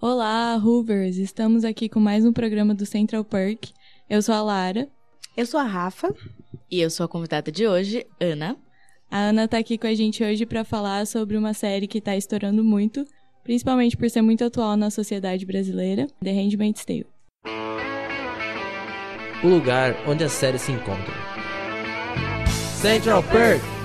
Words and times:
Olá, 0.00 0.60
Hoovers! 0.62 1.16
Estamos 1.16 1.64
aqui 1.64 1.88
com 1.88 1.98
mais 1.98 2.22
um 2.22 2.30
programa 2.30 2.74
do 2.74 2.84
Central 2.84 3.24
Perk. 3.24 3.72
Eu 4.10 4.20
sou 4.20 4.34
a 4.34 4.42
Lara. 4.42 4.86
Eu 5.34 5.46
sou 5.46 5.58
a 5.58 5.62
Rafa. 5.62 6.14
E 6.70 6.82
eu 6.82 6.90
sou 6.90 7.04
a 7.04 7.08
convidada 7.08 7.50
de 7.50 7.66
hoje, 7.66 8.06
Ana. 8.20 8.58
A 9.10 9.18
Ana 9.18 9.44
está 9.44 9.56
aqui 9.56 9.78
com 9.78 9.86
a 9.86 9.94
gente 9.94 10.22
hoje 10.22 10.44
para 10.44 10.64
falar 10.64 11.06
sobre 11.06 11.34
uma 11.38 11.54
série 11.54 11.86
que 11.86 11.96
está 11.96 12.14
estourando 12.14 12.62
muito, 12.62 13.06
principalmente 13.42 13.96
por 13.96 14.10
ser 14.10 14.20
muito 14.20 14.44
atual 14.44 14.76
na 14.76 14.90
sociedade 14.90 15.46
brasileira, 15.46 16.06
The 16.22 16.30
Handmaid's 16.30 16.84
Tale. 16.84 17.06
O 19.42 19.48
lugar 19.48 19.96
onde 20.06 20.24
as 20.24 20.32
séries 20.32 20.60
se 20.60 20.72
encontram. 20.72 21.14
Central 22.82 23.22
Perk! 23.22 23.75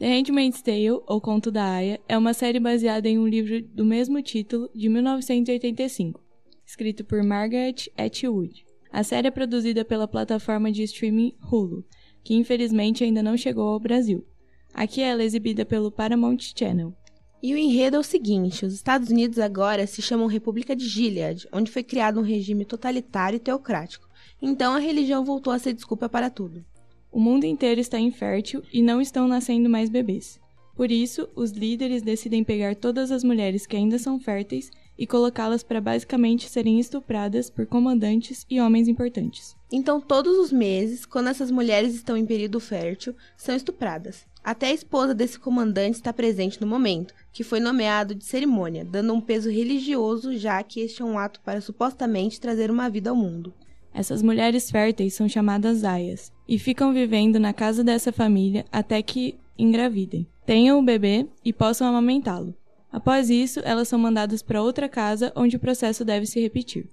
The 0.00 0.06
Handmaid's 0.06 0.62
Tale, 0.62 1.02
ou 1.06 1.20
Conto 1.20 1.50
da 1.50 1.74
Aya, 1.74 2.00
é 2.08 2.16
uma 2.16 2.32
série 2.32 2.58
baseada 2.58 3.06
em 3.06 3.18
um 3.18 3.28
livro 3.28 3.60
do 3.60 3.84
mesmo 3.84 4.22
título, 4.22 4.70
de 4.74 4.88
1985, 4.88 6.18
escrito 6.64 7.04
por 7.04 7.22
Margaret 7.22 7.74
Atwood. 7.98 8.64
A 8.90 9.04
série 9.04 9.28
é 9.28 9.30
produzida 9.30 9.84
pela 9.84 10.08
plataforma 10.08 10.72
de 10.72 10.84
streaming 10.84 11.34
Hulu, 11.52 11.84
que 12.24 12.32
infelizmente 12.32 13.04
ainda 13.04 13.22
não 13.22 13.36
chegou 13.36 13.68
ao 13.68 13.78
Brasil. 13.78 14.24
Aqui 14.72 15.02
ela 15.02 15.20
é 15.20 15.26
exibida 15.26 15.66
pelo 15.66 15.92
Paramount 15.92 16.38
Channel. 16.56 16.96
E 17.42 17.52
o 17.52 17.58
enredo 17.58 17.96
é 17.96 18.00
o 18.00 18.02
seguinte: 18.02 18.64
os 18.64 18.72
Estados 18.72 19.10
Unidos 19.10 19.38
agora 19.38 19.86
se 19.86 20.00
chamam 20.00 20.26
República 20.26 20.74
de 20.74 20.88
Gilead, 20.88 21.46
onde 21.52 21.70
foi 21.70 21.82
criado 21.82 22.18
um 22.18 22.24
regime 22.24 22.64
totalitário 22.64 23.36
e 23.36 23.40
teocrático. 23.40 24.08
Então 24.40 24.72
a 24.72 24.78
religião 24.78 25.26
voltou 25.26 25.52
a 25.52 25.58
ser 25.58 25.74
desculpa 25.74 26.08
para 26.08 26.30
tudo. 26.30 26.64
O 27.12 27.18
mundo 27.18 27.44
inteiro 27.44 27.80
está 27.80 27.98
infértil 27.98 28.62
e 28.72 28.80
não 28.80 29.00
estão 29.00 29.26
nascendo 29.26 29.68
mais 29.68 29.90
bebês. 29.90 30.38
Por 30.76 30.90
isso, 30.90 31.28
os 31.34 31.50
líderes 31.50 32.02
decidem 32.02 32.44
pegar 32.44 32.74
todas 32.74 33.10
as 33.10 33.24
mulheres 33.24 33.66
que 33.66 33.76
ainda 33.76 33.98
são 33.98 34.18
férteis 34.18 34.70
e 34.96 35.06
colocá-las 35.06 35.62
para 35.62 35.80
basicamente 35.80 36.48
serem 36.48 36.78
estupradas 36.78 37.50
por 37.50 37.66
comandantes 37.66 38.46
e 38.48 38.60
homens 38.60 38.86
importantes. 38.86 39.56
Então, 39.72 40.00
todos 40.00 40.38
os 40.38 40.52
meses, 40.52 41.04
quando 41.04 41.28
essas 41.28 41.50
mulheres 41.50 41.94
estão 41.94 42.16
em 42.16 42.24
período 42.24 42.60
fértil, 42.60 43.14
são 43.36 43.54
estupradas. 43.54 44.24
Até 44.42 44.68
a 44.68 44.74
esposa 44.74 45.14
desse 45.14 45.38
comandante 45.38 45.96
está 45.96 46.12
presente 46.12 46.60
no 46.60 46.66
momento, 46.66 47.12
que 47.32 47.44
foi 47.44 47.60
nomeado 47.60 48.14
de 48.14 48.24
cerimônia, 48.24 48.84
dando 48.84 49.12
um 49.12 49.20
peso 49.20 49.50
religioso, 49.50 50.36
já 50.36 50.62
que 50.62 50.80
este 50.80 51.02
é 51.02 51.04
um 51.04 51.18
ato 51.18 51.40
para 51.40 51.60
supostamente 51.60 52.40
trazer 52.40 52.70
uma 52.70 52.88
vida 52.88 53.10
ao 53.10 53.16
mundo. 53.16 53.52
Essas 53.92 54.22
mulheres 54.22 54.70
férteis 54.70 55.14
são 55.14 55.28
chamadas 55.28 55.84
aias 55.84 56.32
e 56.48 56.58
ficam 56.58 56.92
vivendo 56.92 57.38
na 57.38 57.52
casa 57.52 57.82
dessa 57.82 58.12
família 58.12 58.64
até 58.70 59.02
que 59.02 59.36
engravidem, 59.58 60.26
tenham 60.46 60.78
o 60.78 60.82
bebê 60.82 61.26
e 61.44 61.52
possam 61.52 61.86
amamentá-lo. 61.86 62.54
Após 62.92 63.30
isso, 63.30 63.60
elas 63.64 63.88
são 63.88 63.98
mandadas 63.98 64.42
para 64.42 64.62
outra 64.62 64.88
casa 64.88 65.32
onde 65.36 65.56
o 65.56 65.60
processo 65.60 66.04
deve 66.04 66.26
se 66.26 66.40
repetir. 66.40 66.88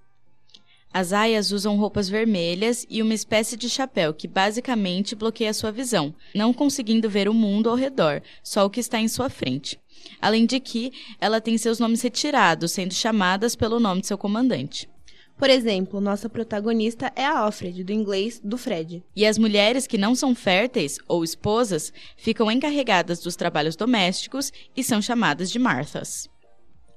As 0.93 1.13
aias 1.13 1.51
usam 1.51 1.77
roupas 1.77 2.09
vermelhas 2.09 2.85
e 2.89 3.01
uma 3.01 3.13
espécie 3.13 3.57
de 3.57 3.69
chapéu 3.69 4.13
que 4.13 4.27
basicamente 4.27 5.15
bloqueia 5.15 5.53
sua 5.53 5.71
visão, 5.71 6.13
não 6.33 6.53
conseguindo 6.53 7.09
ver 7.09 7.27
o 7.27 7.33
mundo 7.33 7.69
ao 7.69 7.75
redor, 7.75 8.21
só 8.41 8.65
o 8.65 8.69
que 8.69 8.79
está 8.79 8.99
em 8.99 9.07
sua 9.07 9.29
frente. 9.29 9.79
Além 10.21 10.45
de 10.45 10.59
que, 10.59 10.91
ela 11.19 11.41
tem 11.41 11.57
seus 11.57 11.79
nomes 11.79 12.01
retirados, 12.01 12.71
sendo 12.71 12.93
chamadas 12.93 13.55
pelo 13.55 13.79
nome 13.79 14.01
de 14.01 14.07
seu 14.07 14.17
comandante. 14.17 14.89
Por 15.37 15.51
exemplo, 15.51 16.01
nossa 16.01 16.27
protagonista 16.27 17.13
é 17.15 17.23
a 17.23 17.39
Alfred, 17.39 17.83
do 17.83 17.91
inglês 17.91 18.41
do 18.43 18.57
Fred. 18.57 19.03
E 19.15 19.23
as 19.23 19.37
mulheres 19.37 19.85
que 19.85 19.97
não 19.97 20.15
são 20.15 20.33
férteis 20.33 20.97
ou 21.07 21.23
esposas 21.23 21.93
ficam 22.15 22.51
encarregadas 22.51 23.19
dos 23.19 23.35
trabalhos 23.35 23.75
domésticos 23.75 24.51
e 24.75 24.83
são 24.83 24.99
chamadas 24.99 25.51
de 25.51 25.59
Marthas. 25.59 26.27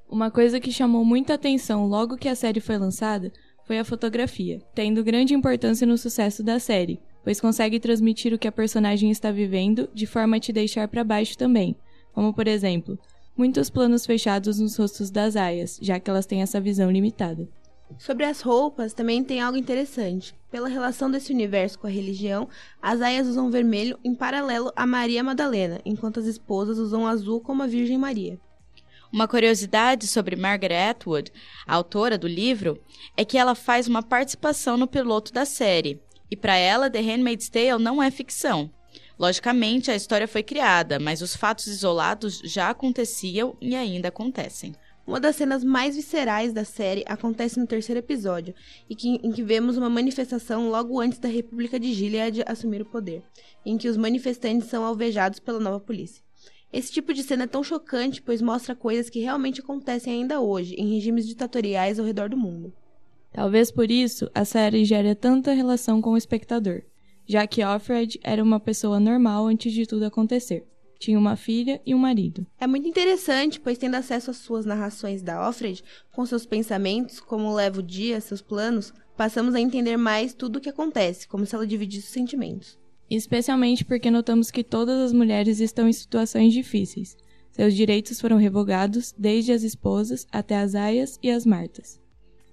Uma 0.09 0.31
coisa 0.31 0.59
que 0.59 0.73
chamou 0.73 1.05
muita 1.05 1.35
atenção 1.35 1.87
logo 1.87 2.17
que 2.17 2.29
a 2.29 2.35
série 2.35 2.61
foi 2.61 2.79
lançada 2.79 3.31
foi 3.67 3.79
a 3.79 3.85
fotografia, 3.85 4.61
tendo 4.75 5.05
grande 5.05 5.35
importância 5.35 5.87
no 5.87 5.99
sucesso 5.99 6.43
da 6.43 6.59
série, 6.59 6.99
pois 7.23 7.41
consegue 7.41 7.79
transmitir 7.79 8.33
o 8.33 8.39
que 8.39 8.49
a 8.49 8.53
personagem 8.53 9.11
está 9.11 9.31
vivendo 9.31 9.89
de 9.93 10.07
forma 10.07 10.39
a 10.39 10.41
te 10.41 10.53
deixar 10.53 10.89
para 10.89 11.05
baixo 11.05 11.37
também, 11.37 11.77
como 12.13 12.33
por 12.33 12.49
exemplo, 12.49 12.99
muitos 13.37 13.69
planos 13.69 14.07
fechados 14.07 14.59
nos 14.59 14.77
rostos 14.77 15.11
das 15.11 15.37
aias, 15.37 15.79
já 15.81 16.01
que 16.01 16.11
elas 16.11 16.27
têm 16.27 16.43
essa 16.43 16.61
visão 16.61 16.91
limitada. 16.91 17.47
Sobre 17.99 18.25
as 18.25 18.41
roupas, 18.41 18.93
também 18.93 19.23
tem 19.23 19.41
algo 19.41 19.59
interessante. 19.59 20.35
Pela 20.51 20.69
relação 20.69 21.11
desse 21.11 21.33
universo 21.33 21.79
com 21.79 21.87
a 21.87 21.91
religião, 21.91 22.49
as 22.81 23.01
aias 23.01 23.27
usam 23.27 23.51
vermelho 23.51 23.99
em 24.03 24.15
paralelo 24.15 24.73
a 24.75 24.87
Maria 24.87 25.23
Madalena, 25.23 25.81
enquanto 25.85 26.19
as 26.19 26.27
esposas 26.27 26.79
usam 26.79 27.07
azul 27.07 27.41
como 27.41 27.63
a 27.63 27.67
Virgem 27.67 27.99
Maria. 27.99 28.39
Uma 29.13 29.27
curiosidade 29.27 30.07
sobre 30.07 30.37
Margaret 30.37 30.91
Atwood, 30.91 31.33
a 31.67 31.75
autora 31.75 32.17
do 32.17 32.29
livro, 32.29 32.81
é 33.17 33.25
que 33.25 33.37
ela 33.37 33.55
faz 33.55 33.89
uma 33.89 34.03
participação 34.03 34.77
no 34.77 34.87
piloto 34.87 35.33
da 35.33 35.45
série. 35.45 36.01
E 36.31 36.37
para 36.37 36.57
ela, 36.57 36.89
The 36.89 37.01
Handmaid's 37.01 37.49
Tale 37.49 37.83
não 37.83 38.01
é 38.03 38.11
ficção. 38.11 38.71
Logicamente, 39.19 39.91
a 39.91 39.97
história 39.97 40.27
foi 40.27 40.43
criada, 40.43 40.99
mas 40.99 41.21
os 41.21 41.37
fatos 41.37 41.67
isolados 41.67 42.41
já 42.45 42.71
aconteciam 42.71 43.57
e 43.61 43.75
ainda 43.75 44.09
acontecem. 44.09 44.75
Uma 45.11 45.19
das 45.19 45.35
cenas 45.35 45.65
mais 45.65 45.97
viscerais 45.97 46.53
da 46.53 46.65
série 46.65 47.03
acontece 47.05 47.59
no 47.59 47.67
terceiro 47.67 47.99
episódio, 47.99 48.55
em 48.89 48.95
que, 48.95 49.09
em 49.09 49.33
que 49.33 49.43
vemos 49.43 49.77
uma 49.77 49.91
manifestação 49.91 50.71
logo 50.71 51.01
antes 51.01 51.19
da 51.19 51.29
República 51.29 51.81
de 51.81 51.93
Gilead 51.93 52.45
assumir 52.47 52.81
o 52.81 52.85
poder, 52.85 53.25
em 53.67 53.77
que 53.77 53.89
os 53.89 53.97
manifestantes 53.97 54.69
são 54.69 54.85
alvejados 54.85 55.41
pela 55.41 55.59
nova 55.59 55.81
polícia. 55.81 56.23
Esse 56.73 56.93
tipo 56.93 57.13
de 57.13 57.25
cena 57.25 57.43
é 57.43 57.49
tão 57.49 57.65
chocante, 57.65 58.23
pois 58.23 58.41
mostra 58.41 58.73
coisas 58.77 59.11
que 59.11 59.19
realmente 59.19 59.61
acontecem 59.61 60.13
ainda 60.13 60.41
hoje, 60.41 60.77
em 60.77 60.95
regimes 60.95 61.27
ditatoriais 61.27 61.99
ao 61.99 62.07
redor 62.07 62.29
do 62.29 62.37
mundo. 62.37 62.73
Talvez 63.33 63.73
por 63.73 63.91
isso 63.91 64.31
a 64.33 64.45
série 64.45 64.85
gere 64.85 65.17
tanta 65.17 65.53
relação 65.53 66.01
com 66.01 66.11
o 66.11 66.17
espectador, 66.17 66.83
já 67.27 67.49
que 67.49 67.63
Alfred 67.63 68.21
era 68.23 68.45
uma 68.45 68.61
pessoa 68.61 69.01
normal 69.01 69.49
antes 69.49 69.73
de 69.73 69.87
tudo 69.87 70.05
acontecer. 70.05 70.65
Tinha 71.01 71.19
uma 71.19 71.35
filha 71.35 71.81
e 71.87 71.95
um 71.95 71.99
marido. 71.99 72.47
É 72.61 72.67
muito 72.67 72.87
interessante, 72.87 73.59
pois 73.59 73.79
tendo 73.79 73.95
acesso 73.95 74.31
às 74.31 74.37
suas 74.37 74.67
narrações 74.67 75.23
da 75.23 75.35
Alfred, 75.37 75.83
com 76.13 76.27
seus 76.27 76.45
pensamentos, 76.45 77.19
como 77.19 77.55
leva 77.55 77.81
o 77.81 77.83
dia, 77.83 78.21
seus 78.21 78.43
planos, 78.43 78.93
passamos 79.17 79.55
a 79.55 79.61
entender 79.61 79.97
mais 79.97 80.35
tudo 80.35 80.57
o 80.57 80.61
que 80.61 80.69
acontece, 80.69 81.27
como 81.27 81.47
se 81.47 81.55
ela 81.55 81.67
dividisse 81.67 82.09
os 82.09 82.13
sentimentos. 82.13 82.79
Especialmente 83.09 83.83
porque 83.83 84.11
notamos 84.11 84.51
que 84.51 84.63
todas 84.63 84.99
as 84.99 85.11
mulheres 85.15 85.59
estão 85.59 85.89
em 85.89 85.93
situações 85.93 86.53
difíceis. 86.53 87.17
Seus 87.51 87.75
direitos 87.75 88.21
foram 88.21 88.37
revogados, 88.37 89.15
desde 89.17 89.53
as 89.53 89.63
esposas 89.63 90.27
até 90.31 90.59
as 90.59 90.75
aias 90.75 91.19
e 91.23 91.31
as 91.31 91.47
martas. 91.47 91.99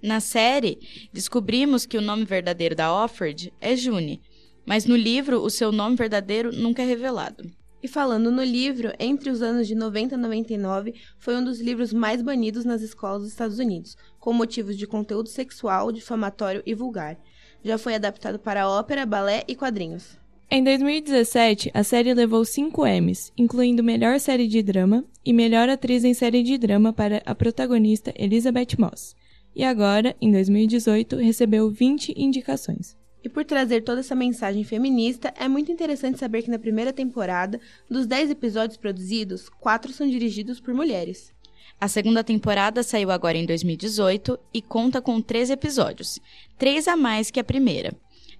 Na 0.02 0.20
série, 0.20 0.78
descobrimos 1.12 1.84
que 1.84 1.98
o 1.98 2.02
nome 2.02 2.24
verdadeiro 2.24 2.74
da 2.74 2.86
Alfred 2.86 3.52
é 3.60 3.76
June, 3.76 4.22
mas 4.64 4.86
no 4.86 4.96
livro 4.96 5.42
o 5.42 5.50
seu 5.50 5.70
nome 5.70 5.96
verdadeiro 5.96 6.50
nunca 6.50 6.82
é 6.82 6.86
revelado. 6.86 7.44
E 7.82 7.86
falando 7.86 8.30
no 8.30 8.42
livro, 8.42 8.92
entre 8.98 9.30
os 9.30 9.40
anos 9.40 9.68
de 9.68 9.74
90 9.74 10.14
e 10.14 10.18
99, 10.18 10.94
foi 11.16 11.36
um 11.36 11.44
dos 11.44 11.60
livros 11.60 11.92
mais 11.92 12.20
banidos 12.20 12.64
nas 12.64 12.82
escolas 12.82 13.22
dos 13.22 13.30
Estados 13.30 13.58
Unidos, 13.58 13.96
com 14.18 14.32
motivos 14.32 14.76
de 14.76 14.86
conteúdo 14.86 15.28
sexual, 15.28 15.92
difamatório 15.92 16.62
e 16.66 16.74
vulgar. 16.74 17.16
Já 17.62 17.78
foi 17.78 17.94
adaptado 17.94 18.38
para 18.38 18.68
ópera, 18.68 19.06
balé 19.06 19.44
e 19.46 19.54
quadrinhos. 19.54 20.18
Em 20.50 20.64
2017, 20.64 21.70
a 21.74 21.84
série 21.84 22.14
levou 22.14 22.44
5 22.44 22.86
Emmys, 22.86 23.32
incluindo 23.36 23.84
Melhor 23.84 24.18
Série 24.18 24.48
de 24.48 24.62
Drama 24.62 25.04
e 25.24 25.32
Melhor 25.32 25.68
Atriz 25.68 26.04
em 26.04 26.14
Série 26.14 26.42
de 26.42 26.56
Drama 26.56 26.92
para 26.92 27.22
a 27.26 27.34
protagonista 27.34 28.12
Elizabeth 28.16 28.76
Moss. 28.78 29.14
E 29.54 29.62
agora, 29.62 30.16
em 30.20 30.32
2018, 30.32 31.16
recebeu 31.16 31.70
20 31.70 32.14
indicações. 32.16 32.96
E 33.22 33.28
por 33.28 33.44
trazer 33.44 33.82
toda 33.82 34.00
essa 34.00 34.14
mensagem 34.14 34.62
feminista, 34.62 35.32
é 35.36 35.48
muito 35.48 35.72
interessante 35.72 36.18
saber 36.18 36.42
que 36.42 36.50
na 36.50 36.58
primeira 36.58 36.92
temporada, 36.92 37.60
dos 37.90 38.06
10 38.06 38.30
episódios 38.30 38.76
produzidos, 38.76 39.48
4 39.48 39.92
são 39.92 40.08
dirigidos 40.08 40.60
por 40.60 40.72
mulheres. 40.72 41.32
A 41.80 41.88
segunda 41.88 42.24
temporada 42.24 42.82
saiu 42.82 43.10
agora 43.10 43.38
em 43.38 43.46
2018 43.46 44.38
e 44.52 44.60
conta 44.60 45.00
com 45.00 45.20
13 45.20 45.52
episódios, 45.52 46.18
três 46.56 46.88
a 46.88 46.96
mais 46.96 47.30
que 47.30 47.38
a 47.38 47.44
primeira, 47.44 47.92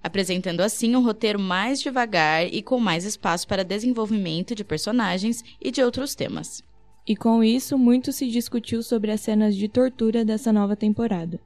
apresentando 0.03 0.61
assim 0.61 0.95
um 0.95 1.03
roteiro 1.03 1.39
mais 1.39 1.81
devagar 1.81 2.45
e 2.45 2.61
com 2.61 2.79
mais 2.79 3.05
espaço 3.05 3.47
para 3.47 3.63
desenvolvimento 3.63 4.53
de 4.53 4.63
personagens 4.63 5.43
e 5.61 5.71
de 5.71 5.81
outros 5.81 6.15
temas. 6.15 6.63
E 7.07 7.15
com 7.15 7.43
isso, 7.43 7.77
muito 7.77 8.11
se 8.11 8.27
discutiu 8.27 8.83
sobre 8.83 9.11
as 9.11 9.21
cenas 9.21 9.55
de 9.55 9.67
tortura 9.67 10.23
dessa 10.23 10.51
nova 10.53 10.75
temporada. 10.75 11.39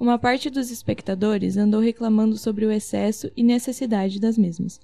Uma 0.00 0.16
parte 0.16 0.48
dos 0.48 0.70
espectadores 0.70 1.56
andou 1.56 1.80
reclamando 1.80 2.38
sobre 2.38 2.64
o 2.64 2.70
excesso 2.70 3.30
e 3.36 3.42
necessidade 3.42 4.20
das 4.20 4.38
mesmas. 4.38 4.80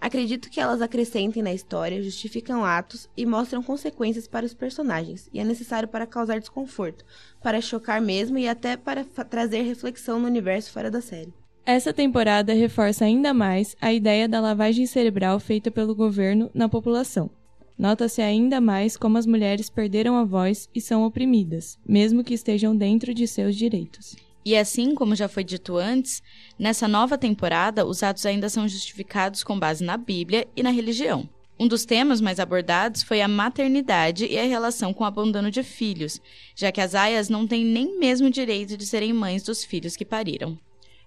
Acredito 0.00 0.50
que 0.50 0.58
elas 0.58 0.82
acrescentem 0.82 1.44
na 1.44 1.54
história, 1.54 2.02
justificam 2.02 2.64
atos 2.64 3.08
e 3.16 3.24
mostram 3.24 3.62
consequências 3.62 4.26
para 4.26 4.44
os 4.44 4.52
personagens, 4.52 5.30
e 5.32 5.38
é 5.38 5.44
necessário 5.44 5.88
para 5.88 6.08
causar 6.08 6.40
desconforto, 6.40 7.04
para 7.40 7.60
chocar 7.60 8.00
mesmo 8.00 8.36
e 8.36 8.48
até 8.48 8.76
para 8.76 9.04
trazer 9.04 9.62
reflexão 9.62 10.18
no 10.18 10.26
universo 10.26 10.72
fora 10.72 10.90
da 10.90 11.00
série. 11.00 11.32
Essa 11.64 11.92
temporada 11.92 12.52
reforça 12.52 13.04
ainda 13.04 13.32
mais 13.32 13.76
a 13.80 13.92
ideia 13.92 14.28
da 14.28 14.40
lavagem 14.40 14.86
cerebral 14.86 15.38
feita 15.38 15.70
pelo 15.70 15.94
governo 15.94 16.50
na 16.52 16.68
população. 16.68 17.30
Nota-se 17.78 18.20
ainda 18.20 18.60
mais 18.60 18.96
como 18.96 19.18
as 19.18 19.26
mulheres 19.26 19.70
perderam 19.70 20.16
a 20.16 20.24
voz 20.24 20.68
e 20.74 20.80
são 20.80 21.04
oprimidas, 21.04 21.78
mesmo 21.86 22.24
que 22.24 22.34
estejam 22.34 22.74
dentro 22.76 23.14
de 23.14 23.28
seus 23.28 23.54
direitos. 23.54 24.16
E 24.44 24.56
assim 24.56 24.94
como 24.94 25.14
já 25.14 25.28
foi 25.28 25.44
dito 25.44 25.76
antes, 25.76 26.22
nessa 26.58 26.88
nova 26.88 27.16
temporada 27.16 27.86
os 27.86 28.02
atos 28.02 28.26
ainda 28.26 28.48
são 28.48 28.66
justificados 28.66 29.44
com 29.44 29.58
base 29.58 29.84
na 29.84 29.96
Bíblia 29.96 30.48
e 30.56 30.62
na 30.62 30.70
religião. 30.70 31.28
Um 31.60 31.68
dos 31.68 31.84
temas 31.84 32.20
mais 32.20 32.40
abordados 32.40 33.04
foi 33.04 33.20
a 33.20 33.28
maternidade 33.28 34.26
e 34.26 34.36
a 34.36 34.42
relação 34.42 34.92
com 34.92 35.04
o 35.04 35.06
abandono 35.06 35.48
de 35.48 35.62
filhos, 35.62 36.20
já 36.56 36.72
que 36.72 36.80
as 36.80 36.94
aias 36.94 37.28
não 37.28 37.46
têm 37.46 37.64
nem 37.64 38.00
mesmo 38.00 38.28
direito 38.28 38.76
de 38.76 38.84
serem 38.84 39.12
mães 39.12 39.44
dos 39.44 39.62
filhos 39.62 39.94
que 39.94 40.04
pariram. 40.04 40.58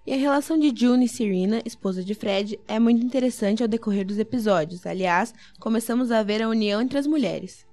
E 0.06 0.14
a 0.14 0.16
relação 0.16 0.56
de 0.56 0.72
June 0.74 1.04
e 1.04 1.08
Serena, 1.08 1.60
esposa 1.66 2.02
de 2.02 2.14
Fred, 2.14 2.58
é 2.68 2.78
muito 2.78 3.04
interessante 3.04 3.60
ao 3.60 3.68
decorrer 3.68 4.06
dos 4.06 4.18
episódios. 4.18 4.86
Aliás, 4.86 5.34
começamos 5.58 6.12
a 6.12 6.22
ver 6.22 6.40
a 6.40 6.48
união 6.48 6.80
entre 6.80 6.96
as 6.96 7.08
mulheres. 7.08 7.65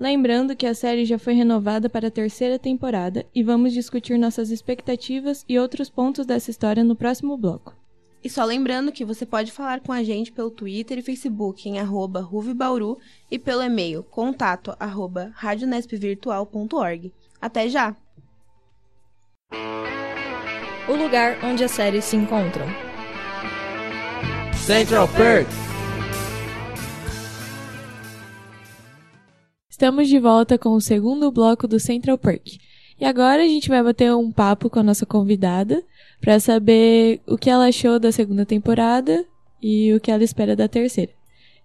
Lembrando 0.00 0.56
que 0.56 0.66
a 0.66 0.72
série 0.72 1.04
já 1.04 1.18
foi 1.18 1.34
renovada 1.34 1.86
para 1.90 2.08
a 2.08 2.10
terceira 2.10 2.58
temporada 2.58 3.26
e 3.34 3.42
vamos 3.42 3.74
discutir 3.74 4.16
nossas 4.16 4.48
expectativas 4.50 5.44
e 5.46 5.58
outros 5.58 5.90
pontos 5.90 6.24
dessa 6.24 6.50
história 6.50 6.82
no 6.82 6.96
próximo 6.96 7.36
bloco. 7.36 7.76
E 8.24 8.30
só 8.30 8.42
lembrando 8.42 8.92
que 8.92 9.04
você 9.04 9.26
pode 9.26 9.52
falar 9.52 9.80
com 9.80 9.92
a 9.92 10.02
gente 10.02 10.32
pelo 10.32 10.50
Twitter 10.50 10.98
e 10.98 11.02
Facebook 11.02 11.68
em 11.68 11.78
arroba 11.78 12.22
Ruvibauru 12.22 12.96
e 13.30 13.38
pelo 13.38 13.62
e-mail 13.62 14.02
contato 14.02 14.74
arroba 14.80 15.32
radionespvirtual.org. 15.34 17.12
Até 17.38 17.68
já! 17.68 17.94
O 20.88 20.94
lugar 20.94 21.44
onde 21.44 21.62
as 21.62 21.72
séries 21.72 22.06
se 22.06 22.16
encontram. 22.16 22.64
Central 24.54 25.06
Perk! 25.08 25.69
Estamos 29.80 30.08
de 30.08 30.18
volta 30.18 30.58
com 30.58 30.74
o 30.74 30.80
segundo 30.80 31.32
bloco 31.32 31.66
do 31.66 31.80
Central 31.80 32.18
Perk. 32.18 32.58
E 33.00 33.04
agora 33.06 33.42
a 33.42 33.46
gente 33.46 33.70
vai 33.70 33.82
bater 33.82 34.14
um 34.14 34.30
papo 34.30 34.68
com 34.68 34.78
a 34.78 34.82
nossa 34.82 35.06
convidada 35.06 35.82
para 36.20 36.38
saber 36.38 37.22
o 37.26 37.38
que 37.38 37.48
ela 37.48 37.66
achou 37.66 37.98
da 37.98 38.12
segunda 38.12 38.44
temporada 38.44 39.24
e 39.58 39.90
o 39.94 39.98
que 39.98 40.10
ela 40.10 40.22
espera 40.22 40.54
da 40.54 40.68
terceira. 40.68 41.10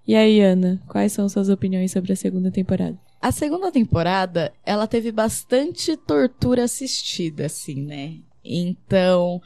E 0.07 0.15
aí, 0.15 0.39
Ana, 0.39 0.81
quais 0.87 1.11
são 1.11 1.27
suas 1.27 1.49
opiniões 1.49 1.91
sobre 1.91 2.13
a 2.13 2.15
segunda 2.15 2.49
temporada? 2.49 2.97
A 3.21 3.33
segunda 3.33 3.69
temporada, 3.69 4.53
ela 4.65 4.87
teve 4.87 5.11
bastante 5.11 5.97
tortura 5.97 6.63
assistida, 6.63 7.47
assim, 7.47 7.81
né? 7.81 8.19
Então, 8.45 9.41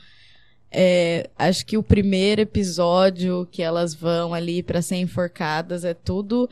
é, 0.72 1.28
acho 1.40 1.66
que 1.66 1.76
o 1.76 1.82
primeiro 1.82 2.42
episódio 2.42 3.48
que 3.52 3.64
elas 3.64 3.96
vão 3.96 4.32
ali 4.32 4.62
para 4.62 4.84
ser 4.84 4.98
enforcadas 4.98 5.84
é 5.84 5.96
tudo 5.96 6.48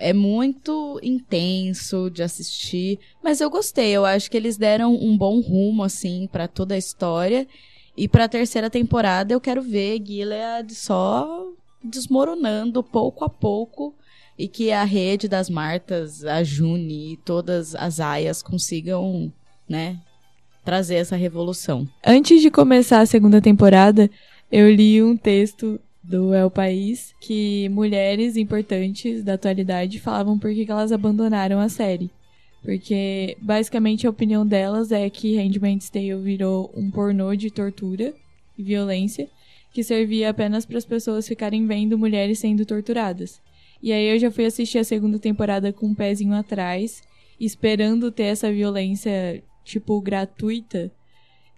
é 0.00 0.14
muito 0.14 0.98
intenso 1.02 2.10
de 2.10 2.22
assistir, 2.22 2.98
mas 3.22 3.40
eu 3.40 3.50
gostei. 3.50 3.90
Eu 3.90 4.06
acho 4.06 4.30
que 4.30 4.36
eles 4.36 4.56
deram 4.56 4.94
um 4.94 5.16
bom 5.16 5.40
rumo 5.40 5.84
assim 5.84 6.26
para 6.32 6.48
toda 6.48 6.74
a 6.74 6.78
história. 6.78 7.46
E 7.94 8.08
para 8.08 8.24
a 8.24 8.28
terceira 8.28 8.70
temporada 8.70 9.34
eu 9.34 9.40
quero 9.40 9.60
ver 9.60 10.02
Gilead 10.02 10.74
só 10.74 11.52
desmoronando 11.84 12.82
pouco 12.82 13.24
a 13.24 13.28
pouco 13.28 13.94
e 14.38 14.48
que 14.48 14.72
a 14.72 14.84
rede 14.84 15.28
das 15.28 15.50
Martas, 15.50 16.24
a 16.24 16.42
June 16.42 17.12
e 17.12 17.16
todas 17.18 17.74
as 17.74 18.00
aias 18.00 18.42
consigam, 18.42 19.30
né, 19.68 19.98
trazer 20.64 20.94
essa 20.94 21.14
revolução. 21.14 21.86
Antes 22.04 22.40
de 22.40 22.50
começar 22.50 23.00
a 23.00 23.06
segunda 23.06 23.40
temporada, 23.40 24.10
eu 24.50 24.70
li 24.70 25.02
um 25.02 25.14
texto 25.14 25.78
do 26.10 26.34
El 26.34 26.50
País 26.50 27.14
que 27.20 27.68
mulheres 27.68 28.36
importantes 28.36 29.22
da 29.22 29.34
atualidade 29.34 30.00
falavam 30.00 30.36
por 30.36 30.52
que 30.52 30.66
elas 30.68 30.90
abandonaram 30.90 31.60
a 31.60 31.68
série. 31.68 32.10
Porque 32.62 33.36
basicamente 33.40 34.06
a 34.06 34.10
opinião 34.10 34.44
delas 34.44 34.90
é 34.90 35.08
que 35.08 35.36
Handmaid's 35.36 35.88
Tale 35.88 36.16
virou 36.16 36.70
um 36.76 36.90
pornô 36.90 37.34
de 37.36 37.50
tortura 37.50 38.12
e 38.58 38.62
violência 38.62 39.28
que 39.72 39.84
servia 39.84 40.30
apenas 40.30 40.66
para 40.66 40.78
as 40.78 40.84
pessoas 40.84 41.28
ficarem 41.28 41.64
vendo 41.64 41.96
mulheres 41.96 42.40
sendo 42.40 42.66
torturadas. 42.66 43.40
E 43.80 43.92
aí 43.92 44.12
eu 44.12 44.18
já 44.18 44.30
fui 44.30 44.44
assistir 44.44 44.78
a 44.78 44.84
segunda 44.84 45.18
temporada 45.18 45.72
com 45.72 45.86
um 45.86 45.94
pezinho 45.94 46.34
atrás, 46.34 47.02
esperando 47.38 48.10
ter 48.10 48.24
essa 48.24 48.52
violência 48.52 49.42
tipo 49.64 49.98
gratuita 50.00 50.90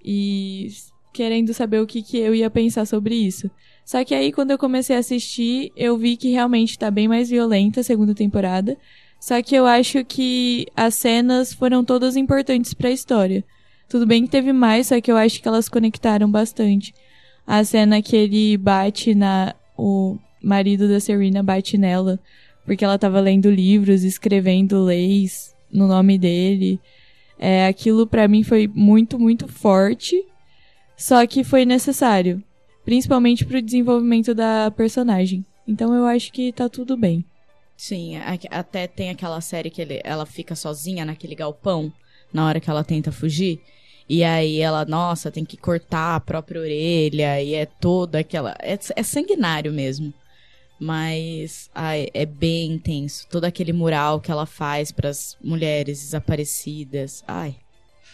e 0.05 0.69
querendo 1.13 1.53
saber 1.55 1.81
o 1.81 1.87
que, 1.87 2.03
que 2.03 2.19
eu 2.19 2.35
ia 2.35 2.51
pensar 2.51 2.87
sobre 2.87 3.15
isso. 3.15 3.51
Só 3.85 4.05
que 4.05 4.15
aí 4.15 4.33
quando 4.33 4.53
eu 4.53 4.59
comecei 4.59 4.97
a 4.97 5.01
assistir, 5.01 5.73
eu 5.77 5.97
vi 5.97 6.17
que 6.17 6.31
realmente 6.31 6.79
tá 6.79 6.91
bem 6.91 7.09
mais 7.09 7.29
violenta 7.29 7.81
a 7.81 7.85
segunda 7.85 8.15
temporada. 8.15 8.77
Só 9.21 9.41
que 9.43 9.55
eu 9.55 9.67
acho 9.67 10.05
que 10.05 10.67
as 10.77 10.95
cenas 10.95 11.53
foram 11.53 11.85
todas 11.85 12.17
importantes 12.17 12.75
para 12.75 12.89
a 12.89 12.93
história. 12.93 13.45
Tudo 13.89 14.07
bem 14.07 14.25
que 14.25 14.31
teve 14.31 14.53
mais, 14.53 14.89
só 14.89 15.01
que 15.01 15.13
eu 15.13 15.17
acho 15.17 15.41
que 15.41 15.47
elas 15.47 15.69
conectaram 15.69 16.31
bastante. 16.31 16.95
A 17.47 17.63
cena 17.63 18.03
que 18.03 18.17
ele 18.17 18.57
bate 18.57 19.15
na. 19.15 19.55
O 19.77 20.19
marido 20.43 20.89
da 20.89 20.99
Serena 20.99 21.43
bate 21.43 21.79
nela, 21.79 22.19
porque 22.65 22.85
ela 22.85 22.99
tava 22.99 23.21
lendo 23.21 23.51
livros, 23.51 24.03
escrevendo 24.03 24.83
leis 24.83 25.55
no 25.71 25.87
nome 25.87 26.19
dele. 26.19 26.81
É, 27.39 27.67
aquilo 27.67 28.07
para 28.07 28.29
mim 28.29 28.43
foi 28.43 28.69
muito, 28.69 29.19
muito 29.19 29.49
forte. 29.49 30.25
Só 30.97 31.27
que 31.27 31.43
foi 31.43 31.65
necessário. 31.65 32.43
Principalmente 32.85 33.45
pro 33.45 33.63
desenvolvimento 33.63 34.35
da 34.35 34.71
personagem. 34.71 35.45
Então 35.67 35.95
eu 35.95 36.07
acho 36.07 36.33
que 36.33 36.53
tá 36.53 36.69
tudo 36.69 36.97
bem. 36.97 37.25
Sim, 37.77 38.17
até 38.51 38.87
tem 38.87 39.11
aquela 39.11 39.41
série 39.41 39.71
que 39.71 39.83
ele, 39.83 40.01
ela 40.05 40.27
fica 40.27 40.55
sozinha 40.55 41.05
naquele 41.05 41.35
galpão 41.35 41.93
na 42.33 42.47
hora 42.47 42.61
que 42.61 42.71
ela 42.71 42.85
tenta 42.85 43.13
fugir. 43.13 43.61
E 44.09 44.23
aí 44.25 44.61
ela, 44.61 44.85
nossa, 44.85 45.31
tem 45.31 45.45
que 45.45 45.57
cortar 45.57 46.17
a 46.17 46.21
própria 46.21 46.61
orelha 46.61 47.41
e 47.43 47.55
é 47.55 47.67
toda 47.67 48.19
aquela. 48.19 48.57
É, 48.61 48.79
é 48.97 49.03
sanguinário 49.03 49.73
mesmo. 49.73 50.13
Mas 50.79 51.71
ai, 51.75 52.09
é 52.13 52.27
bem 52.27 52.73
intenso. 52.73 53.27
Todo 53.29 53.45
aquele 53.45 53.73
mural 53.73 54.21
que 54.21 54.31
ela 54.31 54.47
faz 54.47 54.91
para 54.91 55.09
as 55.09 55.37
mulheres 55.43 56.01
desaparecidas. 56.01 57.23
Ai, 57.27 57.55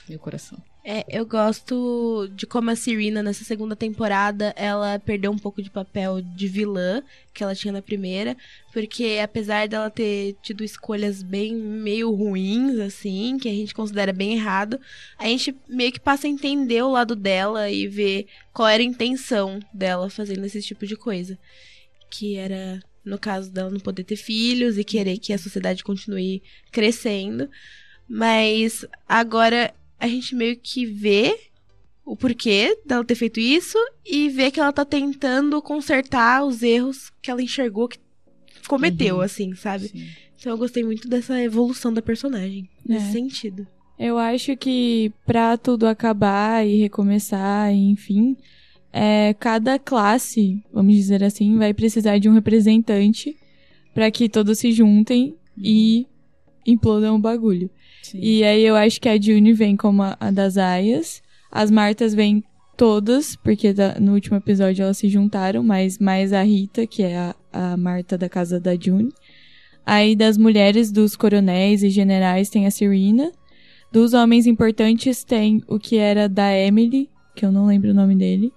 meu 0.09 0.19
coração. 0.19 0.68
É, 0.91 1.05
eu 1.07 1.27
gosto 1.27 2.31
de 2.35 2.47
como 2.47 2.71
a 2.71 2.75
Serena, 2.75 3.23
nessa 3.23 3.45
segunda 3.45 3.77
temporada, 3.77 4.55
ela 4.57 4.99
perdeu 4.99 5.31
um 5.31 5.37
pouco 5.37 5.61
de 5.61 5.69
papel 5.69 6.23
de 6.23 6.49
vilã 6.49 7.03
que 7.35 7.43
ela 7.45 7.55
tinha 7.55 7.71
na 7.71 7.83
primeira, 7.83 8.35
porque 8.73 9.21
apesar 9.23 9.69
dela 9.69 9.91
ter 9.91 10.35
tido 10.43 10.65
escolhas 10.65 11.23
bem 11.23 11.55
meio 11.55 12.11
ruins, 12.15 12.79
assim, 12.79 13.37
que 13.37 13.51
a 13.51 13.53
gente 13.53 13.75
considera 13.75 14.15
bem 14.15 14.33
errado, 14.33 14.81
a 15.19 15.27
gente 15.27 15.55
meio 15.69 15.93
que 15.93 16.01
passa 16.01 16.27
a 16.27 16.31
entender 16.31 16.81
o 16.83 16.93
lado 16.93 17.15
dela 17.15 17.71
e 17.71 17.87
ver 17.87 18.27
qual 18.55 18.67
era 18.67 18.83
a 18.83 18.87
intenção 18.87 19.61
dela 19.71 20.09
fazendo 20.09 20.47
esse 20.47 20.63
tipo 20.63 20.87
de 20.87 20.97
coisa. 20.97 21.39
Que 22.09 22.37
era, 22.37 22.83
no 23.05 23.19
caso 23.19 23.53
dela, 23.53 23.69
não 23.69 23.79
poder 23.79 24.05
ter 24.05 24.17
filhos 24.17 24.79
e 24.79 24.85
querer 24.85 25.19
que 25.19 25.35
a 25.35 25.39
sociedade 25.39 25.85
continue 25.85 26.43
crescendo. 26.73 27.51
Mas 28.09 28.87
agora 29.07 29.75
a 29.99 30.07
gente 30.07 30.35
meio 30.35 30.57
que 30.57 30.87
vê 30.87 31.39
o 32.05 32.17
porquê 32.17 32.79
dela 32.87 33.05
ter 33.05 33.15
feito 33.15 33.39
isso 33.39 33.77
e 34.05 34.29
vê 34.29 34.51
que 34.51 34.59
ela 34.59 34.73
tá 34.73 34.85
tentando 34.85 35.61
consertar 35.61 36.45
os 36.45 36.63
erros 36.63 37.11
que 37.21 37.31
ela 37.31 37.43
enxergou 37.43 37.89
que 37.89 37.99
cometeu, 38.67 39.17
uhum. 39.17 39.21
assim, 39.23 39.55
sabe? 39.55 39.89
Sim. 39.89 40.07
Então 40.39 40.53
eu 40.53 40.59
gostei 40.59 40.85
muito 40.85 41.09
dessa 41.09 41.43
evolução 41.43 41.93
da 41.93 42.01
personagem, 42.01 42.69
nesse 42.87 43.09
é. 43.09 43.13
sentido. 43.13 43.67
Eu 43.99 44.17
acho 44.17 44.57
que 44.57 45.13
pra 45.27 45.57
tudo 45.57 45.87
acabar 45.87 46.65
e 46.65 46.79
recomeçar, 46.79 47.75
enfim, 47.75 48.37
é, 48.93 49.35
cada 49.35 49.79
classe, 49.79 50.63
vamos 50.73 50.95
dizer 50.95 51.25
assim, 51.25 51.59
vai 51.59 51.75
precisar 51.75 52.19
de 52.19 52.29
um 52.29 52.35
representante 52.35 53.37
para 53.93 54.11
que 54.11 54.29
todos 54.29 54.59
se 54.61 54.71
juntem 54.71 55.35
e 55.57 56.07
implodam 56.65 57.17
o 57.17 57.19
bagulho. 57.19 57.69
Sim. 58.09 58.21
E 58.23 58.43
aí 58.43 58.65
eu 58.65 58.75
acho 58.75 58.99
que 59.01 59.09
a 59.09 59.21
June 59.21 59.53
vem 59.53 59.77
como 59.77 60.03
a, 60.03 60.17
a 60.19 60.31
das 60.31 60.57
aias. 60.57 61.23
As 61.51 61.71
Martas 61.71 62.15
vêm 62.15 62.43
todas, 62.75 63.37
porque 63.37 63.73
da, 63.75 64.01
no 64.01 64.15
último 64.15 64.37
episódio 64.37 64.83
elas 64.83 64.97
se 64.97 65.09
juntaram, 65.11 65.63
mas 65.63 65.99
mais 65.99 66.33
a 66.33 66.43
Rita, 66.43 66.87
que 66.87 67.03
é 67.03 67.19
a, 67.19 67.37
a 67.53 67.77
Marta 67.77 68.17
da 68.17 68.29
casa 68.29 68.59
da 68.59 68.75
June. 68.75 69.13
Aí 69.85 70.17
das 70.17 70.39
mulheres, 70.39 70.91
dos 70.91 71.17
coronéis 71.17 71.83
e 71.83 71.91
generais, 71.91 72.49
tem 72.49 72.67
a 72.67 72.71
Serena. 72.71 73.31
Dos 73.93 74.15
homens 74.15 74.47
importantes 74.47 75.23
tem 75.23 75.63
o 75.67 75.79
que 75.79 75.97
era 75.97 76.29
da 76.29 76.55
Emily, 76.57 77.11
que 77.35 77.45
eu 77.45 77.53
não 77.53 77.67
lembro 77.67 77.91
o 77.91 77.95
nome 77.95 78.15
dele. 78.15 78.53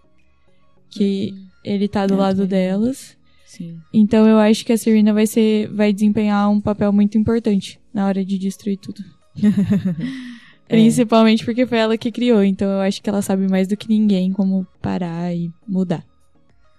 Que 0.89 1.33
hum. 1.33 1.47
ele 1.63 1.87
tá 1.89 2.07
do 2.07 2.15
lado 2.15 2.47
delas. 2.47 3.17
Sim. 3.45 3.79
Então 3.93 4.27
eu 4.27 4.37
acho 4.37 4.65
que 4.65 4.71
a 4.71 4.77
Serena 4.77 5.13
vai 5.13 5.27
ser. 5.27 5.67
vai 5.73 5.91
desempenhar 5.91 6.49
um 6.49 6.61
papel 6.61 6.93
muito 6.93 7.17
importante 7.17 7.79
na 7.93 8.05
hora 8.07 8.23
de 8.23 8.37
destruir 8.37 8.77
tudo. 8.77 9.03
É. 10.71 10.75
Principalmente 10.75 11.43
porque 11.43 11.67
foi 11.67 11.79
ela 11.79 11.97
que 11.97 12.09
criou, 12.09 12.41
então 12.41 12.69
eu 12.69 12.79
acho 12.79 13.01
que 13.01 13.09
ela 13.09 13.21
sabe 13.21 13.45
mais 13.45 13.67
do 13.67 13.75
que 13.75 13.89
ninguém 13.89 14.31
como 14.31 14.65
parar 14.81 15.35
e 15.35 15.51
mudar. 15.67 16.05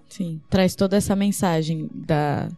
Sim, 0.08 0.40
traz 0.48 0.74
toda 0.74 0.96
essa 0.96 1.14
mensagem 1.14 1.90
da 1.92 2.48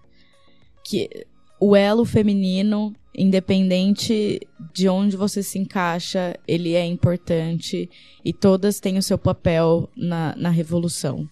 que 0.84 1.26
o 1.58 1.74
elo 1.74 2.04
feminino, 2.04 2.94
independente 3.16 4.40
de 4.72 4.88
onde 4.88 5.16
você 5.16 5.42
se 5.42 5.58
encaixa, 5.58 6.38
ele 6.46 6.74
é 6.74 6.86
importante 6.86 7.90
e 8.24 8.32
todas 8.32 8.78
têm 8.78 8.96
o 8.96 9.02
seu 9.02 9.18
papel 9.18 9.90
na, 9.96 10.36
na 10.36 10.50
revolução. 10.50 11.28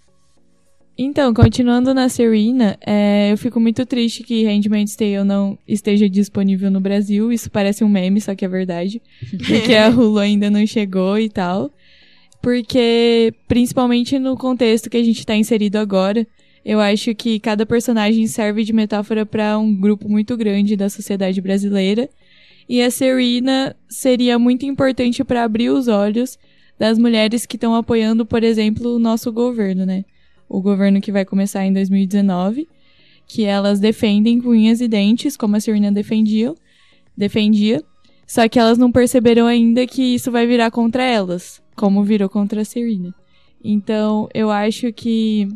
Então, 0.97 1.33
continuando 1.33 1.95
na 1.95 2.09
Serena, 2.09 2.77
é, 2.87 3.33
eu 3.33 3.39
fico 3.39 3.59
muito 3.59 3.85
triste 3.87 4.23
que 4.23 4.45
Handmaid's 4.45 4.95
Tale 4.95 5.25
não 5.25 5.59
esteja 5.67 6.09
disponível 6.09 6.71
no 6.71 6.81
Brasil. 6.81 7.33
Isso 7.33 7.51
parece 7.51 7.83
um 7.83 7.89
meme, 7.89 8.21
só 8.21 8.35
que 8.35 8.45
é 8.45 8.49
verdade. 8.49 9.01
Porque 9.47 9.75
a 9.75 9.89
Hulu 9.89 10.19
ainda 10.19 10.51
não 10.51 10.67
chegou 10.67 11.19
e 11.19 11.31
tal. 11.31 11.71
Porque, 12.43 13.33
principalmente 13.49 14.19
no 14.19 14.37
contexto 14.37 14.91
que 14.91 14.97
a 14.97 15.03
gente 15.03 15.21
está 15.21 15.35
inserido 15.35 15.77
agora, 15.77 16.27
eu 16.65 16.79
acho 16.79 17.15
que 17.15 17.41
cada 17.41 17.65
personagem 17.65 18.27
serve 18.27 18.63
de 18.63 18.73
metáfora 18.73 19.25
para 19.25 19.59
um 19.59 19.75
grupo 19.75 20.09
muito 20.09 20.37
grande 20.37 20.77
da 20.77 20.91
sociedade 20.91 21.41
brasileira. 21.41 22.09
E 22.69 22.83
a 22.83 22.91
Serena 22.91 23.75
seria 23.89 24.39
muito 24.39 24.67
importante 24.67 25.25
para 25.25 25.43
abrir 25.43 25.71
os 25.71 25.89
olhos 25.89 26.39
das 26.79 26.99
mulheres 26.99 27.47
que 27.47 27.57
estão 27.57 27.75
apoiando, 27.75 28.27
por 28.27 28.43
exemplo, 28.43 28.95
o 28.95 28.99
nosso 28.99 29.33
governo, 29.33 29.87
né? 29.87 30.05
O 30.52 30.61
governo 30.61 31.00
que 31.00 31.11
vai 31.11 31.25
começar 31.25 31.64
em 31.64 31.73
2019, 31.73 32.68
que 33.26 33.44
elas 33.44 33.80
defendem 33.80 34.38
com 34.38 34.50
unhas 34.50 34.82
e 34.82 34.87
dentes, 34.87 35.35
como 35.35 35.56
a 35.56 35.61
Serena 35.61 35.90
defendia, 35.90 36.54
defendia, 37.16 37.82
só 38.26 38.47
que 38.47 38.59
elas 38.59 38.76
não 38.76 38.92
perceberam 38.92 39.47
ainda 39.47 39.87
que 39.87 40.02
isso 40.02 40.30
vai 40.30 40.47
virar 40.47 40.71
contra 40.71 41.02
elas, 41.02 41.62
como 41.75 42.04
virou 42.04 42.28
contra 42.28 42.61
a 42.61 42.64
Serena. 42.66 43.14
Então, 43.64 44.28
eu 44.35 44.50
acho 44.50 44.92
que, 44.92 45.49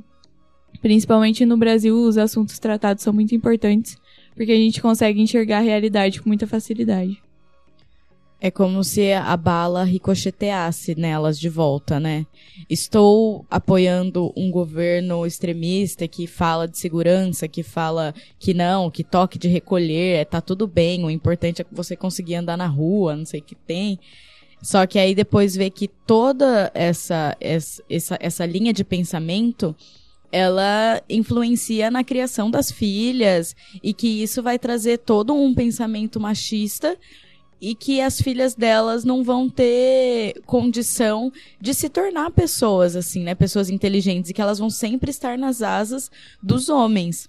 principalmente 0.81 1.45
no 1.45 1.59
Brasil, 1.59 1.95
os 1.95 2.17
assuntos 2.17 2.59
tratados 2.59 3.03
são 3.03 3.13
muito 3.13 3.35
importantes, 3.35 3.99
porque 4.35 4.53
a 4.53 4.57
gente 4.57 4.81
consegue 4.81 5.21
enxergar 5.21 5.59
a 5.59 5.63
realidade 5.63 6.23
com 6.23 6.31
muita 6.31 6.47
facilidade. 6.47 7.21
É 8.39 8.51
como 8.51 8.85
se 8.85 9.13
a 9.13 9.35
bala 9.35 9.83
ricocheteasse 9.83 10.95
nelas 10.95 11.39
de 11.39 11.49
volta, 11.49 11.99
né? 11.99 12.27
Estou 12.69 13.47
apoiando 13.51 14.31
um 14.37 14.51
governo 14.51 15.27
extremista 15.27 16.07
que 16.07 16.27
fala 16.27 16.69
de 16.69 16.79
segurança, 16.79 17.49
que 17.49 17.63
fala 17.63 18.15
que 18.39 18.53
não, 18.53 18.91
que 18.91 19.03
toque 19.03 19.39
de 19.39 19.49
recolher, 19.49 20.21
é, 20.21 20.25
tá 20.25 20.43
tudo 20.43 20.67
bem, 20.67 21.03
o 21.03 21.11
importante 21.11 21.63
é 21.63 21.65
que 21.65 21.75
você 21.75 21.97
conseguir 21.97 22.35
andar 22.35 22.59
na 22.59 22.67
rua, 22.67 23.17
não 23.17 23.25
sei 23.25 23.41
o 23.41 23.43
que 23.43 23.55
tem. 23.55 23.99
Só 24.63 24.87
que 24.87 24.99
aí 24.99 25.15
depois 25.15 25.57
vê 25.57 25.71
que 25.71 25.89
toda 25.89 26.71
essa, 26.75 27.37
essa, 27.41 27.83
essa 28.21 28.45
linha 28.45 28.73
de 28.73 28.85
pensamento 28.85 29.75
ela 30.31 31.01
influencia 31.09 31.91
na 31.91 32.05
criação 32.05 32.51
das 32.51 32.71
filhas 32.71 33.55
e 33.83 33.95
que 33.95 34.23
isso 34.23 34.43
vai 34.43 34.59
trazer 34.59 34.99
todo 34.99 35.33
um 35.33 35.55
pensamento 35.55 36.21
machista 36.21 36.99
e 37.61 37.75
que 37.75 38.01
as 38.01 38.21
filhas 38.21 38.55
delas 38.55 39.05
não 39.05 39.25
vão 39.25 39.49
ter 39.49 40.41
condição 40.45 41.33
de 41.61 41.73
se 41.75 41.89
tornar 41.89 42.31
pessoas 42.31 42.97
assim, 42.97 43.23
né, 43.23 43.35
pessoas 43.35 43.71
inteligentes 43.71 44.31
e 44.31 44.35
que 44.35 44.41
elas 44.43 44.59
vão 44.59 44.71
sempre 44.71 45.11
estar 45.11 45.39
nas 45.39 45.63
asas 45.63 46.11
dos 46.43 46.69
homens 46.69 47.29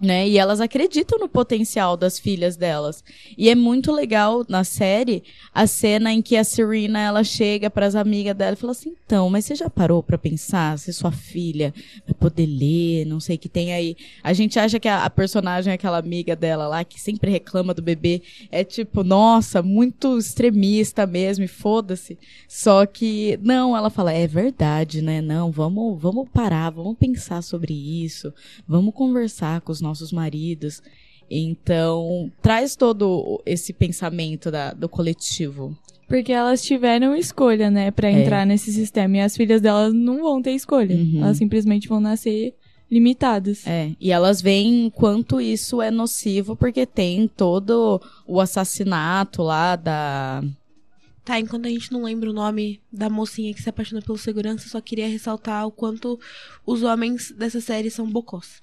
né? 0.00 0.26
E 0.26 0.38
elas 0.38 0.60
acreditam 0.60 1.18
no 1.18 1.28
potencial 1.28 1.96
das 1.96 2.18
filhas 2.18 2.56
delas. 2.56 3.04
E 3.36 3.50
é 3.50 3.54
muito 3.54 3.92
legal 3.92 4.44
na 4.48 4.64
série 4.64 5.22
a 5.54 5.66
cena 5.66 6.12
em 6.12 6.22
que 6.22 6.36
a 6.36 6.44
Serena 6.44 7.00
ela 7.00 7.22
chega 7.22 7.68
para 7.68 7.84
as 7.86 7.94
amigas 7.94 8.34
dela 8.34 8.54
e 8.54 8.56
fala 8.56 8.72
assim: 8.72 8.94
"Então, 9.04 9.28
mas 9.28 9.44
você 9.44 9.54
já 9.54 9.68
parou 9.68 10.02
para 10.02 10.16
pensar 10.16 10.78
se 10.78 10.92
sua 10.92 11.12
filha 11.12 11.74
vai 12.06 12.14
poder 12.14 12.46
ler, 12.46 13.04
não 13.04 13.20
sei 13.20 13.36
o 13.36 13.38
que 13.38 13.48
tem 13.48 13.74
aí". 13.74 13.96
A 14.22 14.32
gente 14.32 14.58
acha 14.58 14.80
que 14.80 14.88
a, 14.88 15.04
a 15.04 15.10
personagem 15.10 15.72
aquela 15.72 15.98
amiga 15.98 16.34
dela 16.34 16.66
lá 16.66 16.82
que 16.82 16.98
sempre 17.00 17.30
reclama 17.30 17.74
do 17.74 17.82
bebê 17.82 18.22
é 18.50 18.64
tipo, 18.64 19.04
nossa, 19.04 19.62
muito 19.62 20.18
extremista 20.18 21.06
mesmo, 21.06 21.44
e 21.44 21.48
foda-se. 21.48 22.18
Só 22.48 22.86
que 22.86 23.38
não, 23.42 23.76
ela 23.76 23.90
fala: 23.90 24.12
"É 24.12 24.26
verdade, 24.26 25.02
né? 25.02 25.20
Não, 25.20 25.50
vamos, 25.50 26.00
vamos 26.00 26.28
parar, 26.30 26.70
vamos 26.70 26.96
pensar 26.96 27.42
sobre 27.42 27.74
isso, 27.74 28.32
vamos 28.66 28.94
conversar 28.94 29.60
com 29.60 29.72
os 29.72 29.80
nossos 29.80 29.89
nossos 29.90 30.12
maridos. 30.12 30.82
Então, 31.30 32.30
traz 32.42 32.74
todo 32.74 33.40
esse 33.46 33.72
pensamento 33.72 34.50
da, 34.50 34.72
do 34.72 34.88
coletivo. 34.88 35.76
Porque 36.08 36.32
elas 36.32 36.60
tiveram 36.62 37.14
escolha, 37.14 37.70
né, 37.70 37.92
para 37.92 38.08
é. 38.08 38.20
entrar 38.20 38.42
é. 38.42 38.44
nesse 38.44 38.72
sistema. 38.72 39.18
E 39.18 39.20
as 39.20 39.36
filhas 39.36 39.60
delas 39.60 39.94
não 39.94 40.22
vão 40.22 40.42
ter 40.42 40.52
escolha. 40.52 40.96
Uhum. 40.96 41.22
Elas 41.22 41.36
simplesmente 41.36 41.88
vão 41.88 42.00
nascer 42.00 42.54
limitadas. 42.90 43.64
É, 43.66 43.92
e 44.00 44.10
elas 44.10 44.42
veem 44.42 44.90
quanto 44.90 45.40
isso 45.40 45.80
é 45.80 45.90
nocivo, 45.90 46.56
porque 46.56 46.84
tem 46.84 47.28
todo 47.28 48.02
o 48.26 48.40
assassinato 48.40 49.42
lá 49.42 49.76
da. 49.76 50.42
Tá, 51.24 51.38
enquanto 51.38 51.66
a 51.66 51.68
gente 51.68 51.92
não 51.92 52.02
lembra 52.02 52.30
o 52.30 52.32
nome 52.32 52.80
da 52.92 53.08
mocinha 53.08 53.54
que 53.54 53.62
se 53.62 53.68
apaixona 53.68 54.02
pelo 54.02 54.18
segurança, 54.18 54.68
só 54.68 54.80
queria 54.80 55.06
ressaltar 55.06 55.64
o 55.66 55.70
quanto 55.70 56.18
os 56.66 56.82
homens 56.82 57.30
dessa 57.30 57.60
série 57.60 57.90
são 57.90 58.10
bocós. 58.10 58.60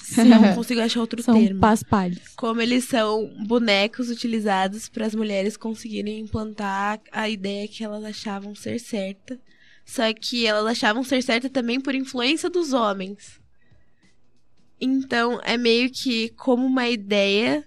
Não 0.28 0.54
consigo 0.54 0.80
achar 0.80 1.00
outro 1.00 1.22
são 1.22 1.34
termo. 1.34 1.60
paspalhos. 1.60 2.18
Como 2.36 2.60
eles 2.60 2.84
são 2.84 3.32
bonecos 3.46 4.10
utilizados 4.10 4.88
para 4.88 5.06
as 5.06 5.14
mulheres 5.14 5.56
conseguirem 5.56 6.20
implantar 6.20 7.00
a 7.10 7.28
ideia 7.28 7.68
que 7.68 7.84
elas 7.84 8.04
achavam 8.04 8.54
ser 8.54 8.78
certa. 8.78 9.38
Só 9.84 10.12
que 10.12 10.46
elas 10.46 10.66
achavam 10.66 11.02
ser 11.02 11.22
certa 11.22 11.48
também 11.48 11.80
por 11.80 11.94
influência 11.94 12.48
dos 12.48 12.72
homens. 12.72 13.40
Então, 14.80 15.40
é 15.44 15.56
meio 15.56 15.90
que 15.90 16.30
como 16.30 16.66
uma 16.66 16.88
ideia 16.88 17.64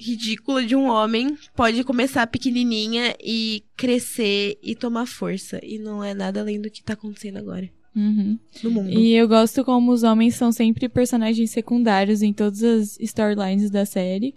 ridícula 0.00 0.64
de 0.64 0.74
um 0.74 0.88
homem 0.88 1.36
pode 1.54 1.84
começar 1.84 2.26
pequenininha 2.26 3.14
e 3.22 3.62
crescer 3.76 4.58
e 4.62 4.74
tomar 4.74 5.06
força. 5.06 5.60
E 5.62 5.78
não 5.78 6.02
é 6.02 6.14
nada 6.14 6.40
além 6.40 6.60
do 6.60 6.70
que 6.70 6.82
tá 6.82 6.94
acontecendo 6.94 7.36
agora. 7.36 7.70
Uhum. 7.94 8.38
No 8.62 8.70
mundo. 8.70 8.90
E 8.90 9.14
eu 9.14 9.26
gosto 9.26 9.64
como 9.64 9.92
os 9.92 10.02
homens 10.02 10.34
são 10.34 10.52
sempre 10.52 10.88
personagens 10.88 11.50
secundários 11.50 12.22
em 12.22 12.32
todas 12.32 12.62
as 12.62 13.00
storylines 13.00 13.70
da 13.70 13.84
série. 13.84 14.34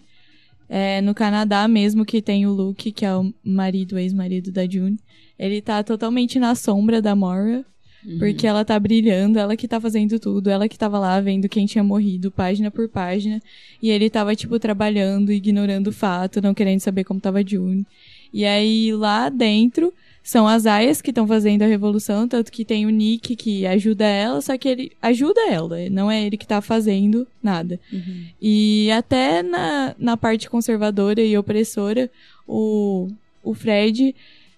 É, 0.68 1.00
no 1.00 1.14
Canadá 1.14 1.68
mesmo, 1.68 2.04
que 2.04 2.22
tem 2.22 2.46
o 2.46 2.52
Luke, 2.52 2.90
que 2.90 3.04
é 3.04 3.14
o 3.14 3.32
marido, 3.44 3.98
ex-marido 3.98 4.50
da 4.50 4.68
June. 4.68 4.98
Ele 5.38 5.60
tá 5.60 5.82
totalmente 5.82 6.38
na 6.38 6.54
sombra 6.54 7.00
da 7.00 7.14
Mora. 7.14 7.64
Uhum. 8.04 8.18
Porque 8.18 8.46
ela 8.46 8.64
tá 8.64 8.78
brilhando, 8.78 9.38
ela 9.38 9.56
que 9.56 9.66
tá 9.66 9.80
fazendo 9.80 10.18
tudo, 10.18 10.50
ela 10.50 10.68
que 10.68 10.78
tava 10.78 10.98
lá 10.98 11.18
vendo 11.20 11.48
quem 11.48 11.64
tinha 11.64 11.82
morrido, 11.82 12.30
página 12.30 12.70
por 12.70 12.88
página. 12.88 13.40
E 13.82 13.90
ele 13.90 14.10
tava, 14.10 14.36
tipo, 14.36 14.58
trabalhando, 14.58 15.32
ignorando 15.32 15.88
o 15.88 15.92
fato, 15.92 16.42
não 16.42 16.52
querendo 16.52 16.80
saber 16.80 17.04
como 17.04 17.20
tava 17.20 17.38
a 17.38 17.44
June. 17.44 17.86
E 18.32 18.44
aí, 18.44 18.92
lá 18.92 19.28
dentro, 19.28 19.92
são 20.24 20.48
as 20.48 20.64
aias 20.64 21.02
que 21.02 21.10
estão 21.10 21.26
fazendo 21.26 21.60
a 21.60 21.66
revolução, 21.66 22.26
tanto 22.26 22.50
que 22.50 22.64
tem 22.64 22.86
o 22.86 22.90
Nick 22.90 23.36
que 23.36 23.66
ajuda 23.66 24.06
ela, 24.06 24.40
só 24.40 24.56
que 24.56 24.66
ele 24.66 24.92
ajuda 25.02 25.38
ela, 25.50 25.76
não 25.90 26.10
é 26.10 26.24
ele 26.24 26.38
que 26.38 26.46
tá 26.46 26.62
fazendo 26.62 27.26
nada. 27.42 27.78
Uhum. 27.92 28.24
E 28.40 28.90
até 28.90 29.42
na, 29.42 29.94
na 29.98 30.16
parte 30.16 30.48
conservadora 30.48 31.20
e 31.20 31.36
opressora, 31.36 32.10
o, 32.48 33.10
o 33.42 33.52
Fred, 33.52 34.16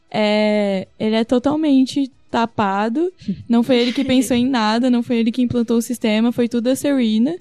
é, 0.08 0.86
ele 1.00 1.16
é 1.16 1.24
totalmente 1.24 2.12
tapado, 2.30 3.12
não 3.48 3.64
foi 3.64 3.78
ele 3.78 3.92
que 3.92 4.04
pensou 4.04 4.36
em 4.36 4.46
nada, 4.46 4.88
não 4.88 5.02
foi 5.02 5.16
ele 5.16 5.32
que 5.32 5.42
implantou 5.42 5.78
o 5.78 5.82
sistema, 5.82 6.30
foi 6.30 6.48
tudo 6.48 6.68
a 6.68 6.76
Serena. 6.76 7.34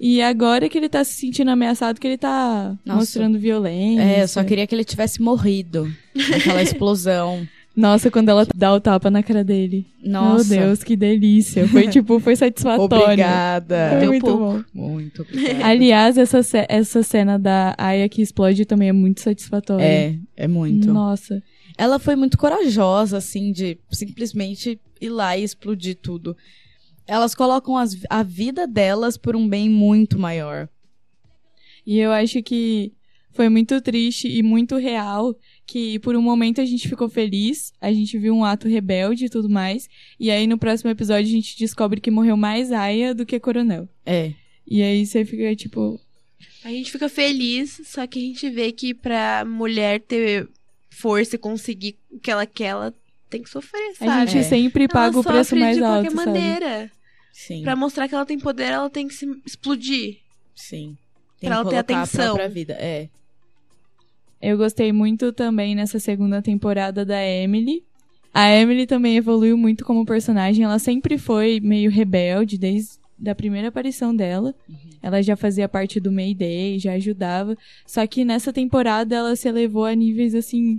E 0.00 0.22
agora 0.22 0.68
que 0.68 0.78
ele 0.78 0.88
tá 0.88 1.04
se 1.04 1.14
sentindo 1.14 1.50
ameaçado, 1.50 2.00
que 2.00 2.06
ele 2.06 2.18
tá 2.18 2.74
Nossa. 2.84 3.00
mostrando 3.00 3.38
violência. 3.38 4.02
É, 4.02 4.22
eu 4.22 4.28
só 4.28 4.44
queria 4.44 4.66
que 4.66 4.74
ele 4.74 4.84
tivesse 4.84 5.20
morrido 5.20 5.90
naquela 6.14 6.60
explosão. 6.62 7.46
Nossa, 7.76 8.10
quando 8.10 8.30
ela 8.30 8.46
dá 8.54 8.72
o 8.72 8.80
tapa 8.80 9.10
na 9.10 9.22
cara 9.22 9.44
dele. 9.44 9.86
Nossa. 10.02 10.54
Meu 10.54 10.66
Deus, 10.66 10.82
que 10.82 10.96
delícia. 10.96 11.68
Foi 11.68 11.86
tipo, 11.88 12.18
foi 12.18 12.34
satisfatório. 12.34 13.04
Obrigada. 13.04 13.90
Foi 13.98 14.06
muito 14.06 14.24
pouco. 14.24 14.64
bom. 14.74 14.90
Muito 14.92 15.20
obrigada. 15.28 15.66
Aliás, 15.66 16.16
essa, 16.16 16.40
essa 16.68 17.02
cena 17.02 17.38
da 17.38 17.74
Aya 17.76 18.08
que 18.08 18.22
explode 18.22 18.64
também 18.64 18.88
é 18.88 18.92
muito 18.92 19.20
satisfatória. 19.20 19.84
É, 19.84 20.18
é 20.36 20.48
muito. 20.48 20.90
Nossa. 20.90 21.42
Ela 21.76 21.98
foi 21.98 22.16
muito 22.16 22.38
corajosa, 22.38 23.18
assim, 23.18 23.52
de 23.52 23.78
simplesmente 23.90 24.80
ir 24.98 25.10
lá 25.10 25.36
e 25.36 25.44
explodir 25.44 25.98
tudo. 26.00 26.34
Elas 27.06 27.34
colocam 27.34 27.76
as, 27.76 27.94
a 28.08 28.22
vida 28.22 28.66
delas 28.66 29.18
por 29.18 29.36
um 29.36 29.46
bem 29.46 29.68
muito 29.68 30.18
maior. 30.18 30.66
E 31.86 31.98
eu 31.98 32.10
acho 32.10 32.42
que 32.42 32.92
foi 33.32 33.50
muito 33.50 33.80
triste 33.82 34.26
e 34.26 34.42
muito 34.42 34.76
real 34.76 35.36
que 35.66 35.98
por 35.98 36.14
um 36.14 36.22
momento 36.22 36.60
a 36.60 36.64
gente 36.64 36.88
ficou 36.88 37.08
feliz, 37.08 37.72
a 37.80 37.92
gente 37.92 38.16
viu 38.18 38.34
um 38.34 38.44
ato 38.44 38.68
rebelde 38.68 39.26
e 39.26 39.28
tudo 39.28 39.48
mais, 39.48 39.88
e 40.18 40.30
aí 40.30 40.46
no 40.46 40.56
próximo 40.56 40.90
episódio 40.90 41.28
a 41.28 41.32
gente 41.32 41.58
descobre 41.58 42.00
que 42.00 42.10
morreu 42.10 42.36
mais 42.36 42.70
Aya 42.70 43.14
do 43.14 43.26
que 43.26 43.40
Coronel. 43.40 43.88
É. 44.04 44.32
E 44.66 44.82
aí 44.82 45.04
você 45.04 45.24
fica 45.24 45.54
tipo. 45.56 46.00
A 46.64 46.68
gente 46.68 46.90
fica 46.90 47.08
feliz, 47.08 47.80
só 47.84 48.06
que 48.06 48.18
a 48.18 48.22
gente 48.22 48.48
vê 48.50 48.72
que 48.72 48.94
pra 48.94 49.44
mulher 49.44 50.00
ter 50.00 50.48
força 50.90 51.36
e 51.36 51.38
conseguir 51.38 51.96
o 52.10 52.18
que 52.18 52.30
ela 52.30 52.46
quer, 52.46 52.68
ela 52.68 52.94
tem 53.28 53.42
que 53.42 53.50
sofrer, 53.50 53.94
sabe? 53.96 54.10
A 54.10 54.26
gente 54.26 54.38
é. 54.38 54.42
sempre 54.42 54.88
paga 54.88 55.14
ela 55.14 55.20
o 55.20 55.24
preço 55.24 55.56
mais 55.56 55.80
alto. 55.80 56.08
De 56.08 56.14
qualquer 56.14 56.32
maneira. 56.32 56.90
Sim. 57.32 57.62
Pra 57.62 57.76
mostrar 57.76 58.08
que 58.08 58.14
ela 58.14 58.24
tem 58.24 58.38
poder, 58.38 58.72
ela 58.72 58.88
tem 58.88 59.06
que 59.06 59.14
se 59.14 59.26
explodir. 59.44 60.18
Sim. 60.54 60.96
Tem 61.38 61.48
Pra 61.50 61.56
que 61.56 61.62
ela 61.62 61.70
ter 61.70 61.76
a 61.76 61.80
atenção. 61.80 62.34
própria 62.34 62.48
vida. 62.48 62.72
É. 62.80 63.08
Eu 64.40 64.56
gostei 64.56 64.92
muito 64.92 65.32
também 65.32 65.74
nessa 65.74 65.98
segunda 65.98 66.42
temporada 66.42 67.04
da 67.04 67.22
Emily. 67.24 67.82
A 68.32 68.50
Emily 68.50 68.86
também 68.86 69.16
evoluiu 69.16 69.56
muito 69.56 69.84
como 69.84 70.04
personagem. 70.04 70.64
Ela 70.64 70.78
sempre 70.78 71.16
foi 71.16 71.58
meio 71.60 71.90
rebelde 71.90 72.58
desde 72.58 72.98
a 73.26 73.34
primeira 73.34 73.68
aparição 73.68 74.14
dela. 74.14 74.54
Ela 75.02 75.22
já 75.22 75.36
fazia 75.36 75.68
parte 75.68 75.98
do 75.98 76.12
Mayday, 76.12 76.78
já 76.78 76.92
ajudava. 76.92 77.56
Só 77.86 78.06
que 78.06 78.24
nessa 78.24 78.52
temporada 78.52 79.14
ela 79.16 79.34
se 79.36 79.48
elevou 79.48 79.84
a 79.86 79.94
níveis 79.94 80.34
assim. 80.34 80.78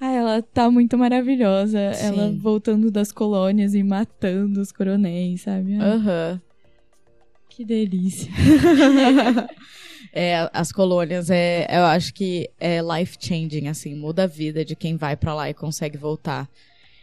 Ah, 0.00 0.12
ela 0.12 0.42
tá 0.42 0.70
muito 0.70 0.96
maravilhosa. 0.98 1.92
Sim. 1.94 2.06
Ela 2.06 2.32
voltando 2.38 2.90
das 2.90 3.10
colônias 3.10 3.74
e 3.74 3.82
matando 3.82 4.60
os 4.60 4.70
coronéis, 4.70 5.40
sabe? 5.42 5.76
Ah, 5.80 5.94
Aham. 5.94 6.42
Que 7.48 7.64
delícia. 7.64 8.30
É, 10.12 10.48
as 10.52 10.72
colônias, 10.72 11.30
é, 11.30 11.66
eu 11.70 11.84
acho 11.84 12.12
que 12.14 12.50
é 12.58 12.80
life-changing, 12.80 13.68
assim, 13.68 13.94
muda 13.94 14.24
a 14.24 14.26
vida 14.26 14.64
de 14.64 14.74
quem 14.74 14.96
vai 14.96 15.16
pra 15.16 15.34
lá 15.34 15.50
e 15.50 15.54
consegue 15.54 15.96
voltar. 15.96 16.48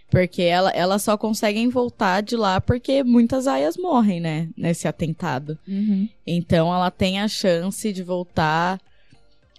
Porque 0.09 0.43
ela, 0.43 0.69
elas 0.71 1.01
só 1.01 1.17
conseguem 1.17 1.67
voltar 1.67 2.21
de 2.21 2.35
lá 2.35 2.61
porque 2.61 3.03
muitas 3.03 3.47
aias 3.47 3.75
morrem, 3.75 4.19
né, 4.19 4.49
nesse 4.55 4.87
atentado. 4.87 5.57
Uhum. 5.67 6.07
Então 6.25 6.73
ela 6.73 6.91
tem 6.91 7.19
a 7.19 7.27
chance 7.27 7.91
de 7.91 8.03
voltar 8.03 8.79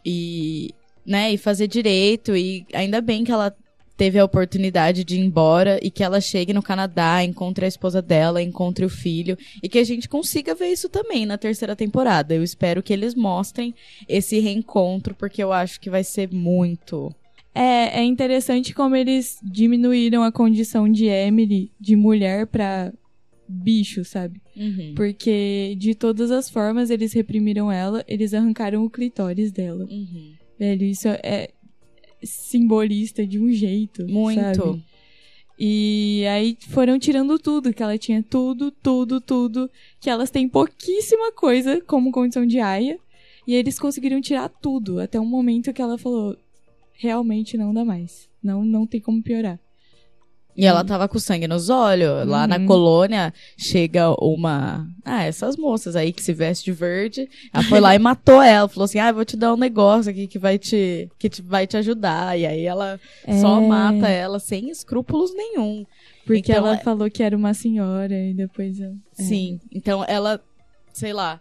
e, 0.04 0.72
né, 1.04 1.32
e 1.32 1.36
fazer 1.36 1.66
direito. 1.66 2.36
E 2.36 2.64
ainda 2.72 3.00
bem 3.00 3.24
que 3.24 3.32
ela 3.32 3.54
teve 3.96 4.18
a 4.18 4.24
oportunidade 4.24 5.04
de 5.04 5.16
ir 5.16 5.24
embora 5.24 5.78
e 5.82 5.90
que 5.90 6.04
ela 6.04 6.20
chegue 6.20 6.52
no 6.52 6.62
Canadá, 6.62 7.24
encontre 7.24 7.64
a 7.64 7.68
esposa 7.68 8.02
dela, 8.02 8.42
encontre 8.42 8.84
o 8.84 8.90
filho 8.90 9.38
e 9.62 9.68
que 9.68 9.78
a 9.78 9.84
gente 9.84 10.08
consiga 10.08 10.54
ver 10.54 10.68
isso 10.68 10.88
também 10.88 11.24
na 11.24 11.38
terceira 11.38 11.74
temporada. 11.74 12.34
Eu 12.34 12.42
espero 12.42 12.82
que 12.82 12.92
eles 12.92 13.14
mostrem 13.14 13.74
esse 14.08 14.38
reencontro 14.38 15.14
porque 15.14 15.42
eu 15.42 15.52
acho 15.52 15.80
que 15.80 15.88
vai 15.88 16.04
ser 16.04 16.30
muito. 16.32 17.14
É, 17.54 18.00
é 18.00 18.04
interessante 18.04 18.74
como 18.74 18.94
eles 18.94 19.38
diminuíram 19.42 20.22
a 20.22 20.30
condição 20.30 20.90
de 20.90 21.06
Emily 21.06 21.70
de 21.80 21.96
mulher 21.96 22.46
pra 22.46 22.92
bicho, 23.48 24.04
sabe? 24.04 24.40
Uhum. 24.54 24.92
Porque 24.94 25.74
de 25.78 25.94
todas 25.94 26.30
as 26.30 26.50
formas 26.50 26.90
eles 26.90 27.12
reprimiram 27.12 27.70
ela, 27.72 28.04
eles 28.06 28.34
arrancaram 28.34 28.84
o 28.84 28.90
clitóris 28.90 29.50
dela. 29.52 29.86
Uhum. 29.90 30.32
Velho, 30.58 30.84
isso 30.84 31.08
é 31.08 31.50
simbolista 32.22 33.26
de 33.26 33.38
um 33.38 33.50
jeito. 33.52 34.06
Muito. 34.08 34.40
sabe? 34.40 34.84
E 35.58 36.24
aí 36.28 36.56
foram 36.68 36.98
tirando 36.98 37.38
tudo, 37.38 37.72
que 37.72 37.82
ela 37.82 37.96
tinha 37.96 38.22
tudo, 38.22 38.70
tudo, 38.70 39.20
tudo. 39.20 39.70
Que 40.00 40.10
elas 40.10 40.30
têm 40.30 40.48
pouquíssima 40.48 41.32
coisa 41.32 41.80
como 41.80 42.12
condição 42.12 42.46
de 42.46 42.60
aia. 42.60 42.98
E 43.46 43.54
eles 43.54 43.78
conseguiram 43.78 44.20
tirar 44.20 44.48
tudo, 44.48 45.00
até 45.00 45.20
um 45.20 45.26
momento 45.26 45.72
que 45.72 45.80
ela 45.80 45.96
falou: 45.96 46.36
realmente 46.92 47.56
não 47.56 47.72
dá 47.72 47.84
mais. 47.84 48.28
Não, 48.42 48.64
não 48.64 48.86
tem 48.86 49.00
como 49.00 49.22
piorar. 49.22 49.58
E 50.56 50.64
ela 50.64 50.82
tava 50.84 51.06
com 51.06 51.18
sangue 51.18 51.46
nos 51.46 51.68
olhos. 51.68 52.26
Lá 52.26 52.46
na 52.46 52.56
Uhum. 52.56 52.66
colônia 52.66 53.32
chega 53.58 54.10
uma. 54.24 54.88
Ah, 55.04 55.24
essas 55.24 55.56
moças 55.56 55.94
aí 55.94 56.12
que 56.12 56.22
se 56.22 56.32
veste 56.32 56.64
de 56.64 56.72
verde. 56.72 57.28
Ela 57.52 57.62
foi 57.64 57.78
lá 57.80 57.94
e 57.94 57.98
matou 57.98 58.40
ela. 58.40 58.66
Falou 58.68 58.84
assim: 58.86 58.98
Ah, 58.98 59.12
vou 59.12 59.24
te 59.24 59.36
dar 59.36 59.52
um 59.52 59.56
negócio 59.58 60.10
aqui 60.10 60.26
que 60.26 60.38
vai 60.38 60.58
te, 60.58 61.10
que 61.18 61.28
te, 61.28 61.42
vai 61.42 61.66
te 61.66 61.76
ajudar. 61.76 62.38
E 62.38 62.46
aí 62.46 62.64
ela 62.64 62.98
só 63.40 63.60
É. 63.60 63.66
mata 63.66 64.08
ela 64.08 64.38
sem 64.38 64.70
escrúpulos 64.70 65.34
nenhum. 65.34 65.84
Porque 66.24 66.52
Então, 66.52 66.66
ela 66.66 66.74
é- 66.76 66.78
falou 66.82 67.10
que 67.10 67.22
era 67.22 67.36
uma 67.36 67.52
senhora 67.52 68.14
e 68.14 68.32
depois. 68.32 68.80
ela- 68.80 68.94
é. 69.18 69.22
Sim. 69.22 69.60
Então 69.70 70.04
ela, 70.08 70.40
sei 70.92 71.12
lá, 71.12 71.38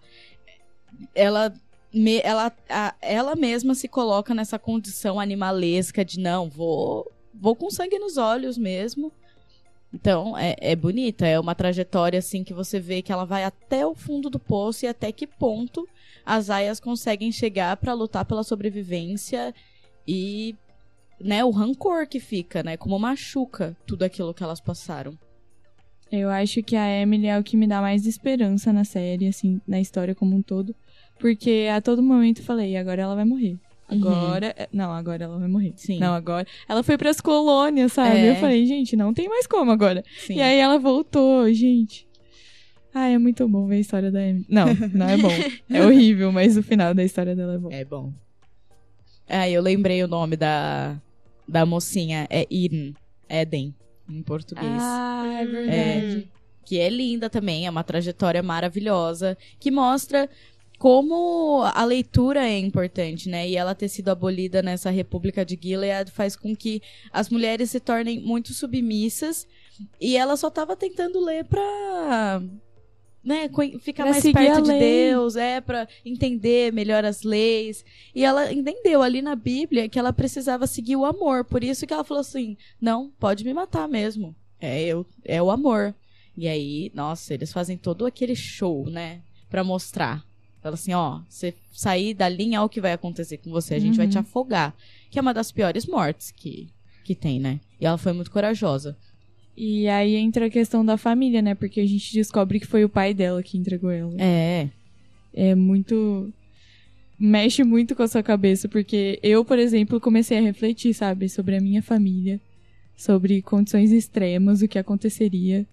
ela. 1.14 1.54
me- 1.94 2.20
ela, 2.26 2.52
a- 2.70 2.94
ela 3.02 3.36
mesma 3.38 3.74
se 3.74 3.88
coloca 3.88 4.34
nessa 4.34 4.60
condição 4.60 5.18
animalesca 5.18 6.04
de 6.04 6.20
não, 6.20 6.50
vou, 6.50 7.10
vou 7.40 7.56
com 7.56 7.70
sangue 7.70 8.00
nos 8.00 8.18
olhos 8.18 8.58
mesmo. 8.58 9.12
Então, 9.94 10.38
é, 10.38 10.56
é 10.60 10.76
bonita, 10.76 11.26
é 11.26 11.40
uma 11.40 11.56
trajetória 11.56 12.20
assim 12.20 12.44
que 12.44 12.54
você 12.54 12.80
vê 12.80 13.02
que 13.02 13.12
ela 13.12 13.24
vai 13.24 13.44
até 13.44 13.86
o 13.86 13.96
fundo 13.96 14.30
do 14.30 14.40
poço 14.40 14.86
e 14.86 14.88
até 14.88 15.12
que 15.12 15.26
ponto 15.26 15.88
as 16.26 16.50
aias 16.50 16.80
conseguem 16.80 17.32
chegar 17.32 17.78
pra 17.78 17.94
lutar 17.94 18.26
pela 18.26 18.44
sobrevivência 18.44 19.54
e 20.08 20.56
né, 21.20 21.46
o 21.46 21.50
rancor 21.50 22.08
que 22.08 22.20
fica, 22.20 22.62
né, 22.62 22.76
como 22.76 23.00
machuca 23.00 23.76
tudo 23.86 24.04
aquilo 24.04 24.34
que 24.34 24.44
elas 24.44 24.60
passaram. 24.60 25.18
Eu 26.12 26.30
acho 26.30 26.62
que 26.62 26.76
a 26.76 27.02
Emily 27.02 27.28
é 27.28 27.40
o 27.40 27.44
que 27.44 27.58
me 27.58 27.68
dá 27.68 27.82
mais 27.82 28.06
esperança 28.06 28.72
na 28.72 28.84
série, 28.84 29.28
assim, 29.28 29.60
na 29.68 29.80
história 29.80 30.14
como 30.14 30.36
um 30.36 30.42
todo. 30.42 30.76
Porque 31.20 31.68
a 31.74 31.82
todo 31.82 32.04
momento 32.04 32.40
eu 32.40 32.46
falei, 32.46 32.76
agora 32.78 33.02
ela 33.02 33.16
vai 33.16 33.26
morrer. 33.26 33.58
Agora. 33.88 34.56
Não, 34.72 34.92
agora 34.92 35.24
ela 35.26 35.38
vai 35.38 35.48
morrer. 35.48 35.68
Uhum. 35.70 35.74
Sim. 35.78 36.00
Não, 36.00 36.14
agora. 36.14 36.48
Ela 36.68 36.82
foi 36.84 36.98
pras 36.98 37.22
colônias, 37.22 37.94
sabe? 37.94 38.18
É. 38.18 38.32
Eu 38.32 38.36
falei, 38.38 38.66
gente, 38.66 38.96
não 38.96 39.14
tem 39.14 39.30
mais 39.30 39.46
como 39.46 39.72
agora. 39.72 40.04
Sim. 40.20 40.36
E 40.36 40.42
aí 40.42 40.58
ela 40.58 40.80
voltou, 40.80 41.52
gente. 41.54 42.08
Ah, 42.94 43.10
é 43.10 43.18
muito 43.18 43.48
bom 43.48 43.68
ver 43.68 43.76
a 43.76 43.80
história 43.80 44.10
da 44.12 44.26
Emily. 44.26 44.46
Não, 44.50 44.66
não 44.94 45.10
é 45.10 45.18
bom. 45.18 45.30
É 45.70 45.82
horrível, 45.86 46.32
mas 46.32 46.56
o 46.58 46.64
final 46.64 46.94
da 46.94 47.04
história 47.04 47.36
dela 47.36 47.56
é 47.56 47.58
bom. 47.58 47.70
É 47.72 47.86
bom. 47.86 48.14
Ah, 49.28 49.50
eu 49.50 49.62
lembrei 49.62 50.04
o 50.04 50.08
nome 50.08 50.36
da, 50.38 51.00
da 51.48 51.66
mocinha. 51.66 52.26
É 52.30 52.48
Eden. 52.50 52.96
Eden, 53.30 53.76
em 54.10 54.22
português. 54.24 54.66
Ah, 54.80 55.24
é 55.42 55.46
Hum. 55.46 55.52
verdade. 55.52 56.32
Que 56.64 56.80
é 56.80 56.90
linda 56.90 57.30
também, 57.30 57.68
é 57.68 57.70
uma 57.70 57.84
trajetória 57.84 58.42
maravilhosa. 58.42 59.38
Que 59.60 59.70
mostra 59.70 60.28
como 60.78 61.62
a 61.64 61.84
leitura 61.86 62.48
é 62.48 62.60
importante, 62.60 63.30
né? 63.30 63.48
E 63.48 63.56
ela 63.56 63.74
ter 63.74 63.88
sido 63.88 64.10
abolida 64.10 64.62
nessa 64.62 64.90
República 64.90 65.46
de 65.46 65.58
Gilead 65.62 66.12
faz 66.12 66.36
com 66.36 66.56
que 66.56 66.82
as 67.12 67.30
mulheres 67.30 67.72
se 67.72 67.80
tornem 67.80 68.20
muito 68.20 68.54
submissas. 68.54 69.48
E 70.00 70.18
ela 70.18 70.38
só 70.38 70.50
tava 70.50 70.76
tentando 70.76 71.24
ler 71.24 71.46
pra. 71.46 72.42
Né, 73.24 73.50
ficar 73.80 74.04
Pra 74.04 74.12
mais 74.12 74.24
perto 74.24 74.62
de. 74.62 74.78
Deus, 74.78 75.36
é, 75.36 75.60
pra 75.60 75.88
entender 76.06 76.72
melhor 76.72 77.04
as 77.04 77.24
leis. 77.24 77.84
E 78.14 78.24
ela 78.24 78.54
entendeu 78.54 79.02
ali 79.02 79.20
na 79.22 79.36
Bíblia 79.36 79.90
que 79.90 79.98
ela 79.98 80.14
precisava 80.14 80.68
seguir 80.68 80.96
o 80.96 81.06
amor. 81.06 81.44
Por 81.44 81.64
isso 81.64 81.88
que 81.88 81.94
ela 81.94 82.04
falou 82.04 82.22
assim: 82.22 82.56
não, 82.80 83.12
pode 83.20 83.44
me 83.44 83.54
matar 83.54 83.88
mesmo. 83.88 84.36
É, 84.60 84.84
eu, 84.84 85.06
é 85.24 85.42
o 85.42 85.50
amor. 85.50 85.96
E 86.38 86.48
aí, 86.48 86.92
nossa, 86.94 87.34
eles 87.34 87.52
fazem 87.52 87.78
todo 87.78 88.06
aquele 88.06 88.36
show, 88.36 88.90
né? 88.90 89.22
Pra 89.50 89.64
mostrar. 89.64 90.24
Fala 90.66 90.74
assim, 90.74 90.96
ó, 90.96 91.20
você 91.30 91.54
sair 91.72 92.16
da 92.16 92.28
linha, 92.28 92.60
olha 92.60 92.66
o 92.66 92.70
que 92.70 92.82
vai 92.82 92.92
acontecer 92.92 93.38
com 93.38 93.52
você. 93.52 93.76
A 93.76 93.80
gente 93.80 93.98
vai 93.98 94.08
Uhum. 94.08 94.12
te 94.12 94.18
afogar. 94.18 94.76
Que 95.12 95.20
é 95.20 95.22
uma 95.22 95.32
das 95.32 95.52
piores 95.52 95.86
mortes 95.86 96.32
que, 96.32 96.70
que 97.04 97.14
tem, 97.14 97.40
né? 97.40 97.60
E 97.80 97.86
ela 97.86 98.00
foi 98.00 98.14
muito 98.14 98.32
corajosa. 98.32 98.98
E 99.56 99.88
aí 99.88 100.16
entra 100.16 100.48
a 100.48 100.50
questão 100.50 100.84
da 100.84 100.98
família, 100.98 101.40
né? 101.40 101.54
Porque 101.54 101.80
a 101.80 101.86
gente 101.86 102.12
descobre 102.12 102.60
que 102.60 102.66
foi 102.66 102.84
o 102.84 102.90
pai 102.90 103.14
dela 103.14 103.44
que 103.44 103.60
entregou 103.60 103.92
ela. 103.92 104.16
É. 104.18 104.68
é 105.36 105.54
muito. 105.54 106.34
mexe 107.20 107.64
muito 107.64 107.96
com 107.96 108.02
a 108.02 108.08
sua 108.08 108.24
cabeça, 108.24 108.68
porque 108.68 109.20
eu, 109.22 109.46
por 109.46 109.60
exemplo, 109.60 110.02
comecei 110.02 110.40
a 110.40 110.42
refletir, 110.42 110.96
sabe, 110.96 111.30
sobre 111.30 111.56
a 111.56 111.62
minha 111.62 111.84
família, 111.84 112.42
sobre 112.98 113.40
condições 113.44 113.92
extremas, 113.92 114.64
o 114.64 114.68
que 114.68 114.80
aconteceria. 114.80 115.64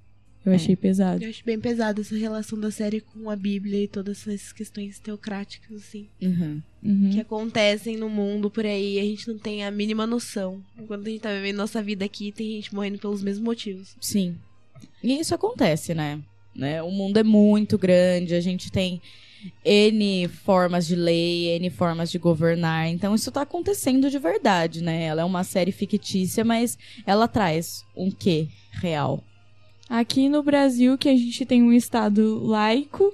Eu 0.44 0.52
É. 0.52 0.56
achei 0.56 0.74
pesado. 0.74 1.22
Eu 1.22 1.30
acho 1.30 1.44
bem 1.44 1.58
pesada 1.60 2.00
essa 2.00 2.16
relação 2.16 2.58
da 2.58 2.70
série 2.70 3.00
com 3.00 3.30
a 3.30 3.36
Bíblia 3.36 3.84
e 3.84 3.88
todas 3.88 4.26
essas 4.26 4.52
questões 4.52 4.98
teocráticas, 4.98 5.76
assim, 5.82 6.08
Uhum. 6.20 6.60
Uhum. 6.82 7.10
que 7.12 7.20
acontecem 7.20 7.96
no 7.96 8.08
mundo 8.08 8.50
por 8.50 8.66
aí 8.66 8.94
e 8.96 8.98
a 9.00 9.02
gente 9.04 9.28
não 9.28 9.38
tem 9.38 9.64
a 9.64 9.70
mínima 9.70 10.06
noção. 10.06 10.60
Enquanto 10.76 11.06
a 11.06 11.10
gente 11.10 11.20
tá 11.20 11.32
vivendo 11.32 11.56
nossa 11.58 11.80
vida 11.82 12.04
aqui, 12.04 12.32
tem 12.32 12.50
gente 12.56 12.74
morrendo 12.74 12.98
pelos 12.98 13.22
mesmos 13.22 13.44
motivos. 13.44 13.96
Sim. 14.00 14.36
E 15.02 15.18
isso 15.18 15.34
acontece, 15.34 15.94
né? 15.94 16.20
né? 16.54 16.82
O 16.82 16.90
mundo 16.90 17.18
é 17.18 17.22
muito 17.22 17.78
grande, 17.78 18.34
a 18.34 18.40
gente 18.40 18.70
tem 18.70 19.00
N 19.64 20.28
formas 20.28 20.86
de 20.86 20.94
lei, 20.96 21.50
N 21.56 21.70
formas 21.70 22.10
de 22.10 22.18
governar. 22.18 22.88
Então 22.88 23.14
isso 23.14 23.30
tá 23.30 23.42
acontecendo 23.42 24.10
de 24.10 24.18
verdade, 24.18 24.82
né? 24.82 25.04
Ela 25.04 25.22
é 25.22 25.24
uma 25.24 25.44
série 25.44 25.72
fictícia, 25.72 26.44
mas 26.44 26.76
ela 27.06 27.26
traz 27.28 27.84
um 27.96 28.10
quê 28.10 28.48
real. 28.72 29.22
Aqui 29.94 30.26
no 30.26 30.42
Brasil, 30.42 30.96
que 30.96 31.06
a 31.06 31.14
gente 31.14 31.44
tem 31.44 31.62
um 31.62 31.70
Estado 31.70 32.38
laico, 32.42 33.12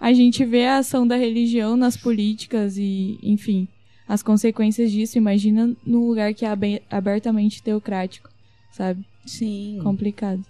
a 0.00 0.10
gente 0.14 0.42
vê 0.42 0.64
a 0.64 0.78
ação 0.78 1.06
da 1.06 1.16
religião 1.16 1.76
nas 1.76 1.98
políticas 1.98 2.78
e, 2.78 3.18
enfim, 3.22 3.68
as 4.08 4.22
consequências 4.22 4.90
disso. 4.90 5.18
Imagina 5.18 5.76
num 5.84 6.06
lugar 6.08 6.32
que 6.32 6.46
é 6.46 6.48
abe- 6.48 6.82
abertamente 6.90 7.62
teocrático, 7.62 8.30
sabe? 8.72 9.04
Sim. 9.26 9.80
Complicado. 9.82 10.42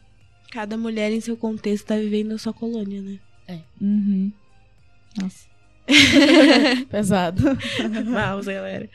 Cada 0.53 0.79
mulher 0.79 1.11
em 1.11 1.21
seu 1.21 1.37
contexto 1.37 1.87
tá 1.87 1.97
vivendo 1.97 2.35
a 2.35 2.39
sua 2.39 2.53
colônia, 2.53 3.03
né? 3.03 3.19
Uhum. 3.81 4.31
Nossa. 5.21 5.45
Pesado. 6.89 7.43
Vamos, 8.05 8.47
galera. 8.47 8.89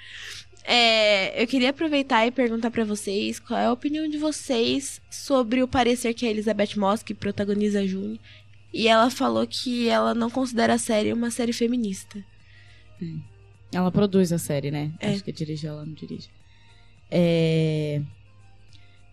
É, 0.64 1.42
eu 1.42 1.46
queria 1.46 1.72
aproveitar 1.72 2.26
e 2.26 2.32
perguntar 2.32 2.72
pra 2.72 2.86
vocês 2.86 3.40
qual 3.40 3.60
é 3.60 3.66
a 3.66 3.72
opinião 3.72 4.08
de 4.08 4.18
vocês 4.18 5.02
sobre 5.12 5.62
o 5.62 5.68
parecer 5.68 6.14
que 6.14 6.26
a 6.26 6.30
Elizabeth 6.30 6.78
Moss, 6.78 7.04
que 7.04 7.14
protagoniza 7.14 7.82
a 7.82 7.88
June, 7.88 8.20
e 8.74 8.88
ela 8.88 9.10
falou 9.10 9.46
que 9.46 9.88
ela 9.90 10.14
não 10.16 10.30
considera 10.30 10.74
a 10.76 10.78
série 10.78 11.12
uma 11.12 11.30
série 11.30 11.54
feminista. 11.54 12.24
Ela 13.72 13.92
produz 13.92 14.32
a 14.32 14.38
série, 14.38 14.72
né? 14.72 14.92
É. 15.00 15.12
Acho 15.12 15.24
que 15.24 15.32
dirige, 15.32 15.68
ela 15.68 15.86
não 15.86 15.94
dirige. 15.94 16.30
É... 17.12 18.02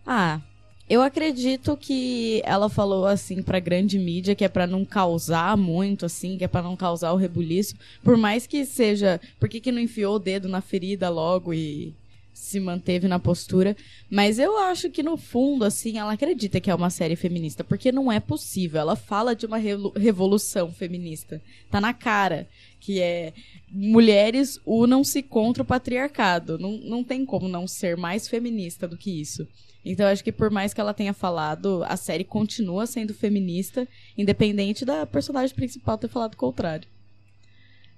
Ah, 0.05 0.41
eu 0.91 1.01
acredito 1.01 1.77
que 1.77 2.41
ela 2.43 2.67
falou 2.67 3.05
assim 3.05 3.41
pra 3.41 3.61
grande 3.61 3.97
mídia 3.97 4.35
que 4.35 4.43
é 4.43 4.49
pra 4.49 4.67
não 4.67 4.83
causar 4.83 5.55
muito, 5.55 6.05
assim, 6.05 6.37
que 6.37 6.43
é 6.43 6.49
pra 6.49 6.61
não 6.61 6.75
causar 6.75 7.13
o 7.13 7.15
rebuliço. 7.15 7.75
Por 8.03 8.17
mais 8.17 8.45
que 8.45 8.65
seja. 8.65 9.17
Por 9.39 9.47
que, 9.47 9.61
que 9.61 9.71
não 9.71 9.79
enfiou 9.79 10.17
o 10.17 10.19
dedo 10.19 10.49
na 10.49 10.59
ferida 10.59 11.07
logo 11.07 11.53
e 11.53 11.93
se 12.33 12.59
manteve 12.59 13.07
na 13.07 13.17
postura? 13.19 13.77
Mas 14.09 14.37
eu 14.37 14.57
acho 14.57 14.89
que 14.89 15.01
no 15.01 15.15
fundo, 15.15 15.63
assim, 15.63 15.97
ela 15.97 16.11
acredita 16.11 16.59
que 16.59 16.69
é 16.69 16.75
uma 16.75 16.89
série 16.89 17.15
feminista, 17.15 17.63
porque 17.63 17.89
não 17.89 18.11
é 18.11 18.19
possível. 18.19 18.81
Ela 18.81 18.97
fala 18.97 19.33
de 19.33 19.45
uma 19.45 19.59
revolução 19.95 20.73
feminista. 20.73 21.41
Tá 21.69 21.79
na 21.79 21.93
cara 21.93 22.49
que 22.81 22.99
é 22.99 23.31
mulheres 23.71 24.59
unam-se 24.65 25.23
contra 25.23 25.63
o 25.63 25.65
patriarcado. 25.65 26.59
Não, 26.59 26.73
não 26.79 27.01
tem 27.01 27.25
como 27.25 27.47
não 27.47 27.65
ser 27.65 27.95
mais 27.95 28.27
feminista 28.27 28.89
do 28.89 28.97
que 28.97 29.21
isso. 29.21 29.47
Então, 29.83 30.07
acho 30.07 30.23
que 30.23 30.31
por 30.31 30.51
mais 30.51 30.73
que 30.73 30.81
ela 30.81 30.93
tenha 30.93 31.13
falado, 31.13 31.83
a 31.87 31.97
série 31.97 32.23
continua 32.23 32.85
sendo 32.85 33.13
feminista, 33.13 33.87
independente 34.17 34.85
da 34.85 35.05
personagem 35.05 35.55
principal 35.55 35.97
ter 35.97 36.07
falado 36.07 36.33
o 36.33 36.37
contrário. 36.37 36.87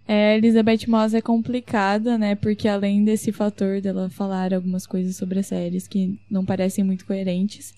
É, 0.07 0.37
Elizabeth 0.37 0.85
Moss 0.87 1.13
é 1.13 1.21
complicada, 1.21 2.17
né? 2.17 2.35
Porque 2.35 2.67
além 2.67 3.03
desse 3.03 3.31
fator 3.31 3.79
dela 3.79 4.09
falar 4.09 4.53
algumas 4.53 4.85
coisas 4.85 5.15
sobre 5.15 5.39
as 5.39 5.47
séries 5.47 5.87
que 5.87 6.19
não 6.29 6.45
parecem 6.45 6.83
muito 6.83 7.05
coerentes, 7.05 7.73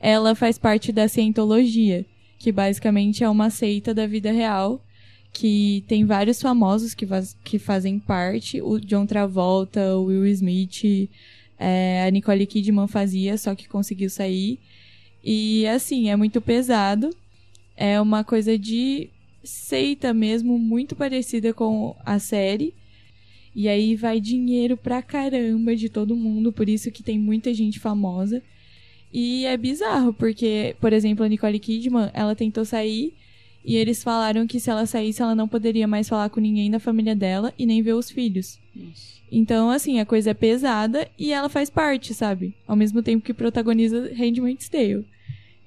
ela 0.00 0.34
faz 0.34 0.58
parte 0.58 0.90
da 0.92 1.08
Cientologia, 1.08 2.04
que 2.38 2.50
basicamente 2.50 3.22
é 3.22 3.28
uma 3.28 3.50
seita 3.50 3.94
da 3.94 4.06
vida 4.06 4.30
real, 4.32 4.84
que 5.32 5.84
tem 5.86 6.04
vários 6.04 6.40
famosos 6.40 6.94
que, 6.94 7.06
faz- 7.06 7.36
que 7.44 7.58
fazem 7.58 7.98
parte, 7.98 8.60
o 8.60 8.78
John 8.80 9.06
Travolta, 9.06 9.96
o 9.96 10.04
Will 10.06 10.26
Smith, 10.26 11.08
é, 11.58 12.04
a 12.06 12.10
Nicole 12.10 12.46
Kidman 12.46 12.86
fazia, 12.86 13.36
só 13.36 13.54
que 13.54 13.68
conseguiu 13.68 14.08
sair. 14.08 14.58
E 15.22 15.66
assim, 15.66 16.10
é 16.10 16.16
muito 16.16 16.40
pesado. 16.40 17.10
É 17.76 18.00
uma 18.00 18.24
coisa 18.24 18.58
de 18.58 19.10
seita 19.42 20.12
mesmo, 20.14 20.58
muito 20.58 20.94
parecida 20.94 21.52
com 21.52 21.96
a 22.04 22.18
série. 22.18 22.74
E 23.54 23.68
aí 23.68 23.96
vai 23.96 24.20
dinheiro 24.20 24.76
pra 24.76 25.02
caramba 25.02 25.74
de 25.74 25.88
todo 25.88 26.14
mundo, 26.14 26.52
por 26.52 26.68
isso 26.68 26.92
que 26.92 27.02
tem 27.02 27.18
muita 27.18 27.52
gente 27.52 27.80
famosa. 27.80 28.42
E 29.12 29.46
é 29.46 29.56
bizarro, 29.56 30.12
porque, 30.12 30.76
por 30.80 30.92
exemplo, 30.92 31.24
a 31.24 31.28
Nicole 31.28 31.58
Kidman, 31.58 32.10
ela 32.12 32.36
tentou 32.36 32.64
sair 32.64 33.14
e 33.64 33.76
eles 33.76 34.02
falaram 34.02 34.46
que 34.46 34.60
se 34.60 34.70
ela 34.70 34.86
saísse, 34.86 35.20
ela 35.20 35.34
não 35.34 35.48
poderia 35.48 35.86
mais 35.86 36.08
falar 36.08 36.30
com 36.30 36.40
ninguém 36.40 36.70
da 36.70 36.80
família 36.80 37.14
dela 37.14 37.52
e 37.58 37.66
nem 37.66 37.82
ver 37.82 37.94
os 37.94 38.10
filhos. 38.10 38.58
Então, 39.30 39.70
assim, 39.70 40.00
a 40.00 40.06
coisa 40.06 40.30
é 40.30 40.34
pesada 40.34 41.08
e 41.18 41.32
ela 41.32 41.48
faz 41.48 41.68
parte, 41.68 42.14
sabe? 42.14 42.54
Ao 42.66 42.74
mesmo 42.74 43.02
tempo 43.02 43.24
que 43.24 43.34
protagoniza 43.34 44.10
Handmaid's 44.14 44.68
Tale. 44.68 45.06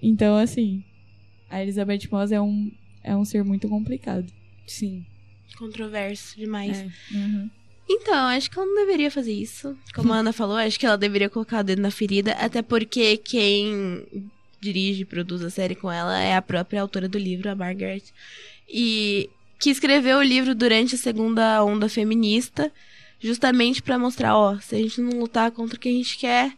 Então, 0.02 0.36
assim, 0.36 0.84
a 1.50 1.62
Elizabeth 1.62 2.08
Moss 2.12 2.32
é 2.32 2.42
um, 2.42 2.72
é 3.04 3.16
um 3.16 3.24
ser 3.24 3.44
muito 3.44 3.70
complicado. 3.70 4.32
Sim. 4.66 5.06
Controverso 5.58 6.36
demais. 6.38 6.80
É. 6.80 6.90
Então, 7.88 8.16
acho 8.28 8.50
que 8.50 8.58
ela 8.58 8.66
não 8.66 8.76
deveria 8.76 9.12
fazer 9.12 9.34
isso. 9.34 9.78
Como 9.94 10.14
a 10.14 10.18
Ana 10.18 10.34
falou, 10.34 10.56
acho 10.56 10.80
que 10.80 10.86
ela 10.86 10.98
deveria 10.98 11.30
colocar 11.30 11.60
o 11.60 11.64
dedo 11.64 11.82
na 11.82 11.92
ferida, 11.92 12.32
até 12.34 12.62
porque 12.62 13.18
quem 13.18 14.08
dirige 14.62 15.02
e 15.02 15.06
produz 15.06 15.44
a 15.44 15.50
série 15.50 15.76
com 15.76 15.92
ela 15.92 16.18
é 16.20 16.36
a 16.36 16.42
própria 16.42 16.82
autora 16.82 17.10
do 17.10 17.18
livro, 17.18 17.50
a 17.50 17.56
Margaret. 17.56 18.04
E 18.70 19.30
que 19.60 19.70
escreveu 19.70 20.20
o 20.20 20.24
livro 20.24 20.56
durante 20.56 20.96
a 20.96 20.98
segunda 20.98 21.64
onda 21.64 21.90
feminista, 21.90 22.72
justamente 23.20 23.82
pra 23.82 24.00
mostrar, 24.00 24.38
ó, 24.38 24.58
se 24.60 24.76
a 24.76 24.78
gente 24.78 25.02
não 25.02 25.20
lutar 25.20 25.52
contra 25.52 25.76
o 25.76 25.80
que 25.80 25.90
a 25.90 25.92
gente 25.92 26.18
quer, 26.18 26.54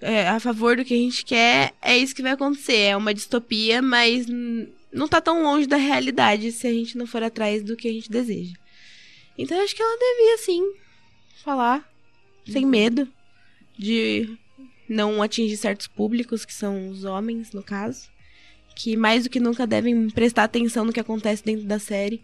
é, 0.00 0.28
a 0.28 0.40
favor 0.40 0.76
do 0.76 0.84
que 0.84 0.94
a 0.94 0.96
gente 0.96 1.24
quer, 1.24 1.72
é 1.80 1.96
isso 1.96 2.14
que 2.14 2.22
vai 2.22 2.32
acontecer. 2.32 2.76
É 2.76 2.96
uma 2.96 3.14
distopia, 3.14 3.82
mas 3.82 4.26
não 4.92 5.08
tá 5.08 5.20
tão 5.20 5.42
longe 5.42 5.66
da 5.66 5.76
realidade 5.76 6.52
se 6.52 6.66
a 6.66 6.72
gente 6.72 6.96
não 6.96 7.06
for 7.06 7.22
atrás 7.22 7.62
do 7.62 7.76
que 7.76 7.88
a 7.88 7.92
gente 7.92 8.10
deseja. 8.10 8.54
Então 9.36 9.56
eu 9.56 9.64
acho 9.64 9.74
que 9.74 9.82
ela 9.82 9.98
devia 9.98 10.38
sim 10.38 10.74
falar 11.44 11.88
sem 12.46 12.66
medo 12.66 13.08
de 13.78 14.36
não 14.92 15.22
atingir 15.22 15.56
certos 15.56 15.86
públicos, 15.86 16.44
que 16.44 16.54
são 16.54 16.88
os 16.88 17.04
homens, 17.04 17.52
no 17.52 17.62
caso, 17.62 18.08
que 18.76 18.96
mais 18.96 19.24
do 19.24 19.30
que 19.30 19.40
nunca 19.40 19.66
devem 19.66 20.08
prestar 20.10 20.44
atenção 20.44 20.84
no 20.84 20.92
que 20.92 21.00
acontece 21.00 21.44
dentro 21.44 21.64
da 21.64 21.78
série 21.78 22.22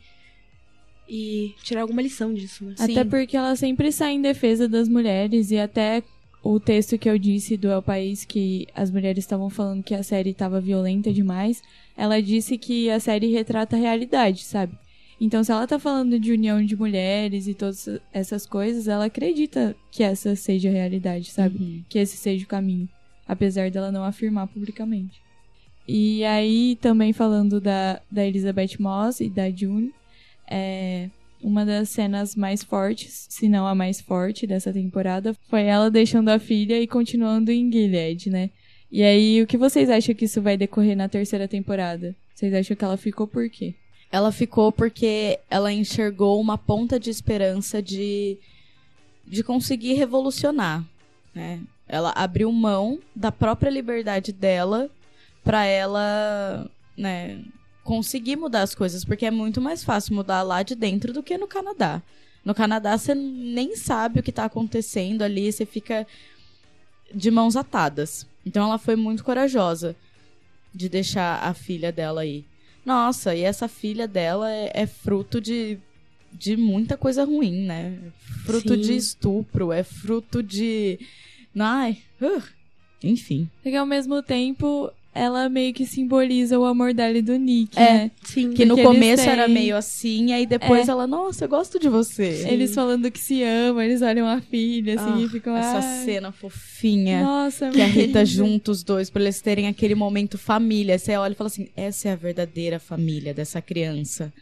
e 1.09 1.55
tirar 1.63 1.83
alguma 1.83 2.03
lição 2.03 2.35
disso, 2.35 2.65
né? 2.65 2.75
Até 2.79 3.05
porque 3.05 3.37
ela 3.37 3.57
sempre 3.57 3.91
sai 3.91 4.13
em 4.13 4.23
defesa 4.23 4.69
das 4.69 4.89
mulheres 4.89 5.51
e 5.51 5.59
até 5.59 6.03
o 6.43 6.61
texto 6.61 6.99
que 6.99 7.09
eu 7.09 7.19
disse 7.19 7.57
do 7.57 7.69
El 7.69 7.83
País 7.83 8.25
que 8.25 8.67
as 8.75 8.91
mulheres 8.91 9.25
estavam 9.25 9.51
falando 9.51 9.83
que 9.83 9.95
a 9.95 10.03
série 10.03 10.31
estava 10.31 10.61
violenta 10.61 11.13
demais, 11.13 11.63
ela 11.97 12.23
disse 12.23 12.57
que 12.59 12.91
a 12.91 13.01
série 13.01 13.33
retrata 13.33 13.77
a 13.77 13.79
realidade, 13.79 14.45
sabe? 14.45 14.79
Então, 15.21 15.43
se 15.43 15.51
ela 15.51 15.67
tá 15.67 15.79
falando 15.79 16.19
de 16.19 16.33
união 16.33 16.65
de 16.65 16.77
mulheres 16.77 17.49
e 17.49 17.55
todas 17.55 17.89
essas 18.13 18.47
coisas, 18.47 18.87
ela 18.87 19.07
acredita 19.07 19.75
que 19.91 20.03
essa 20.03 20.37
seja 20.37 20.69
a 20.69 20.73
realidade, 20.73 21.31
sabe? 21.31 21.59
Uhum. 21.59 21.85
Que 21.89 21.99
esse 21.99 22.17
seja 22.17 22.45
o 22.45 22.49
caminho, 22.49 22.89
apesar 23.27 23.71
dela 23.71 23.91
não 23.91 24.05
afirmar 24.05 24.47
publicamente. 24.47 25.21
E 25.87 26.23
aí, 26.25 26.77
também 26.81 27.13
falando 27.13 27.61
da, 27.61 28.01
da 28.11 28.25
Elizabeth 28.25 28.77
Moss 28.79 29.21
e 29.21 29.29
da 29.29 29.51
June, 29.51 29.93
é, 30.49 31.09
uma 31.43 31.65
das 31.65 31.89
cenas 31.89 32.37
mais 32.37 32.63
fortes, 32.63 33.27
se 33.29 33.49
não 33.49 33.67
a 33.67 33.75
mais 33.75 34.01
forte 34.01 34.47
dessa 34.47 34.73
temporada, 34.73 35.35
foi 35.49 35.63
ela 35.65 35.91
deixando 35.91 36.29
a 36.29 36.39
filha 36.39 36.81
e 36.81 36.87
continuando 36.87 37.51
em 37.51 37.73
Gilead, 37.73 38.31
né? 38.31 38.51
E 38.91 39.03
aí, 39.03 39.43
o 39.43 39.47
que 39.47 39.57
vocês 39.57 39.91
acham 39.91 40.15
que 40.15 40.25
isso 40.25 40.41
vai 40.41 40.57
decorrer 40.57 40.97
na 40.97 41.09
terceira 41.09 41.49
temporada? 41.49 42.15
Vocês 42.35 42.55
acham 42.55 42.77
que 42.77 42.85
ela 42.85 42.97
ficou 42.97 43.27
por 43.27 43.49
quê? 43.51 43.75
Ela 44.11 44.33
ficou 44.33 44.73
porque 44.73 45.39
ela 45.51 45.73
enxergou 45.73 46.41
uma 46.41 46.57
ponta 46.57 46.99
de 46.99 47.11
esperança 47.11 47.83
de, 47.83 48.39
de 49.27 49.43
conseguir 49.43 49.95
revolucionar. 49.95 50.85
Né? 51.35 51.61
Ela 51.87 52.13
abriu 52.17 52.51
mão 52.51 52.99
da 53.15 53.31
própria 53.31 53.71
liberdade 53.71 54.33
dela 54.33 54.91
para 55.45 55.65
ela 55.65 56.71
né, 56.97 57.43
conseguir 57.85 58.37
mudar 58.37 58.63
as 58.63 58.75
coisas, 58.75 59.05
porque 59.05 59.25
é 59.25 59.31
muito 59.31 59.61
mais 59.61 59.83
fácil 59.85 60.15
mudar 60.15 60.43
lá 60.43 60.63
de 60.63 60.75
dentro 60.75 61.13
do 61.13 61.23
que 61.23 61.39
no 61.39 61.47
Canadá. 61.47 62.03
No 62.45 62.55
Canadá 62.55 62.97
você 62.97 63.15
nem 63.15 63.77
sabe 63.77 64.21
o 64.21 64.23
que 64.23 64.33
tá 64.33 64.45
acontecendo 64.45 65.23
ali, 65.23 65.51
você 65.51 65.65
fica 65.65 66.07
de 67.15 67.31
mãos 67.31 67.57
atadas. 67.57 68.27
Então 68.45 68.65
ela 68.67 68.79
foi 68.79 68.97
muito 68.97 69.25
corajosa 69.25 69.97
de 70.75 70.89
deixar 70.89 71.43
a 71.43 71.55
filha 71.55 71.91
dela 71.91 72.23
aí. 72.23 72.45
Nossa, 72.85 73.35
e 73.35 73.43
essa 73.43 73.69
filha 73.69 74.09
dela 74.09 74.51
é, 74.51 74.71
é 74.75 74.87
fruto 74.87 75.41
de, 75.41 75.79
de 76.33 76.57
muita 76.57 76.97
coisa 76.97 77.25
ruim, 77.25 77.67
né? 77.67 77.99
Fruto 78.45 78.75
Sim. 78.75 78.81
de 78.81 78.97
estupro, 78.97 79.73
é 79.73 79.83
fruto 79.83 80.43
de. 80.43 80.99
Ai, 81.59 81.99
uh, 82.21 82.43
enfim. 83.03 83.51
Porque 83.63 83.77
ao 83.77 83.87
mesmo 83.87 84.23
tempo, 84.23 84.91
ela 85.19 85.49
meio 85.49 85.73
que 85.75 85.85
simboliza 85.85 86.59
o 86.59 86.65
amor 86.65 86.95
dela 86.95 87.19
e 87.19 87.23
do 87.23 87.37
Nick, 87.37 87.79
É. 87.79 87.93
né? 87.95 88.11
Sim. 88.25 88.53
Que 88.53 88.65
no 88.65 88.77
Porque 88.77 88.87
começo 88.87 89.29
era 89.29 89.45
têm- 89.47 89.55
meio 89.55 89.77
assim, 89.77 90.33
aí 90.33 90.47
depois 90.47 90.89
É. 90.89 90.91
ela, 90.93 91.07
nossa, 91.07 91.45
eu 91.45 91.49
gosto 91.49 91.79
de 91.79 91.89
você. 91.89 92.47
Eles 92.49 92.75
falando 92.75 93.11
que 93.11 93.19
se 93.19 93.43
amam, 93.43 93.83
eles 93.83 94.01
olham 94.03 94.27
a 94.27 94.41
filha, 94.41 94.95
assim, 94.95 95.23
Ah, 95.23 95.25
e 95.25 95.29
ficam... 95.29 95.57
Essa 95.57 95.79
"Ai, 95.79 96.05
cena 96.05 96.31
fofinha. 96.33 97.23
Nossa, 97.23 97.71
Que 97.71 97.81
a 97.83 97.87
Rita 97.87 98.21
lindo." 98.23 98.31
junta 98.31 98.71
os 98.71 98.83
dois 98.83 99.11
pra 99.11 99.21
eles 99.23 99.41
terem 99.41 99.67
aquele 99.67 99.95
momento 99.95 100.39
família. 100.39 100.99
Você 100.99 101.17
olha 101.17 101.33
e 101.33 101.37
fala 101.37 101.49
assim: 101.49 101.69
essa 101.77 102.09
é 102.09 102.13
a 102.13 102.17
verdadeira 102.17 102.79
família 102.79 103.35
dessa 103.35 103.61
criança. 103.61 104.33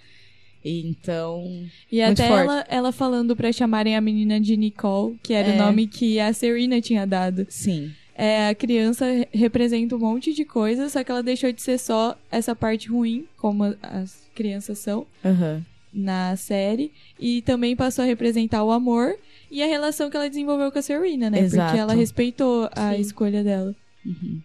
Então. 0.65 1.45
E 1.91 2.03
Muito 2.05 2.21
até 2.21 2.29
forte. 2.29 2.43
ela, 2.43 2.67
ela 2.69 2.93
falando 2.93 3.37
pra 3.37 3.53
chamarem 3.53 3.97
a 3.97 4.01
menina 4.01 4.41
de 4.41 4.57
Nicole, 4.57 5.17
que 5.23 5.33
era 5.33 5.49
É. 5.49 5.55
o 5.55 5.59
nome 5.65 5.87
que 5.87 6.19
a 6.19 6.33
Serena 6.33 6.81
tinha 6.81 7.07
dado. 7.07 7.47
Sim. 7.49 7.93
É, 8.19 8.49
a 8.49 8.55
criança 8.55 9.05
re- 9.05 9.29
representa 9.31 9.95
um 9.95 9.99
monte 9.99 10.33
de 10.33 10.43
coisa, 10.45 10.89
só 10.89 11.05
que 11.05 11.11
ela 11.11 11.23
deixou 11.23 11.53
de 11.53 11.61
ser 11.61 11.79
só 11.79 12.17
essa 12.31 12.57
parte 12.57 12.89
ruim, 12.89 13.27
como 13.37 13.63
as 13.83 14.27
crianças 14.35 14.79
são 14.79 15.07
Aham. 15.23 15.63
na 15.93 16.35
série, 16.37 16.91
e 17.21 17.43
também 17.43 17.77
passou 17.77 18.03
a 18.05 18.07
representar 18.07 18.65
o 18.65 18.71
amor 18.71 19.15
e 19.51 19.63
a 19.63 19.67
relação 19.67 20.09
que 20.09 20.17
ela 20.17 20.31
desenvolveu 20.31 20.73
com 20.73 20.79
a 20.79 20.83
Serena, 20.83 21.29
né? 21.29 21.41
Exato. 21.41 21.67
Porque 21.69 21.81
ela 21.81 21.95
respeitou 21.95 22.71
a 22.75 22.95
Sim. 22.95 23.01
escolha 23.01 23.45
dela. 23.45 23.75
Uhum. 24.05 24.41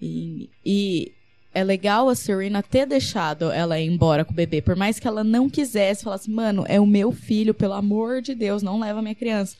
E, 0.00 0.48
e 0.64 1.12
é 1.52 1.64
legal 1.64 2.08
a 2.08 2.14
Serena 2.14 2.62
ter 2.62 2.86
deixado 2.86 3.50
ela 3.50 3.78
ir 3.80 3.86
embora 3.90 4.24
com 4.24 4.32
o 4.32 4.36
bebê. 4.36 4.62
Por 4.62 4.76
mais 4.76 4.98
que 5.00 5.08
ela 5.08 5.24
não 5.24 5.50
quisesse, 5.50 6.04
falasse, 6.04 6.30
mano, 6.30 6.64
é 6.68 6.80
o 6.80 6.86
meu 6.86 7.10
filho, 7.12 7.52
pelo 7.52 7.74
amor 7.74 8.22
de 8.22 8.34
Deus, 8.34 8.62
não 8.62 8.78
leva 8.78 9.02
minha 9.02 9.14
criança. 9.14 9.56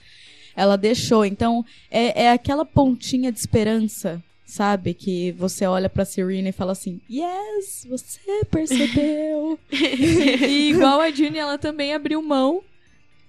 Ela 0.57 0.77
deixou. 0.77 1.25
Então, 1.25 1.65
é, 1.91 2.25
é 2.25 2.33
aquela 2.33 2.65
pontinha 2.65 3.31
de 3.33 3.39
esperança, 3.39 4.23
sabe? 4.45 4.95
Que 4.95 5.33
você 5.33 5.67
olha 5.67 5.89
pra 5.89 6.05
Serena 6.05 6.49
e 6.49 6.53
fala 6.53 6.73
assim, 6.73 7.01
yes, 7.11 7.87
você 7.89 8.45
percebeu. 8.51 9.59
E 9.73 10.71
igual 10.71 11.01
a 11.01 11.11
June, 11.11 11.39
ela 11.39 11.59
também 11.59 11.95
abriu 11.95 12.23
mão 12.23 12.63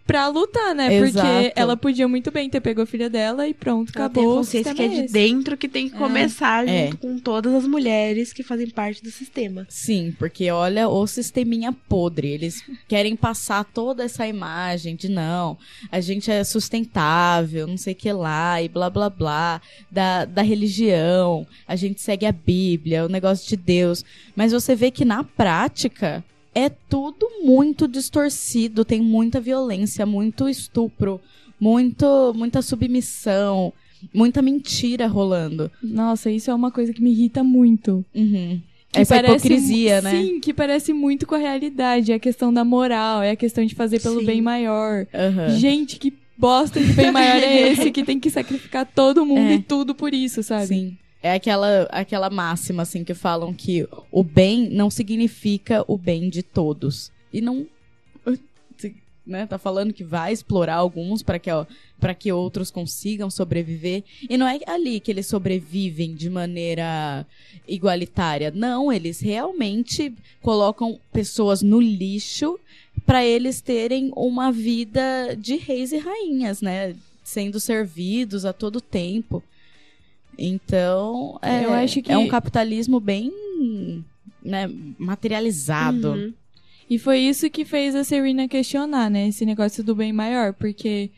pra 0.06 0.28
lutar, 0.28 0.76
né? 0.76 0.90
Porque 1.00 1.18
Exato. 1.18 1.52
ela 1.56 1.78
podia 1.78 2.08
muito 2.08 2.32
bem 2.32 2.50
ter 2.50 2.60
pegou 2.60 2.84
a 2.84 2.88
filha 2.88 3.10
dela 3.10 3.48
e 3.48 3.54
pronto, 3.54 3.92
Ela 3.96 4.10
tem 4.10 4.22
acabou. 4.24 4.34
o 4.34 4.38
consciência 4.38 4.74
que 4.74 4.82
é 4.82 4.88
de 4.88 5.08
dentro 5.08 5.56
que 5.58 5.68
tem 5.68 5.90
que 5.90 5.96
começar 5.98 6.68
É. 6.68 6.86
junto 6.86 6.98
com 6.98 7.18
todas 7.20 7.54
as 7.54 7.66
mulheres 7.68 8.34
que 8.34 8.44
fazem 8.44 8.70
parte 8.70 9.02
do 9.04 9.10
sistema. 9.12 9.66
Sim, 9.70 10.14
porque 10.20 10.50
olha 10.52 10.88
o 10.90 11.08
sisteminha 11.08 11.72
podre. 11.88 12.28
Eles 12.30 12.64
querem 12.88 13.16
passar 13.16 13.64
toda 13.64 14.04
essa 14.04 14.28
imagem 14.28 14.96
de 14.96 15.10
não, 15.10 15.58
a 15.92 16.00
gente 16.02 16.30
é 16.30 16.44
sustentável, 16.44 17.68
não 17.68 17.78
sei 17.78 17.94
o 17.94 17.96
que 17.96 18.12
lá, 18.12 18.62
e 18.62 18.68
blá 18.68 18.90
blá 18.90 19.10
blá, 19.10 19.62
da, 19.90 20.26
da 20.26 20.42
religião, 20.42 21.46
a 21.68 21.76
gente 21.76 22.02
segue 22.02 22.26
a 22.26 22.32
Bíblia, 22.32 23.06
o 23.06 23.10
negócio 23.10 23.48
de 23.48 23.56
Deus. 23.56 24.04
Mas 24.36 24.52
você 24.52 24.76
vê 24.76 24.92
que 24.92 25.06
na 25.06 25.24
prática 25.24 26.24
é 26.54 26.70
tudo 26.70 27.28
muito 27.44 27.88
distorcido, 27.88 28.84
tem 28.86 29.02
muita 29.02 29.40
violência, 29.40 30.06
muito 30.06 30.50
estupro, 30.50 31.20
muito, 31.60 32.34
muita 32.36 32.62
submissão, 32.62 33.72
muita 34.14 34.42
mentira 34.42 35.08
rolando. 35.08 35.72
Nossa, 35.82 36.30
isso 36.32 36.50
é 36.52 36.54
uma 36.56 36.72
coisa 36.72 36.94
que 36.94 37.02
me 37.02 37.12
irrita 37.12 37.44
muito. 37.44 38.04
Uhum. 38.14 38.60
Que 38.92 39.00
Essa 39.00 39.16
parece 39.16 39.48
hipocrisia, 39.48 40.02
né? 40.02 40.12
Sim, 40.12 40.40
que 40.42 40.54
parece 40.54 40.92
muito 40.92 41.26
com 41.26 41.36
a 41.36 41.38
realidade. 41.38 42.12
É 42.12 42.16
a 42.16 42.20
questão 42.20 42.54
da 42.54 42.66
moral, 42.66 43.22
é 43.22 43.32
a 43.32 43.36
questão 43.38 43.66
de 43.66 43.74
fazer 43.74 44.02
pelo 44.02 44.20
Sim. 44.20 44.26
bem 44.26 44.42
maior. 44.42 45.08
Aham. 45.14 45.50
Gente, 45.58 45.98
que 45.98 46.14
bosta 46.38 46.78
de 46.78 46.92
bem 46.92 47.10
maior 47.12 47.38
é 47.38 47.70
esse 47.72 47.90
que 47.92 48.04
tem 48.04 48.20
que 48.20 48.30
sacrificar 48.30 48.86
todo 48.86 49.26
mundo 49.26 49.52
É. 49.52 49.56
e 49.56 49.62
tudo 49.62 49.96
por 49.96 50.14
isso, 50.14 50.44
sabe? 50.44 50.68
Sim. 50.68 50.98
É 51.24 51.34
aquela, 51.34 51.84
aquela 51.92 52.30
máxima, 52.30 52.82
assim, 52.82 53.04
que 53.04 53.14
falam 53.14 53.54
que 53.54 53.88
o 54.12 54.24
bem 54.24 54.70
não 54.70 54.90
significa 54.90 55.86
o 55.88 55.98
bem 55.98 56.30
de 56.30 56.42
todos. 56.42 57.12
E 57.32 57.42
não. 57.42 57.68
Né, 59.24 59.46
tá 59.46 59.60
falando 59.60 59.94
que 59.94 60.04
vai 60.04 60.34
explorar 60.34 60.78
alguns 60.78 61.22
para 61.22 61.38
que, 61.38 61.52
que 62.18 62.32
outros 62.32 62.72
consigam 62.72 63.30
sobreviver. 63.30 64.04
E 64.28 64.36
não 64.36 64.48
é 64.48 64.60
ali 64.66 65.00
que 65.00 65.12
eles 65.12 65.28
sobrevivem 65.28 66.16
de 66.16 66.28
maneira 66.28 67.26
igualitária. 67.68 68.50
Não, 68.50 68.92
eles 68.92 69.20
realmente 69.20 70.12
colocam 70.42 71.00
pessoas 71.14 71.62
no 71.62 71.80
lixo 71.80 72.60
para 73.06 73.24
eles 73.24 73.62
terem 73.62 74.12
uma 74.16 74.52
vida 74.52 75.36
de 75.38 75.56
reis 75.56 75.92
e 75.92 75.98
rainhas, 75.98 76.60
né? 76.60 76.96
Sendo 77.24 77.60
servidos 77.60 78.44
a 78.44 78.52
todo 78.52 78.82
tempo. 78.82 79.44
Então, 80.38 81.38
é, 81.42 81.66
Eu 81.66 81.74
acho 81.74 82.02
que- 82.02 82.12
é 82.12 82.18
um 82.18 82.28
capitalismo 82.28 83.00
bem 83.00 83.32
né, 84.44 84.70
materializado. 84.98 86.12
Uhum. 86.14 86.34
E 86.90 86.98
foi 86.98 87.20
isso 87.20 87.50
que 87.50 87.64
fez 87.64 87.96
a 87.96 88.04
Serena 88.04 88.48
questionar, 88.48 89.10
né? 89.10 89.28
Esse 89.28 89.46
negócio 89.46 89.84
do 89.84 89.96
bem 89.96 90.12
maior. 90.12 90.54
Porque, 90.54 91.10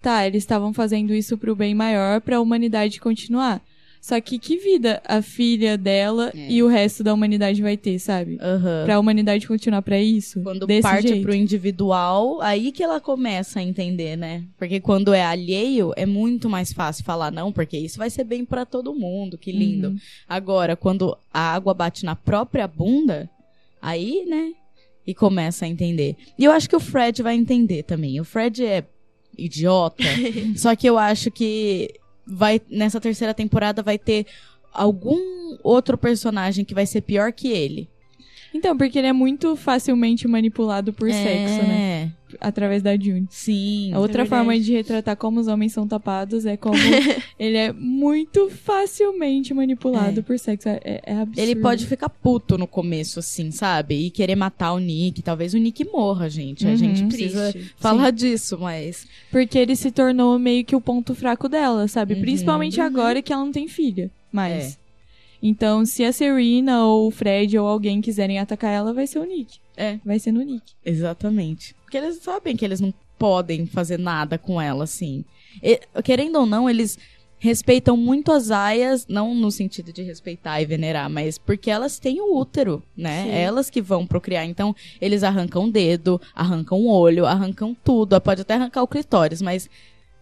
tá, 0.00 0.26
eles 0.26 0.42
estavam 0.42 0.72
fazendo 0.72 1.12
isso 1.12 1.36
pro 1.36 1.54
bem 1.56 1.74
maior 1.74 2.20
pra 2.20 2.40
humanidade 2.40 3.00
continuar. 3.00 3.60
Só 4.04 4.20
que 4.20 4.36
que 4.36 4.56
vida 4.56 5.00
a 5.06 5.22
filha 5.22 5.78
dela 5.78 6.32
É. 6.34 6.50
e 6.50 6.60
o 6.60 6.66
resto 6.66 7.04
da 7.04 7.14
humanidade 7.14 7.62
vai 7.62 7.76
ter, 7.76 8.00
sabe? 8.00 8.36
Aham. 8.42 8.82
Pra 8.84 8.98
humanidade 8.98 9.46
continuar 9.46 9.80
pra 9.80 10.00
isso? 10.02 10.42
Quando 10.42 10.66
desse 10.66 10.82
parte 10.82 11.06
jeito. 11.06 11.22
pro 11.22 11.32
individual, 11.32 12.40
aí 12.42 12.72
que 12.72 12.82
ela 12.82 13.00
começa 13.00 13.60
a 13.60 13.62
entender, 13.62 14.16
né? 14.16 14.42
Porque 14.58 14.80
quando 14.80 15.14
é 15.14 15.22
alheio, 15.24 15.92
é 15.94 16.04
muito 16.04 16.50
mais 16.50 16.72
fácil 16.72 17.04
falar 17.04 17.30
não, 17.30 17.52
porque 17.52 17.78
isso 17.78 17.96
vai 17.96 18.10
ser 18.10 18.24
bem 18.24 18.44
pra 18.44 18.66
todo 18.66 18.92
mundo, 18.92 19.38
que 19.38 19.52
lindo. 19.52 19.90
Uhum. 19.90 19.96
Agora, 20.28 20.74
quando 20.74 21.16
a 21.32 21.54
água 21.54 21.72
bate 21.72 22.04
na 22.04 22.16
própria 22.16 22.66
bunda, 22.66 23.30
aí, 23.80 24.24
né? 24.26 24.50
E 25.06 25.14
começa 25.14 25.64
a 25.64 25.68
entender. 25.68 26.16
E 26.36 26.44
eu 26.44 26.50
acho 26.50 26.68
que 26.68 26.74
o 26.74 26.80
Fred 26.80 27.22
vai 27.22 27.36
entender 27.36 27.84
também. 27.84 28.20
O 28.20 28.24
Fred 28.24 28.64
é 28.66 28.84
idiota, 29.38 30.02
só 30.56 30.74
que 30.74 30.88
eu 30.88 30.98
acho 30.98 31.30
que 31.30 31.88
vai 32.26 32.60
nessa 32.70 33.00
terceira 33.00 33.34
temporada 33.34 33.82
vai 33.82 33.98
ter 33.98 34.26
algum 34.72 35.56
outro 35.62 35.98
personagem 35.98 36.64
que 36.64 36.74
vai 36.74 36.86
ser 36.86 37.02
pior 37.02 37.32
que 37.32 37.48
ele. 37.48 37.88
Então, 38.54 38.76
porque 38.76 38.98
ele 38.98 39.08
é 39.08 39.12
muito 39.12 39.56
facilmente 39.56 40.28
manipulado 40.28 40.92
por 40.92 41.10
sexo, 41.10 41.66
né? 41.66 42.12
É, 42.40 42.46
Através 42.46 42.82
da 42.82 42.96
June. 42.96 43.26
Sim. 43.30 43.92
A 43.92 43.98
outra 44.00 44.22
É 44.22 44.26
forma 44.26 44.58
de 44.58 44.72
retratar 44.72 45.16
como 45.16 45.40
os 45.40 45.46
homens 45.48 45.72
são 45.72 45.86
tapados 45.86 46.44
é 46.46 46.56
como 46.56 46.74
ele 47.38 47.56
é 47.56 47.72
muito 47.72 48.48
facilmente 48.50 49.54
manipulado 49.54 50.20
É. 50.20 50.22
por 50.22 50.38
sexo. 50.38 50.68
É, 50.68 51.00
é 51.04 51.14
absurdo. 51.14 51.38
Ele 51.40 51.56
pode 51.56 51.86
ficar 51.86 52.08
puto 52.08 52.58
no 52.58 52.66
começo, 52.66 53.18
assim, 53.20 53.50
sabe? 53.50 53.94
E 54.06 54.10
querer 54.10 54.34
matar 54.36 54.72
o 54.72 54.78
Nick. 54.78 55.22
Talvez 55.22 55.54
o 55.54 55.58
Nick 55.58 55.84
morra, 55.84 56.28
gente. 56.28 56.66
A 56.66 56.70
Uhum. 56.70 56.76
gente 56.76 57.04
precisa 57.06 57.52
Triste. 57.52 57.74
falar 57.78 58.10
disso, 58.10 58.58
mas. 58.58 59.06
Porque 59.30 59.58
ele 59.58 59.76
se 59.76 59.90
tornou 59.90 60.38
meio 60.38 60.64
que 60.64 60.74
o 60.76 60.80
ponto 60.80 61.14
fraco 61.14 61.48
dela, 61.48 61.86
sabe? 61.88 62.14
Uhum. 62.14 62.20
Principalmente 62.20 62.80
Uhum. 62.80 62.86
agora 62.86 63.22
que 63.22 63.32
ela 63.32 63.44
não 63.44 63.52
tem 63.52 63.68
filha. 63.68 64.10
Mas. 64.30 64.74
É. 64.78 64.82
Então, 65.44 65.84
se 65.84 66.04
a 66.04 66.12
Serena 66.12 66.84
ou 66.86 67.08
o 67.08 67.10
Fred 67.10 67.58
ou 67.58 67.66
alguém 67.66 68.00
quiserem 68.00 68.38
atacar 68.38 68.72
ela, 68.72 68.94
vai 68.94 69.08
ser 69.08 69.18
o 69.18 69.24
Nick. 69.24 69.58
É. 69.76 69.98
Vai 70.04 70.18
ser 70.18 70.32
no 70.32 70.42
Nick. 70.42 70.72
Exatamente. 70.84 71.74
Porque 71.82 71.96
eles 71.96 72.16
sabem 72.18 72.56
que 72.56 72.64
eles 72.64 72.80
não 72.80 72.92
podem 73.18 73.66
fazer 73.66 73.98
nada 73.98 74.36
com 74.38 74.60
ela, 74.60 74.84
assim. 74.84 75.24
E, 75.62 75.80
querendo 76.02 76.36
ou 76.40 76.46
não, 76.46 76.68
eles 76.68 76.98
respeitam 77.38 77.96
muito 77.96 78.30
as 78.30 78.50
aias, 78.52 79.06
não 79.08 79.34
no 79.34 79.50
sentido 79.50 79.92
de 79.92 80.00
respeitar 80.02 80.60
e 80.62 80.64
venerar, 80.66 81.10
mas 81.10 81.38
porque 81.38 81.70
elas 81.70 81.98
têm 81.98 82.20
o 82.20 82.36
útero, 82.36 82.82
né? 82.96 83.24
Sim. 83.24 83.30
Elas 83.30 83.68
que 83.70 83.82
vão 83.82 84.06
procriar. 84.06 84.44
Então, 84.46 84.74
eles 85.00 85.22
arrancam 85.24 85.64
o 85.64 85.70
dedo, 85.70 86.20
arrancam 86.34 86.78
o 86.80 86.88
olho, 86.88 87.26
arrancam 87.26 87.74
tudo. 87.84 88.20
Pode 88.20 88.42
até 88.42 88.54
arrancar 88.54 88.82
o 88.82 88.88
clitóris, 88.88 89.42
mas. 89.42 89.68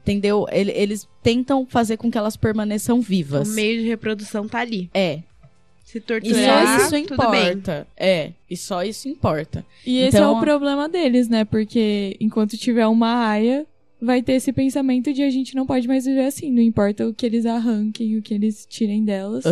Entendeu? 0.02 0.46
Ele- 0.50 0.72
Eles 0.72 1.06
tentam 1.22 1.66
fazer 1.66 1.98
com 1.98 2.10
que 2.10 2.16
elas 2.16 2.34
permaneçam 2.36 2.98
O 2.98 3.02
vivas. 3.02 3.48
meio 3.54 3.82
de 3.82 3.88
reprodução 3.88 4.48
tá 4.48 4.60
ali. 4.60 4.88
É. 4.94 5.20
Se 5.90 5.98
E 5.98 6.00
torturar, 6.00 6.78
só 6.78 6.84
isso 6.86 6.96
importa. 6.96 7.86
É. 7.96 8.32
E 8.48 8.56
só 8.56 8.84
isso 8.84 9.08
importa. 9.08 9.64
E 9.84 9.98
esse 9.98 10.16
é 10.16 10.20
Então- 10.20 10.36
o 10.36 10.40
problema 10.40 10.88
deles, 10.88 11.28
né? 11.28 11.44
Porque 11.44 12.16
enquanto 12.20 12.56
tiver 12.56 12.86
uma 12.86 13.26
aia, 13.28 13.66
vai 14.00 14.22
ter 14.22 14.34
esse 14.34 14.52
pensamento 14.52 15.12
de 15.12 15.22
a 15.22 15.30
gente 15.30 15.54
não 15.56 15.66
pode 15.66 15.88
mais 15.88 16.04
viver 16.04 16.26
assim. 16.26 16.50
Não 16.52 16.62
importa 16.62 17.06
o 17.08 17.12
que 17.12 17.26
eles 17.26 17.44
arranquem, 17.44 18.16
o 18.16 18.22
que 18.22 18.32
eles 18.34 18.64
tirem 18.70 19.04
delas, 19.04 19.44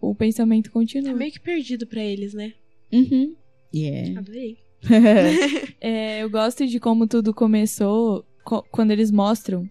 o 0.00 0.14
pensamento 0.14 0.70
continua. 0.70 1.10
É 1.10 1.14
meio 1.14 1.32
que 1.32 1.40
perdido 1.40 1.84
pra 1.86 2.00
eles, 2.02 2.32
né? 2.32 2.52
Uhum. 2.92 3.34
Yeah. 3.74 4.18
Adorei. 4.20 4.56
É, 5.80 6.22
eu 6.22 6.30
gosto 6.30 6.66
de 6.66 6.78
como 6.80 7.06
tudo 7.06 7.34
começou, 7.34 8.22
co- 8.22 8.29
quando 8.44 8.90
eles 8.90 9.10
mostram 9.10 9.68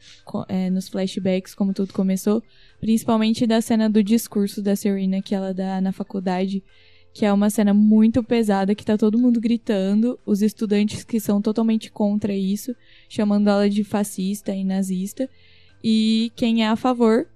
é, 0.48 0.70
nos 0.70 0.88
flashbacks 0.88 1.54
como 1.54 1.74
tudo 1.74 1.94
começou, 1.94 2.42
principalmente 2.80 3.46
da 3.46 3.62
cena 3.62 3.90
do 3.90 4.04
discurso 4.04 4.62
da 4.62 4.76
Serena 4.76 5.22
que 5.22 5.36
ela 5.36 5.54
dá 5.54 5.82
na 5.82 5.92
faculdade, 5.92 6.64
que 7.14 7.26
é 7.26 7.34
uma 7.34 7.50
cena 7.50 7.74
muito 7.74 8.24
pesada, 8.24 8.76
que 8.76 8.86
tá 8.86 8.98
todo 8.98 9.20
mundo 9.20 9.42
gritando, 9.42 10.20
os 10.26 10.42
estudantes 10.42 11.04
que 11.04 11.20
são 11.20 11.42
totalmente 11.42 11.92
contra 11.92 12.34
isso, 12.34 12.76
chamando 13.10 13.50
ela 13.50 13.70
de 13.70 13.84
fascista 13.84 14.54
e 14.54 14.64
nazista, 14.64 15.30
e 15.84 16.32
quem 16.36 16.64
é 16.64 16.68
a 16.68 16.76
favor, 16.76 17.28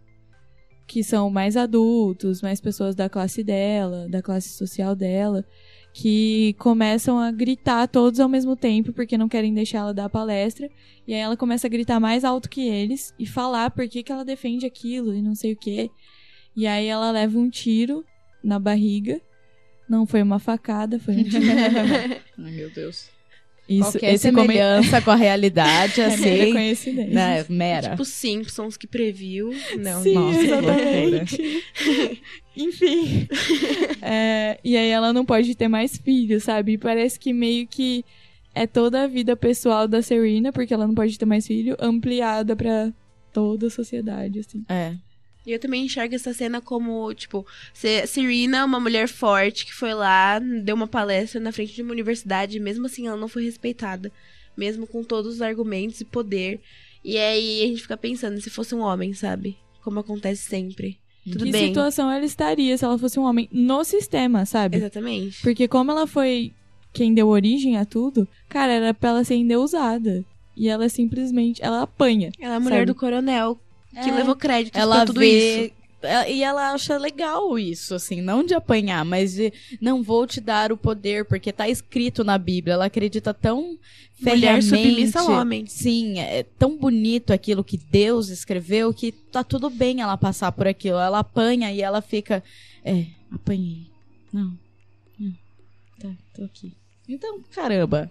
que 0.88 1.04
são 1.04 1.30
mais 1.30 1.58
adultos, 1.58 2.42
mais 2.42 2.62
pessoas 2.62 2.96
da 2.96 3.10
classe 3.10 3.44
dela, 3.44 4.08
da 4.10 4.22
classe 4.22 4.50
social 4.50 4.96
dela, 4.96 5.46
que 5.94 6.56
começam 6.58 7.20
a 7.20 7.32
gritar 7.32 7.88
todos 7.88 8.20
ao 8.20 8.28
mesmo 8.28 8.56
tempo 8.56 8.92
porque 8.92 9.16
não 9.16 9.30
querem 9.30 9.54
deixar 9.54 9.80
ela 9.80 9.94
dar 9.94 10.06
a 10.06 10.10
palestra. 10.10 10.70
E 11.08 11.14
aí 11.14 11.20
ela 11.20 11.38
começa 11.38 11.68
a 11.68 11.70
gritar 11.70 12.00
mais 12.00 12.24
alto 12.24 12.50
que 12.50 12.68
eles 12.68 13.14
e 13.20 13.28
falar 13.28 13.70
por 13.70 13.88
que, 13.88 14.02
que 14.02 14.12
ela 14.12 14.26
defende 14.26 14.66
aquilo 14.66 15.14
e 15.14 15.22
não 15.22 15.36
sei 15.36 15.54
o 15.54 15.56
quê. 15.56 15.92
E 16.56 16.66
aí 16.66 16.88
ela 16.88 17.12
leva 17.12 17.38
um 17.38 17.50
tiro 17.50 18.04
na 18.44 18.58
barriga. 18.58 19.22
Não 19.88 20.08
foi 20.08 20.24
uma 20.24 20.40
facada, 20.40 21.00
foi 21.00 21.16
um 21.18 21.24
tiro. 21.24 21.46
Ai, 22.40 22.52
meu 22.52 22.72
Deus. 22.72 23.10
Isso, 23.68 23.92
Qualquer 23.94 24.14
esse 24.14 24.30
come- 24.30 24.42
semelhança 24.42 25.02
com 25.02 25.12
a 25.12 25.16
realidade, 25.16 26.02
é 26.02 26.08
mera 26.10 26.14
assim, 26.44 26.52
coincidência. 26.54 27.14
né, 27.14 27.46
mera. 27.48 27.90
Tipo 27.92 28.04
Simpsons 28.06 28.76
que 28.76 28.86
previu. 28.86 29.52
Não, 29.80 30.04
Sim, 30.04 30.14
nossa, 30.16 30.42
exatamente. 30.42 31.64
Enfim. 32.56 33.28
É, 34.02 34.60
e 34.64 34.76
aí 34.78 34.90
ela 34.90 35.12
não 35.14 35.26
pode 35.26 35.56
ter 35.56 35.68
mais 35.68 35.98
filhos, 35.98 36.44
sabe? 36.44 36.74
E 36.74 36.78
parece 36.78 37.20
que 37.20 37.32
meio 37.34 37.66
que 37.66 38.04
é 38.54 38.68
toda 38.68 39.04
a 39.04 39.08
vida 39.08 39.36
pessoal 39.36 39.88
da 39.88 40.02
Serena, 40.02 40.52
porque 40.52 40.74
ela 40.74 40.86
não 40.86 40.94
pode 40.94 41.18
ter 41.18 41.26
mais 41.26 41.48
filho, 41.48 41.76
ampliada 41.80 42.56
pra 42.56 42.92
toda 43.32 43.68
a 43.68 43.70
sociedade, 43.70 44.40
assim. 44.40 44.64
É. 44.70 44.94
E 45.46 45.52
eu 45.52 45.60
também 45.60 45.86
enxergo 45.86 46.16
essa 46.16 46.34
cena 46.34 46.62
como, 46.62 47.14
tipo, 47.14 47.46
se- 47.74 48.08
Serena, 48.08 48.64
uma 48.66 48.80
mulher 48.80 49.08
forte 49.10 49.66
que 49.66 49.74
foi 49.74 49.94
lá, 49.94 50.40
deu 50.40 50.76
uma 50.76 50.88
palestra 50.88 51.40
na 51.42 51.52
frente 51.52 51.74
de 51.74 51.82
uma 51.82 51.92
universidade, 51.92 52.58
e 52.58 52.60
mesmo 52.62 52.86
assim 52.86 53.08
ela 53.08 53.18
não 53.18 53.28
foi 53.28 53.44
respeitada. 53.44 54.12
Mesmo 54.56 54.86
com 54.88 55.04
todos 55.04 55.36
os 55.36 55.42
argumentos 55.42 56.00
e 56.00 56.06
poder. 56.06 56.62
E 57.04 57.18
aí 57.18 57.64
a 57.64 57.68
gente 57.68 57.82
fica 57.82 57.98
pensando, 57.98 58.40
se 58.40 58.50
fosse 58.50 58.74
um 58.74 58.80
homem, 58.80 59.14
sabe? 59.14 59.58
Como 59.84 60.00
acontece 60.00 60.44
sempre. 60.44 60.98
Tudo 61.26 61.46
que 61.46 61.52
bem. 61.52 61.68
situação 61.68 62.12
ela 62.12 62.24
estaria 62.26 62.78
se 62.78 62.84
ela 62.86 62.98
fosse 62.98 63.20
um 63.20 63.24
homem 63.24 63.50
no 63.52 63.84
sistema, 63.84 64.46
sabe? 64.46 64.78
Exatamente. 64.78 65.42
Porque 65.42 65.68
como 65.68 65.90
ela 65.92 66.06
foi 66.06 66.54
quem 66.94 67.14
deu 67.14 67.28
origem 67.30 67.78
a 67.78 67.86
tudo, 67.86 68.28
cara, 68.48 68.72
era 68.72 68.94
pra 68.94 69.10
ela 69.10 69.24
ser 69.24 69.36
endeusada. 69.36 70.24
E 70.56 70.70
ela 70.70 70.88
simplesmente, 70.88 71.64
ela 71.64 71.82
apanha. 71.82 72.32
Ela 72.40 72.54
é 72.54 72.58
a 72.58 72.60
mulher 72.60 72.76
Sabe? 72.80 72.86
do 72.86 72.96
coronel 72.96 73.60
que 73.94 74.10
É. 74.10 74.14
levou 74.14 74.36
crédito 74.36 74.76
ela 74.78 74.98
pra 74.98 75.06
tudo 75.06 75.20
vê 75.20 75.66
isso. 75.66 75.74
é, 76.04 76.32
e 76.34 76.44
ela 76.44 76.72
acha 76.74 76.98
legal 76.98 77.58
isso, 77.58 77.96
assim, 77.96 78.22
não 78.22 78.44
de 78.44 78.54
apanhar, 78.54 79.06
mas 79.06 79.34
de 79.36 79.54
não 79.80 80.02
vou 80.04 80.26
te 80.28 80.42
dar 80.42 80.72
o 80.72 80.78
poder, 80.78 81.26
porque 81.26 81.52
tá 81.54 81.70
escrito 81.70 82.24
na 82.24 82.38
Bíblia. 82.38 82.74
Ela 82.74 82.86
acredita 82.86 83.34
tão 83.34 83.78
Mulher 84.20 84.62
submissa 84.64 85.20
ao 85.22 85.32
homem. 85.32 85.66
Sim, 85.66 86.20
é 86.20 86.44
tão 86.58 86.78
bonito 86.78 87.32
aquilo 87.34 87.64
que 87.64 87.78
Deus 87.78 88.30
escreveu 88.30 88.94
que 88.94 89.12
tá 89.12 89.44
tudo 89.44 89.70
bem 89.70 90.02
ela 90.02 90.16
passar 90.18 90.52
por 90.52 90.66
aquilo. 90.68 90.98
Ela 90.98 91.20
apanha 91.20 91.72
e 91.74 91.82
ela 91.82 92.02
fica. 92.02 92.42
É, 92.86 93.06
apanhei. 93.32 93.88
Não. 94.32 94.58
Hum, 95.20 95.34
Tá, 96.00 96.10
tô 96.34 96.44
aqui. 96.46 96.74
Então, 97.08 97.42
caramba. 97.54 98.10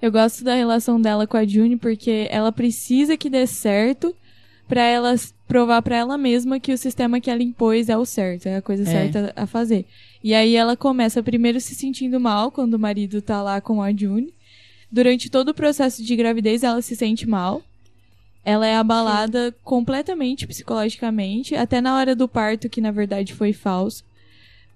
Eu 0.00 0.10
gosto 0.12 0.44
da 0.44 0.54
relação 0.54 1.00
dela 1.00 1.26
com 1.26 1.36
a 1.36 1.46
June 1.46 1.76
porque 1.76 2.26
ela 2.30 2.50
precisa 2.52 3.16
que 3.16 3.28
dê 3.30 3.46
certo 3.46 4.14
pra 4.68 4.82
ela 4.82 5.14
provar 5.46 5.82
pra 5.82 5.96
ela 5.96 6.16
mesma 6.16 6.58
que 6.58 6.72
o 6.72 6.78
sistema 6.78 7.20
que 7.20 7.30
ela 7.30 7.42
impôs 7.42 7.88
é 7.88 7.96
o 7.96 8.04
certo, 8.04 8.46
é 8.46 8.56
a 8.56 8.62
coisa 8.62 8.82
É. 8.82 8.86
certa 8.86 9.32
a 9.36 9.46
fazer. 9.46 9.84
E 10.22 10.32
aí 10.34 10.56
ela 10.56 10.76
começa 10.76 11.22
primeiro 11.22 11.60
se 11.60 11.74
sentindo 11.74 12.18
mal 12.18 12.50
quando 12.50 12.74
o 12.74 12.78
marido 12.78 13.20
tá 13.20 13.42
lá 13.42 13.60
com 13.60 13.82
a 13.82 13.92
June. 13.92 14.32
Durante 14.90 15.28
todo 15.30 15.48
o 15.50 15.54
processo 15.54 16.02
de 16.02 16.16
gravidez 16.16 16.62
ela 16.62 16.80
se 16.80 16.96
sente 16.96 17.28
mal. 17.28 17.62
Ela 18.44 18.66
é 18.66 18.76
abalada 18.76 19.54
completamente 19.62 20.46
psicologicamente, 20.46 21.54
até 21.54 21.80
na 21.80 21.96
hora 21.96 22.14
do 22.14 22.28
parto, 22.28 22.68
que 22.68 22.80
na 22.80 22.90
verdade 22.90 23.32
foi 23.34 23.52
falso. 23.52 24.04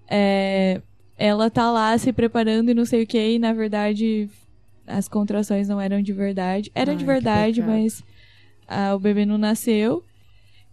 É, 0.09 0.81
ela 1.17 1.49
tá 1.49 1.69
lá 1.71 1.97
se 1.97 2.11
preparando 2.11 2.71
e 2.71 2.73
não 2.73 2.85
sei 2.85 3.03
o 3.03 3.07
que, 3.07 3.33
e 3.35 3.39
na 3.39 3.53
verdade 3.53 4.27
as 4.87 5.07
contrações 5.07 5.67
não 5.67 5.79
eram 5.79 6.01
de 6.01 6.11
verdade. 6.13 6.71
Eram 6.73 6.93
Ai, 6.93 6.97
de 6.97 7.05
verdade, 7.05 7.61
mas 7.61 8.03
ah, 8.69 8.95
o 8.95 8.99
bebê 8.99 9.25
não 9.25 9.37
nasceu. 9.37 10.03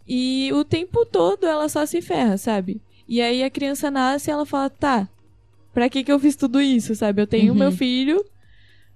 E 0.06 0.50
o 0.52 0.64
tempo 0.64 1.04
todo 1.04 1.44
ela 1.46 1.68
só 1.68 1.85
se 1.85 2.00
ferra, 2.00 2.37
sabe? 2.38 2.80
E 3.09 3.20
aí 3.20 3.42
a 3.42 3.50
criança 3.50 3.90
nasce 3.90 4.30
e 4.30 4.32
ela 4.32 4.46
fala, 4.46 4.70
tá, 4.70 5.09
pra 5.72 5.88
que 5.88 6.04
que 6.04 6.12
eu 6.12 6.18
fiz 6.18 6.37
tudo 6.37 6.61
isso, 6.61 6.94
sabe? 6.94 7.22
Eu 7.22 7.26
tenho 7.26 7.52
Uhum. 7.52 7.59
meu 7.59 7.72
filho, 7.72 8.24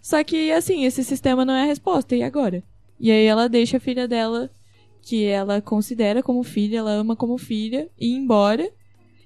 só 0.01 0.23
que 0.23 0.51
assim, 0.53 0.85
esse 0.85 1.03
sistema 1.05 1.45
não 1.45 1.55
é 1.55 1.63
a 1.63 1.67
resposta, 1.67 2.15
e 2.15 2.23
agora? 2.23 2.63
E 2.99 3.11
aí 3.11 3.25
ela 3.25 3.49
deixa 3.49 3.77
a 3.79 3.81
filha 3.81 4.07
dela, 4.07 4.51
que 5.03 5.25
ela 5.25 5.61
considera 5.61 6.23
como 6.23 6.43
filha, 6.43 6.79
ela 6.79 6.93
ama 6.93 7.17
como 7.17 7.39
filha, 7.39 7.89
ir 7.99 8.13
embora. 8.15 8.71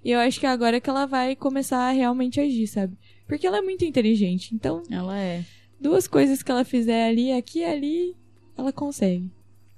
E 0.05 0.11
eu 0.11 0.21
acho 0.21 0.39
que 0.39 0.47
agora 0.47 0.77
é 0.77 0.81
que 0.81 0.89
ela 0.91 1.07
vai 1.07 1.35
começar 1.35 1.79
a 1.89 1.91
realmente 1.91 2.39
agir, 2.41 2.67
sabe? 2.67 2.97
Porque 3.27 3.47
ela 3.47 3.59
é 3.59 3.63
muito 3.63 3.85
inteligente. 3.85 4.55
Então, 4.55 4.83
Ela 4.91 5.19
é. 5.19 5.43
duas 5.81 6.07
coisas 6.07 6.43
que 6.43 6.51
ela 6.51 6.63
fizer 6.65 7.09
ali, 7.09 7.33
aqui 7.33 7.61
e 7.61 7.65
ali, 7.65 8.17
ela 8.57 8.71
consegue. 8.73 9.31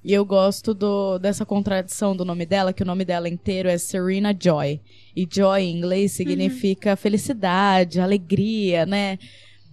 E 0.06 0.12
eu 0.12 0.24
gosto 0.24 0.72
do, 0.72 1.18
dessa 1.18 1.44
contradição 1.44 2.14
do 2.14 2.24
nome 2.24 2.46
dela, 2.46 2.72
que 2.72 2.84
o 2.84 2.86
nome 2.86 3.04
dela 3.04 3.28
inteiro 3.28 3.68
é 3.68 3.76
Serena 3.76 4.32
Joy. 4.40 4.80
E 5.16 5.26
Joy 5.28 5.64
em 5.64 5.76
inglês 5.76 6.12
significa 6.12 6.94
felicidade, 6.94 8.00
alegria, 8.00 8.86
né? 8.86 9.18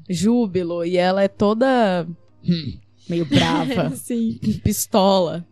Júbilo. 0.10 0.84
E 0.84 0.98
ela 0.98 1.22
é 1.22 1.28
toda 1.28 2.08
hum, 2.44 2.78
meio 3.08 3.28
brava, 3.28 3.92
Sim. 3.96 4.40
pistola. 4.64 5.46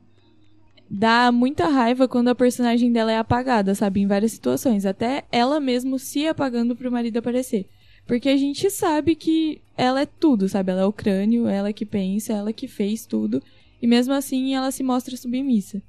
Dá 0.90 1.32
muita 1.32 1.68
raiva 1.68 2.08
quando 2.08 2.30
a 2.30 2.36
personagem 2.36 2.92
dela 2.92 3.12
é 3.12 3.20
apagada, 3.20 3.76
sabe? 3.76 4.02
Em 4.02 4.08
várias 4.08 4.32
situações. 4.32 4.84
Até 4.84 5.26
ela 5.32 5.60
mesmo 5.60 6.00
se 6.00 6.26
apagando 6.26 6.76
pro 6.76 6.92
marido 6.92 7.18
aparecer. 7.18 7.68
Porque 8.08 8.30
a 8.30 8.36
gente 8.36 8.68
sabe 8.72 9.14
que 9.14 9.62
ela 9.78 10.02
é 10.02 10.08
tudo, 10.08 10.50
sabe? 10.50 10.72
Ela 10.72 10.82
é 10.82 10.86
o 10.86 10.92
crânio, 10.92 11.48
ela 11.48 11.72
que 11.72 11.86
pensa, 11.86 12.34
ela 12.34 12.52
que 12.52 12.68
fez 12.68 13.06
tudo. 13.06 13.44
E 13.82 13.88
mesmo 13.88 14.14
assim 14.14 14.54
ela 14.56 14.72
se 14.72 14.84
mostra 14.84 15.16
submissa. 15.18 15.82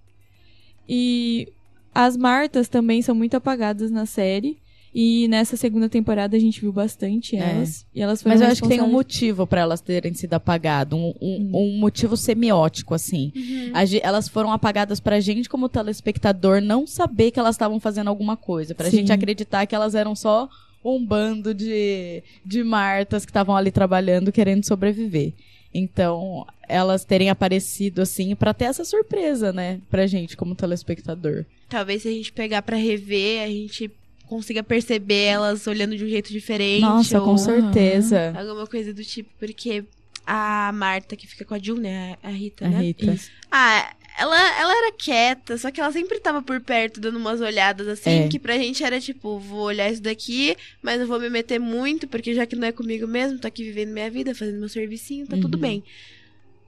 E 0.88 1.48
as 1.94 2.16
Martas 2.16 2.68
também 2.68 3.02
são 3.02 3.14
muito 3.14 3.36
apagadas 3.36 3.90
na 3.90 4.06
série. 4.06 4.58
E 4.94 5.26
nessa 5.28 5.56
segunda 5.56 5.88
temporada 5.88 6.36
a 6.36 6.40
gente 6.40 6.60
viu 6.60 6.70
bastante 6.70 7.34
É. 7.34 7.38
elas. 7.38 7.86
E 7.94 8.02
elas 8.02 8.22
foram 8.22 8.34
Mas 8.34 8.42
eu 8.42 8.48
acho 8.52 8.60
que 8.62 8.68
tem 8.68 8.82
um 8.82 8.90
motivo 8.90 9.46
pra 9.46 9.62
elas 9.62 9.80
terem 9.80 10.12
sido 10.12 10.34
apagadas. 10.34 10.98
Um, 10.98 11.14
um, 11.18 11.50
um 11.54 11.78
motivo 11.78 12.14
semiótico, 12.14 12.92
assim. 12.94 13.32
A 13.72 13.86
ge- 13.86 14.00
elas 14.02 14.28
foram 14.28 14.52
apagadas 14.52 15.00
pra 15.00 15.18
gente, 15.18 15.48
como 15.48 15.66
telespectador, 15.68 16.60
não 16.60 16.86
saber 16.86 17.30
que 17.30 17.40
elas 17.40 17.54
estavam 17.54 17.80
fazendo 17.80 18.08
alguma 18.08 18.36
coisa. 18.36 18.74
Pra 18.74 18.90
Sim. 18.90 18.98
gente 18.98 19.12
acreditar 19.12 19.64
que 19.64 19.74
elas 19.74 19.94
eram 19.94 20.14
só 20.14 20.46
um 20.84 21.02
bando 21.02 21.54
de, 21.54 22.22
de 22.44 22.62
Martas 22.62 23.24
que 23.24 23.30
estavam 23.30 23.56
ali 23.56 23.70
trabalhando, 23.70 24.30
querendo 24.30 24.62
sobreviver. 24.66 25.32
Então, 25.74 26.46
elas 26.68 27.04
terem 27.04 27.30
aparecido 27.30 28.02
assim, 28.02 28.34
pra 28.34 28.52
ter 28.52 28.66
essa 28.66 28.84
surpresa, 28.84 29.52
né? 29.52 29.80
Pra 29.90 30.06
gente, 30.06 30.36
como 30.36 30.54
telespectador. 30.54 31.44
Talvez 31.68 32.02
se 32.02 32.08
a 32.08 32.12
gente 32.12 32.32
pegar 32.32 32.62
pra 32.62 32.76
rever, 32.76 33.42
a 33.42 33.48
gente 33.48 33.90
consiga 34.26 34.62
perceber 34.62 35.24
elas 35.24 35.66
olhando 35.66 35.96
de 35.96 36.04
um 36.04 36.08
jeito 36.08 36.30
diferente. 36.32 36.80
Nossa, 36.80 37.20
com 37.20 37.36
certeza. 37.36 38.32
Alguma 38.36 38.66
coisa 38.66 38.92
do 38.92 39.04
tipo, 39.04 39.30
porque 39.38 39.84
a 40.26 40.70
Marta, 40.72 41.16
que 41.16 41.26
fica 41.26 41.44
com 41.44 41.54
a 41.54 41.58
June, 41.58 41.80
né? 41.82 42.16
A 42.22 42.30
Rita, 42.30 42.66
A 42.66 42.68
né? 42.68 42.80
Rita. 42.80 43.12
Isso. 43.12 43.30
Ah, 43.50 43.92
ela, 44.18 44.60
ela 44.60 44.72
era 44.76 44.92
quieta, 44.92 45.56
só 45.58 45.70
que 45.70 45.80
ela 45.80 45.90
sempre 45.92 46.20
tava 46.20 46.42
por 46.42 46.60
perto, 46.60 47.00
dando 47.00 47.16
umas 47.18 47.40
olhadas 47.40 47.86
assim, 47.88 48.24
É. 48.24 48.28
que 48.28 48.38
pra 48.38 48.56
gente 48.58 48.84
era 48.84 49.00
tipo, 49.00 49.38
vou 49.38 49.62
olhar 49.62 49.90
isso 49.90 50.02
daqui, 50.02 50.56
mas 50.82 51.00
não 51.00 51.06
vou 51.06 51.18
me 51.20 51.30
meter 51.30 51.58
muito, 51.58 52.06
porque 52.06 52.34
já 52.34 52.44
que 52.46 52.54
não 52.56 52.66
é 52.68 52.72
comigo 52.72 53.06
mesmo, 53.06 53.38
tô 53.38 53.46
aqui 53.48 53.64
vivendo 53.64 53.90
minha 53.92 54.10
vida, 54.10 54.34
fazendo 54.34 54.60
meu 54.60 54.68
servicinho, 54.68 55.26
tá 55.26 55.36
tudo 55.36 55.54
Uhum. 55.54 55.60
bem. 55.60 55.84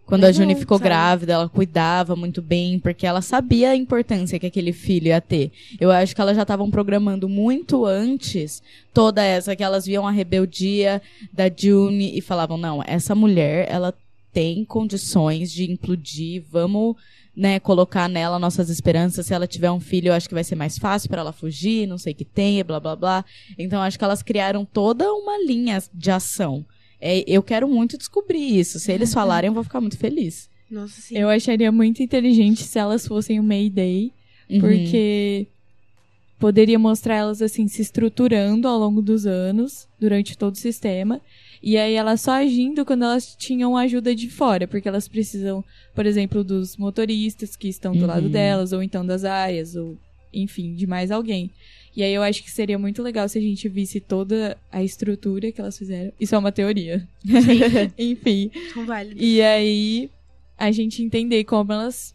Quando 0.07 0.21
Mas 0.21 0.31
a 0.31 0.33
Juni 0.43 0.53
não, 0.53 0.61
ficou 0.61 0.77
sabe? 0.77 0.89
grávida, 0.91 1.33
ela 1.33 1.49
cuidava 1.49 2.15
muito 2.15 2.43
bem, 2.43 2.79
porque 2.79 3.07
ela 3.07 3.23
sabia 3.23 3.71
a 3.71 3.77
importância 3.77 4.39
que 4.39 4.45
aquele 4.47 4.71
filho 4.73 5.07
ia 5.07 5.21
ter. 5.21 5.51
Eu 5.81 5.91
acho 5.91 6.15
que 6.15 6.21
elas 6.21 6.37
já 6.37 6.43
estavam 6.43 6.71
programando 6.71 7.27
muito 7.27 7.87
antes 7.87 8.63
toda 8.93 9.25
essa, 9.25 9.57
que 9.57 9.63
elas 9.65 9.87
viam 9.87 10.07
a 10.07 10.11
rebeldia 10.11 11.01
da 11.33 11.45
June 11.55 12.13
e 12.15 12.21
falavam, 12.21 12.59
não, 12.59 12.83
essa 12.87 13.15
mulher, 13.15 13.67
ela 13.71 13.95
tem 14.31 14.63
condições 14.67 15.51
de 15.51 15.71
implodir, 15.73 16.43
vamos, 16.51 16.97
né, 17.37 17.59
colocar 17.59 18.09
nela 18.09 18.39
nossas 18.39 18.71
esperanças. 18.71 19.27
Se 19.27 19.35
ela 19.35 19.47
tiver 19.47 19.71
um 19.71 19.81
filho, 19.81 20.09
eu 20.09 20.13
acho 20.13 20.29
que 20.29 20.35
vai 20.35 20.45
ser 20.45 20.55
mais 20.55 20.79
fácil 20.79 21.09
para 21.09 21.21
ela 21.21 21.33
fugir, 21.33 21.87
não 21.87 21.99
sei 21.99 22.13
o 22.13 22.17
que 22.17 22.25
tem, 22.25 22.63
blá 22.65 22.79
blá 22.79 22.95
blá. 22.95 23.25
Então 23.59 23.83
acho 23.83 23.99
que 23.99 24.05
elas 24.05 24.23
criaram 24.23 24.65
toda 24.65 25.13
uma 25.13 25.39
linha 25.45 25.83
de 25.93 26.11
ação. 26.11 26.65
É, 27.01 27.25
eu 27.27 27.43
quero 27.43 27.69
muito 27.69 27.99
descobrir 27.99 28.59
isso. 28.59 28.79
Se 28.79 28.93
eles 28.93 29.13
falarem, 29.15 29.49
eu 29.49 29.55
vou 29.55 29.65
ficar 29.65 29.81
muito 29.81 29.99
feliz. 29.99 30.49
Nossa, 30.71 31.01
sim. 31.01 31.17
Eu 31.17 31.29
acharia 31.29 31.71
muito 31.71 32.03
inteligente 32.03 32.63
se 32.63 32.79
elas 32.79 33.07
fossem 33.07 33.39
o 33.39 33.43
Mayday. 33.43 34.13
Uhum. 34.51 34.61
porque 34.61 35.47
poderia 36.39 36.79
mostrar 36.79 37.17
elas 37.17 37.41
assim 37.41 37.67
se 37.67 37.81
estruturando 37.81 38.69
ao 38.69 38.79
longo 38.79 39.01
dos 39.01 39.25
anos 39.25 39.89
durante 39.99 40.37
todo 40.37 40.55
o 40.55 40.59
sistema 40.59 41.21
e 41.67 41.79
aí 41.79 41.95
elas 41.95 42.21
só 42.21 42.33
agindo 42.33 42.85
quando 42.85 43.05
elas 43.05 43.35
tinham 43.37 43.77
ajuda 43.77 44.15
de 44.15 44.29
fora 44.29 44.69
porque 44.69 44.87
elas 44.87 45.09
precisam 45.09 45.65
por 45.95 46.05
exemplo 46.05 46.45
dos 46.45 46.77
motoristas 46.77 47.57
que 47.57 47.69
estão 47.69 47.93
do 47.93 48.01
Uhum. 48.03 48.07
lado 48.07 48.29
delas 48.29 48.73
ou 48.73 48.83
então 48.83 49.05
das 49.07 49.25
aias 49.25 49.75
ou 49.75 49.97
enfim 50.33 50.75
de 50.75 50.87
mais 50.87 51.11
alguém 51.11 51.51
e 51.97 52.03
aí 52.03 52.13
eu 52.13 52.23
acho 52.23 52.43
que 52.43 52.51
seria 52.51 52.79
muito 52.79 53.03
legal 53.03 53.29
se 53.29 53.39
a 53.39 53.41
gente 53.41 53.69
visse 53.69 53.99
toda 54.01 54.59
a 54.71 54.83
estrutura 54.83 55.51
que 55.51 55.61
elas 55.61 55.79
fizeram 55.79 56.13
isso 56.21 56.35
é 56.35 56.39
uma 56.39 56.53
teoria 56.53 57.09
enfim 57.99 58.51
e 59.25 59.41
aí 59.41 60.11
a 60.59 60.71
gente 60.71 61.03
entender 61.03 61.45
como 61.45 61.73
elas 61.73 62.15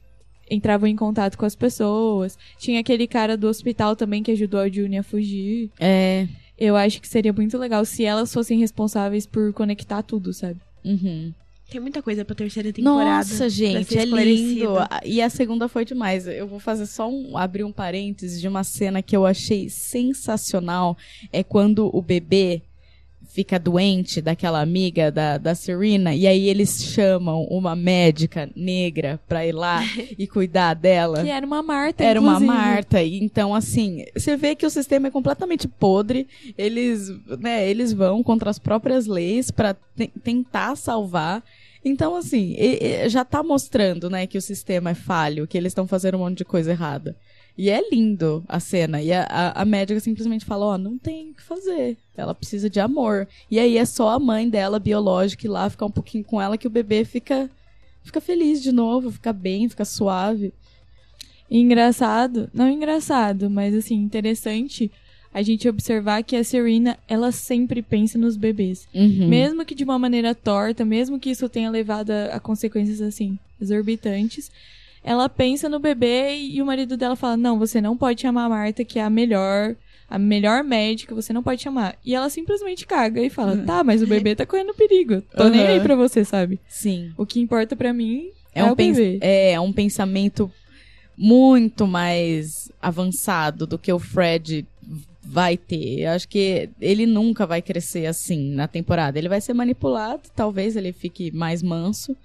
entravam 0.52 0.88
em 0.88 0.96
contato 0.96 1.38
com 1.38 1.46
as 1.46 1.56
pessoas. 1.56 2.36
Tinha 2.58 2.80
aquele 2.80 3.06
cara 3.06 3.38
do 3.38 3.48
hospital 3.48 3.96
também 3.96 4.24
que 4.24 4.32
ajudou 4.32 4.60
a 4.60 4.68
Juni 4.68 4.98
a 4.98 5.04
fugir. 5.04 5.70
É. 5.80 6.28
Eu 6.60 6.76
acho 6.76 7.02
que 7.02 7.08
seria 7.08 7.32
muito 7.32 7.58
legal 7.58 7.86
se 7.86 8.04
elas 8.04 8.34
fossem 8.34 8.60
responsáveis 8.60 9.26
por 9.26 9.54
conectar 9.54 10.04
tudo, 10.04 10.34
sabe? 10.34 10.60
Uhum. 10.84 11.34
Tem 11.70 11.80
muita 11.80 12.02
coisa 12.02 12.26
pra 12.26 12.36
terceira 12.36 12.74
temporada. 12.74 13.18
Nossa, 13.18 13.48
gente, 13.48 13.94
ser 13.94 14.00
é 14.00 14.06
lindo. 14.06 14.74
E 15.06 15.22
a 15.22 15.30
segunda 15.30 15.68
foi 15.68 15.86
demais. 15.86 16.28
Eu 16.28 16.48
vou 16.48 16.60
fazer 16.60 16.88
só 16.88 17.08
um 17.08 17.38
abrir 17.38 17.64
um 17.64 17.72
parênteses 17.72 18.42
de 18.42 18.48
uma 18.48 18.64
cena 18.64 19.04
que 19.04 19.16
eu 19.16 19.24
achei 19.26 19.70
sensacional. 19.70 20.98
É 21.32 21.44
quando 21.44 21.96
o 21.96 22.02
bebê 22.02 22.64
fica 23.30 23.60
doente 23.60 24.22
daquela 24.22 24.60
amiga 24.60 25.12
da, 25.12 25.38
da 25.38 25.54
Serena 25.54 26.16
e 26.16 26.26
aí 26.26 26.50
eles 26.50 26.84
chamam 26.84 27.44
uma 27.44 27.76
médica 27.76 28.50
negra 28.56 29.20
pra 29.28 29.46
ir 29.46 29.52
lá 29.52 29.82
e 30.18 30.28
cuidar 30.28 30.74
dela. 30.74 31.22
Que 31.22 31.30
era 31.30 31.46
uma 31.46 31.62
Marta, 31.62 32.04
Era 32.04 32.20
uma 32.20 32.34
inclusive. 32.34 32.52
Marta, 32.52 33.04
e 33.04 33.24
então 33.24 33.54
assim, 33.54 34.04
você 34.16 34.36
vê 34.36 34.56
que 34.56 34.66
o 34.66 34.70
sistema 34.70 35.08
é 35.08 35.12
completamente 35.12 35.68
podre. 35.68 36.28
Eles, 36.58 37.10
né, 37.40 37.70
eles 37.70 37.94
vão 37.94 38.24
contra 38.24 38.50
as 38.50 38.58
próprias 38.58 39.06
leis 39.06 39.52
para 39.52 39.76
tentar 40.24 40.76
salvar. 40.76 41.44
Então 41.86 42.16
assim, 42.16 42.58
já 43.08 43.24
tá 43.24 43.44
mostrando, 43.44 44.10
né, 44.10 44.26
que 44.26 44.38
o 44.38 44.42
sistema 44.42 44.90
é 44.90 44.96
falho, 44.96 45.48
que 45.48 45.58
eles 45.58 45.72
estão 45.72 45.88
fazendo 45.88 46.16
um 46.16 46.22
monte 46.22 46.40
de 46.40 46.46
coisa 46.46 46.72
errada. 46.72 47.16
E 47.60 47.70
é 47.70 47.90
lindo 47.92 48.42
a 48.48 48.58
cena. 48.58 49.02
E 49.02 49.12
a, 49.12 49.24
a, 49.24 49.64
a 49.64 49.66
médica 49.66 50.00
simplesmente 50.00 50.46
fala, 50.46 50.66
ó, 50.66 50.78
não 50.78 50.98
tem 50.98 51.32
o 51.32 51.34
que 51.34 51.44
fazer. 51.44 51.98
Ela 52.16 52.34
precisa 52.34 52.70
de 52.70 52.80
amor. 52.80 53.28
E 53.52 53.60
aí 53.60 53.78
é 53.78 53.84
só 53.84 54.12
a 54.12 54.18
mãe 54.18 54.50
dela, 54.50 54.80
biológica, 54.80 55.46
ir 55.46 55.50
lá 55.50 55.70
ficar 55.70 55.86
um 55.86 55.92
pouquinho 55.92 56.24
com 56.24 56.42
ela 56.42 56.58
que 56.58 56.68
o 56.68 56.70
bebê 56.70 57.04
fica 57.04 57.50
fica 58.02 58.22
feliz 58.22 58.64
de 58.64 58.72
novo, 58.72 59.12
fica 59.12 59.34
bem, 59.34 59.68
fica 59.68 59.84
suave. 59.84 60.54
Engraçado, 61.52 62.50
não 62.54 62.70
engraçado, 62.70 63.50
mas 63.50 63.76
assim, 63.76 63.96
interessante 63.96 64.90
a 65.34 65.42
gente 65.42 65.68
observar 65.68 66.24
que 66.24 66.38
a 66.38 66.46
Serena, 66.46 66.98
ela 67.10 67.30
sempre 67.30 67.82
pensa 67.82 68.18
nos 68.18 68.38
bebês. 68.38 68.88
Uhum. 68.96 69.28
Mesmo 69.28 69.66
que 69.66 69.76
de 69.76 69.84
uma 69.84 70.00
maneira 70.00 70.34
torta, 70.34 70.86
mesmo 70.86 71.20
que 71.20 71.30
isso 71.30 71.50
tenha 71.50 71.70
levado 71.70 72.12
a, 72.12 72.36
a 72.36 72.40
consequências 72.40 73.02
assim, 73.02 73.38
exorbitantes, 73.62 74.50
ela 75.12 75.28
pensa 75.28 75.68
no 75.68 75.80
bebê 75.80 76.38
e 76.38 76.62
o 76.62 76.66
marido 76.66 76.96
dela 76.96 77.16
fala: 77.16 77.36
Não, 77.36 77.58
você 77.58 77.82
não 77.82 77.98
pode 77.98 78.22
chamar 78.22 78.46
a 78.46 78.50
Marta, 78.50 78.84
que 78.86 79.00
é 79.00 79.04
a 79.04 79.10
melhor, 79.10 79.76
a 80.10 80.20
melhor 80.20 80.64
médica, 80.64 81.16
você 81.16 81.34
não 81.34 81.42
pode 81.42 81.62
chamar. 81.64 81.96
E 82.06 82.14
ela 82.14 82.30
simplesmente 82.30 82.86
caga 82.86 83.22
e 83.22 83.30
fala: 83.30 83.58
Tá, 83.58 83.84
mas 83.84 84.04
o 84.04 84.08
bebê 84.08 84.36
tá 84.36 84.46
correndo 84.46 84.74
perigo. 84.74 85.22
Tô 85.36 85.50
nem 85.50 85.62
Uhum. 85.62 85.68
aí 85.68 85.80
pra 85.80 85.96
você, 85.96 86.24
sabe? 86.24 86.60
Sim. 86.68 87.12
O 87.18 87.26
que 87.26 87.40
importa 87.40 87.76
pra 87.76 87.92
mim 87.92 88.30
é, 88.54 88.60
É 88.62 88.64
um, 88.66 88.72
o 88.72 88.76
pens- 88.76 88.98
bebê. 88.98 89.18
é, 89.22 89.52
é 89.54 89.60
um 89.60 89.74
pensamento 89.74 90.52
muito 91.18 91.86
mais 91.88 92.72
avançado 92.82 93.66
do 93.68 93.78
que 93.78 93.92
o 93.92 94.00
Fred 94.00 94.66
vai 95.22 95.58
ter. 95.58 96.02
Eu 96.02 96.12
acho 96.12 96.28
que 96.28 96.70
ele 96.80 97.06
nunca 97.06 97.46
vai 97.46 97.62
crescer 97.62 98.06
assim 98.06 98.52
na 98.54 98.68
temporada. 98.68 99.18
Ele 99.20 99.28
vai 99.30 99.42
ser 99.42 99.54
manipulado, 99.54 100.22
talvez 100.36 100.76
ele 100.76 100.92
fique 100.94 101.30
mais 101.32 101.62
manso, 101.62 102.16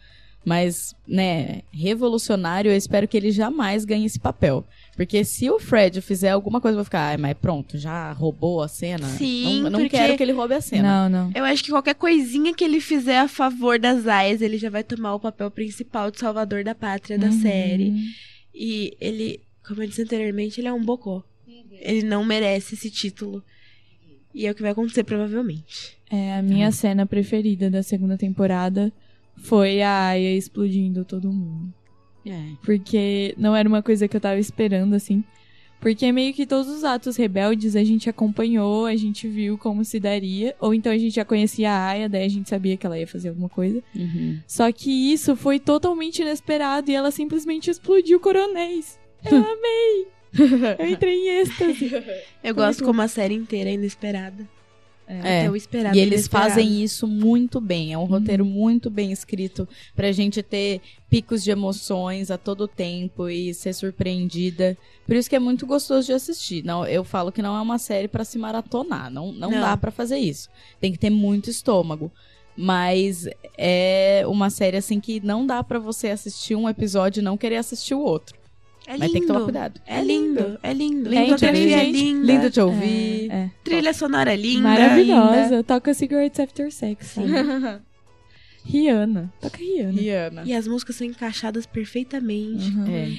mas, 0.45 0.95
né, 1.09 1.63
revolucionário, 1.73 2.71
eu 2.71 2.77
espero 2.77 3.09
que 3.09 3.17
ele 3.17 3.31
jamais 3.31 3.85
ganhe 3.85 4.05
esse 4.07 4.19
papel. 4.21 4.65
Porque 4.97 5.25
se 5.25 5.51
o 5.51 5.59
Fred 5.59 6.01
fizer 6.01 6.31
alguma 6.31 6.61
coisa, 6.61 6.75
eu 6.75 6.79
vou 6.79 6.85
ficar, 6.85 7.09
ai, 7.09 7.17
mas 7.17 7.35
pronto, 7.37 7.77
já 7.79 8.13
roubou 8.13 8.63
a 8.63 8.69
cena. 8.69 9.07
Sim, 9.09 9.63
não, 9.63 9.71
não 9.71 9.81
porque- 9.81 9.97
quero 9.97 10.17
que 10.17 10.23
ele 10.23 10.33
roube 10.33 10.55
a 10.55 10.61
cena. 10.61 11.09
Não, 11.09 11.25
não. 11.25 11.33
Eu 11.35 11.45
acho 11.45 11.65
que 11.65 11.71
qualquer 11.71 11.95
coisinha 11.95 12.55
que 12.55 12.63
ele 12.63 12.81
fizer 12.81 13.19
a 13.19 13.27
favor 13.29 13.79
das 13.79 14.07
aias, 14.07 14.41
ele 14.43 14.57
já 14.59 14.71
vai 14.71 14.85
tomar 14.85 15.15
o 15.15 15.21
papel 15.21 15.51
principal 15.51 16.11
de 16.11 16.19
salvador 16.21 16.63
da 16.63 16.75
pátria 16.75 17.19
da 17.19 17.27
Uhum. 17.27 17.41
série. 17.43 17.93
E 18.55 18.97
ele, 19.01 19.41
como 19.67 19.83
eu 19.83 19.89
disse 19.89 20.03
anteriormente, 20.03 20.61
ele 20.61 20.69
é 20.69 20.73
um 20.73 20.85
bocó. 20.85 21.25
Ele 21.81 22.03
não 22.03 22.25
merece 22.25 22.75
esse 22.75 22.89
título. 22.91 23.43
E 24.33 24.47
é 24.47 24.51
o 24.51 24.55
que 24.55 24.63
vai 24.63 24.71
acontecer, 24.73 25.03
provavelmente. 25.05 25.97
É, 26.11 26.35
a 26.37 26.43
minha 26.43 26.71
cena 26.71 27.05
preferida 27.07 27.69
da 27.71 27.83
segunda 27.83 28.17
temporada 28.17 28.93
foi 29.45 29.83
a 29.83 30.09
Aya 30.09 30.35
explodindo 30.35 31.05
todo 31.05 31.31
mundo. 31.31 31.73
É. 32.27 32.41
Porque 32.65 33.35
não 33.37 33.55
era 33.55 33.69
uma 33.69 33.83
coisa 33.83 34.09
que 34.09 34.17
eu 34.17 34.21
tava 34.21 34.39
esperando, 34.39 34.95
assim. 34.95 35.23
Porque 35.81 36.11
meio 36.13 36.33
que 36.33 36.47
todos 36.47 36.67
os 36.73 36.83
atos 36.83 37.15
rebeldes 37.15 37.77
a 37.77 37.85
gente 37.85 38.09
acompanhou, 38.09 38.87
a 38.87 38.97
gente 38.97 39.29
viu 39.29 39.59
como 39.59 39.85
se 39.85 40.01
daria. 40.01 40.57
Ou 40.59 40.73
então 40.73 40.91
a 40.91 40.97
gente 40.97 41.15
já 41.15 41.27
conhecia 41.27 41.71
a 41.71 41.89
Aya, 41.89 42.09
daí 42.09 42.25
a 42.25 42.29
gente 42.29 42.49
sabia 42.49 42.75
que 42.75 42.87
ela 42.87 42.99
ia 42.99 43.07
fazer 43.07 43.29
alguma 43.29 43.51
coisa. 43.51 43.83
Uhum. 43.95 44.41
Só 44.47 44.73
que 44.73 44.91
isso 45.13 45.37
foi 45.37 45.61
totalmente 45.61 46.23
inesperado 46.23 46.91
e 46.91 46.95
ela 46.95 47.11
simplesmente 47.11 47.71
explodiu 47.71 48.19
coronéis. 48.19 48.99
Eu 49.31 49.37
amei! 49.45 50.07
Eu 50.79 50.89
entrei 50.89 51.15
em 51.15 51.29
êxtase. 51.41 51.91
Eu 52.43 52.55
gosto 52.55 52.79
muito 52.79 52.87
como 52.87 53.03
a 53.03 53.09
série 53.09 53.35
inteira 53.35 53.69
é 53.69 53.75
inesperada. 53.75 54.49
É. 55.07 55.19
Até 55.41 55.51
o 55.51 55.57
esperado. 55.57 55.97
E 55.97 56.01
é 56.01 56.03
eles 56.03 56.21
inesperado. 56.21 56.51
fazem 56.51 56.83
isso 56.83 57.07
muito 57.07 57.61
bem. 57.61 57.93
É 57.93 57.99
um 57.99 58.05
roteiro 58.05 58.45
muito 58.45 58.89
bem 58.91 59.13
escrito 59.13 59.69
pra 59.95 60.11
gente 60.13 60.43
ter 60.43 60.81
picos 61.11 61.45
de 61.45 61.51
emoções 61.51 62.31
a 62.31 62.39
todo 62.39 62.67
tempo 62.67 63.29
e 63.29 63.53
ser 63.53 63.73
surpreendida. 63.75 64.77
Por 65.07 65.15
isso 65.15 65.29
que 65.29 65.37
é 65.37 65.39
muito 65.39 65.67
gostoso 65.67 66.07
de 66.07 66.13
assistir. 66.13 66.65
Não, 66.65 66.87
eu 66.87 67.05
falo 67.05 67.31
que 67.31 67.43
não 67.43 67.57
é 67.57 67.61
uma 67.61 67.79
série 67.79 68.09
pra 68.09 68.25
se 68.25 68.39
maratonar. 68.39 69.11
Não, 69.11 69.31
não, 69.33 69.51
Não. 69.51 69.61
dá 69.61 69.77
pra 69.77 69.91
fazer 69.91 70.17
isso. 70.19 70.49
Tem 70.81 70.91
que 70.91 70.99
ter 70.99 71.11
muito 71.11 71.51
estômago. 71.51 72.11
Mas 72.57 73.27
é 73.59 74.23
uma 74.27 74.49
série 74.49 74.77
assim 74.77 75.01
que 75.01 75.19
não 75.21 75.45
dá 75.45 75.63
pra 75.65 75.79
você 75.79 76.09
assistir 76.09 76.55
um 76.55 76.69
episódio 76.69 77.21
e 77.21 77.25
não 77.25 77.37
querer 77.37 77.57
assistir 77.57 77.95
o 77.95 78.01
outro. 78.01 78.37
É 78.87 78.93
lindo. 78.93 79.01
Mas 79.01 79.13
tem 79.13 79.21
que 79.23 79.27
tomar 79.27 79.43
cuidado. 79.43 79.81
É 79.87 80.03
lindo, 80.03 80.59
é 80.63 80.73
lindo. 80.73 81.09
Lindo 81.09 81.27
Fotografia 81.31 81.77
também. 81.79 81.93
linda. 81.93 82.27
Lindo 82.33 82.51
de 82.51 82.61
ouvir. 82.61 83.31
É, 83.31 83.35
é. 83.37 83.51
Trilha 83.65 83.95
sonora 83.95 84.35
linda. 84.37 84.63
Maravilhosa. 84.63 85.63
Toca 85.65 85.95
Cigarettes 85.95 86.41
After 86.41 86.71
Sex? 86.71 87.17
Rihanna. 88.67 89.33
Toca 89.41 89.59
Rihanna. 89.59 89.93
Rihanna. 89.93 90.43
E 90.45 90.55
as 90.55 90.67
músicas 90.67 90.97
são 90.97 91.07
encaixadas 91.07 91.67
perfeitamente. 91.67 92.71
Uhum. 92.71 92.87
É. 92.89 93.19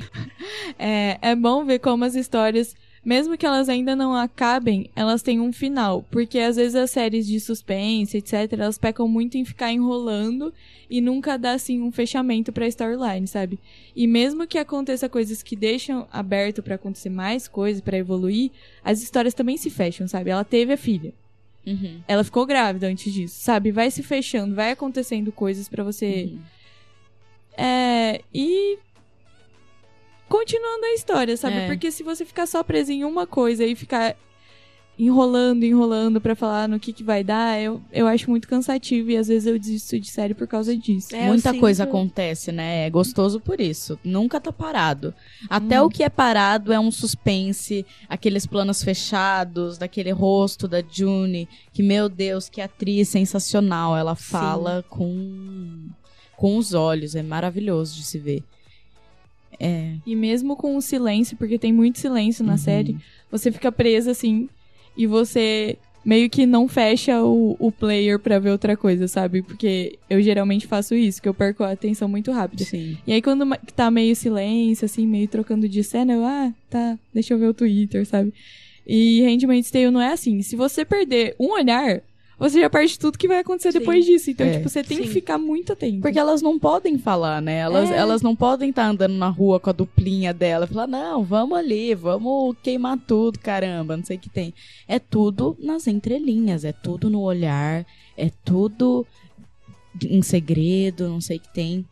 É, 0.78 1.18
é 1.22 1.36
bom 1.36 1.64
ver 1.66 1.80
como 1.80 2.04
as 2.04 2.16
histórias, 2.16 2.76
mesmo 3.06 3.38
que 3.38 3.46
elas 3.46 3.70
ainda 3.70 3.96
não 3.96 4.16
acabem, 4.16 4.90
elas 4.96 5.22
têm 5.22 5.40
um 5.40 5.54
final. 5.54 6.04
Porque 6.10 6.40
às 6.40 6.56
vezes 6.56 6.74
as 6.76 6.90
séries 6.90 7.28
de 7.28 7.40
suspense, 7.40 8.18
etc., 8.18 8.54
elas 8.54 8.78
pecam 8.80 9.08
muito 9.08 9.38
em 9.38 9.46
ficar 9.46 9.72
enrolando 9.72 10.52
e 10.90 11.00
nunca 11.00 11.38
dá, 11.38 11.54
assim, 11.54 11.80
um 11.82 11.92
fechamento 11.92 12.52
pra 12.52 12.68
storyline, 12.68 13.28
sabe? 13.28 13.60
E 13.96 14.08
mesmo 14.08 14.48
que 14.48 14.58
aconteça 14.58 15.08
coisas 15.08 15.44
que 15.44 15.56
deixam 15.56 16.08
aberto 16.12 16.64
pra 16.64 16.76
acontecer 16.76 17.10
mais 17.10 17.48
coisas, 17.48 17.82
pra 17.82 17.98
evoluir, 17.98 18.50
as 18.84 19.02
histórias 19.04 19.34
também 19.36 19.56
se 19.56 19.70
fecham, 19.70 20.08
sabe? 20.08 20.32
Ela 20.32 20.44
teve 20.44 20.74
a 20.74 20.78
filha. 20.78 21.14
Uhum. 21.66 22.00
Ela 22.08 22.24
ficou 22.24 22.46
grávida 22.46 22.88
antes 22.88 23.12
disso, 23.14 23.36
sabe? 23.40 23.72
Vai 23.72 23.90
se 23.92 24.02
fechando, 24.04 24.54
vai 24.56 24.72
acontecendo 24.72 25.32
coisas 25.32 25.68
pra 25.70 25.84
você 25.84 26.30
Uhum. 26.32 26.40
é, 27.58 28.22
e 28.34 28.78
continuando 30.30 30.86
a 30.86 30.94
história, 30.94 31.36
sabe? 31.38 31.56
É. 31.58 31.68
Porque 31.68 31.92
se 31.92 32.04
você 32.04 32.26
ficar 32.26 32.46
só 32.46 32.64
preso 32.64 32.92
em 32.92 33.04
uma 33.04 33.26
coisa 33.28 33.66
e 33.66 33.76
ficar 33.76 34.16
enrolando, 34.98 35.64
enrolando 35.66 36.22
pra 36.22 36.36
falar 36.36 36.70
no 36.70 36.80
que, 36.80 36.94
que 36.94 37.04
vai 37.04 37.22
dar, 37.22 37.60
eu, 37.62 37.82
eu 37.92 38.08
acho 38.08 38.30
muito 38.30 38.48
cansativo 38.48 39.12
e 39.12 39.18
às 39.18 39.28
vezes 39.28 39.46
eu 39.46 39.60
desisto 39.60 40.00
de 40.00 40.08
série 40.10 40.34
por 40.34 40.48
causa 40.48 40.76
disso. 40.76 41.14
É, 41.14 41.28
Muita 41.28 41.50
sinto- 41.52 41.60
coisa 41.60 41.84
acontece, 41.84 42.50
né? 42.54 42.86
É 42.86 42.90
gostoso 42.90 43.42
por 43.42 43.60
isso. 43.60 44.00
Nunca 44.06 44.40
tá 44.40 44.54
parado. 44.54 45.14
Até 45.50 45.82
Uhum. 45.82 45.88
o 45.88 45.90
que 45.90 46.02
é 46.02 46.08
parado 46.08 46.72
é 46.72 46.80
um 46.80 46.92
suspense, 46.92 47.86
aqueles 48.08 48.46
planos 48.46 48.82
fechados, 48.82 49.78
daquele 49.78 50.12
rosto 50.12 50.66
da 50.66 50.82
June, 50.82 51.50
que, 51.74 51.84
meu 51.84 52.08
Deus, 52.08 52.48
que 52.48 52.62
atriz 52.62 53.10
sensacional. 53.10 53.98
Ela 53.98 54.16
fala 54.16 54.82
com, 54.88 55.90
com 56.38 56.56
os 56.58 56.74
olhos, 56.74 57.16
é 57.16 57.22
maravilhoso 57.22 57.96
de 57.98 58.06
se 58.06 58.18
ver. 58.18 58.44
É. 59.60 59.94
E 60.06 60.16
mesmo 60.16 60.56
com 60.56 60.76
o 60.76 60.82
silêncio, 60.82 61.38
porque 61.38 61.58
tem 61.60 61.72
muito 61.74 62.00
silêncio 62.00 62.44
na 62.44 62.54
Uhum. 62.54 62.58
série, 62.58 62.98
você 63.32 63.52
fica 63.52 63.72
presa 63.72 64.12
assim 64.12 64.50
e 64.98 65.06
você 65.08 65.78
meio 66.06 66.30
que 66.30 66.46
não 66.46 66.68
fecha 66.68 67.24
o, 67.24 67.56
o 67.60 67.72
player 67.72 68.20
pra 68.20 68.38
ver 68.38 68.52
outra 68.52 68.78
coisa, 68.78 69.08
sabe? 69.08 69.42
Porque 69.42 69.98
eu 70.08 70.22
geralmente 70.22 70.68
faço 70.68 70.94
isso, 70.94 71.20
que 71.20 71.28
eu 71.28 71.34
perco 71.34 71.64
a 71.64 71.72
atenção 71.72 72.08
muito 72.08 72.32
rápido. 72.32 72.64
Sim. 72.64 72.96
E 73.08 73.12
aí, 73.14 73.22
quando 73.24 73.44
tá 73.76 73.90
meio 73.90 74.16
silêncio, 74.16 74.86
assim, 74.86 75.08
meio 75.08 75.28
trocando 75.28 75.68
de 75.68 75.84
cena, 75.84 76.14
eu, 76.14 76.24
ah, 76.24 76.54
tá, 76.70 77.00
deixa 77.12 77.34
eu 77.34 77.40
ver 77.40 77.48
o 77.48 77.54
Twitter, 77.56 78.06
sabe? 78.06 78.32
E 78.86 79.24
Handmaid's 79.24 79.72
Tale 79.72 79.90
não 79.90 80.00
é 80.00 80.12
assim. 80.14 80.44
Se 80.44 80.56
você 80.56 80.86
perder 80.86 81.36
um 81.40 81.54
olhar, 81.54 82.02
você 82.38 82.60
já 82.60 82.70
perde 82.70 83.00
tudo 83.00 83.18
que 83.18 83.28
vai 83.28 83.40
acontecer 83.40 83.72
Sim. 83.72 83.80
depois 83.80 84.06
disso. 84.06 84.30
Então, 84.32 84.46
É. 84.46 84.58
tipo, 84.58 84.70
você 84.70 84.84
tem 84.84 84.98
que 84.98 85.08
Sim. 85.08 85.14
ficar 85.14 85.38
muito 85.38 85.74
atento. 85.74 86.02
Porque 86.02 86.20
elas 86.20 86.42
não 86.42 86.60
podem 86.60 86.98
falar, 86.98 87.42
né? 87.42 87.60
Elas, 87.60 87.90
É. 87.90 87.96
elas 87.98 88.22
não 88.22 88.36
podem 88.36 88.70
estar 88.70 88.88
andando 88.88 89.14
na 89.14 89.30
rua 89.30 89.60
com 89.60 89.70
a 89.70 89.74
duplinha 89.74 90.34
dela. 90.34 90.68
Falar, 90.68 90.88
não, 90.88 91.24
vamos 91.24 91.58
ali, 91.58 91.96
vamos 91.96 92.56
queimar 92.62 92.98
tudo, 93.08 93.40
caramba, 93.40 93.96
não 93.98 94.04
sei 94.04 94.18
o 94.18 94.20
que 94.20 94.30
tem. 94.30 94.54
É 94.88 95.00
tudo 95.00 95.56
nas 95.60 95.88
entrelinhas, 95.88 96.66
é 96.66 96.72
tudo 96.74 97.10
no 97.10 97.22
olhar, 97.22 97.86
é 98.18 98.30
tudo 98.44 99.06
em 100.04 100.22
segredo, 100.22 101.08
não 101.08 101.22
sei 101.22 101.38
o 101.38 101.40
que 101.40 101.54
tem. 101.54 101.86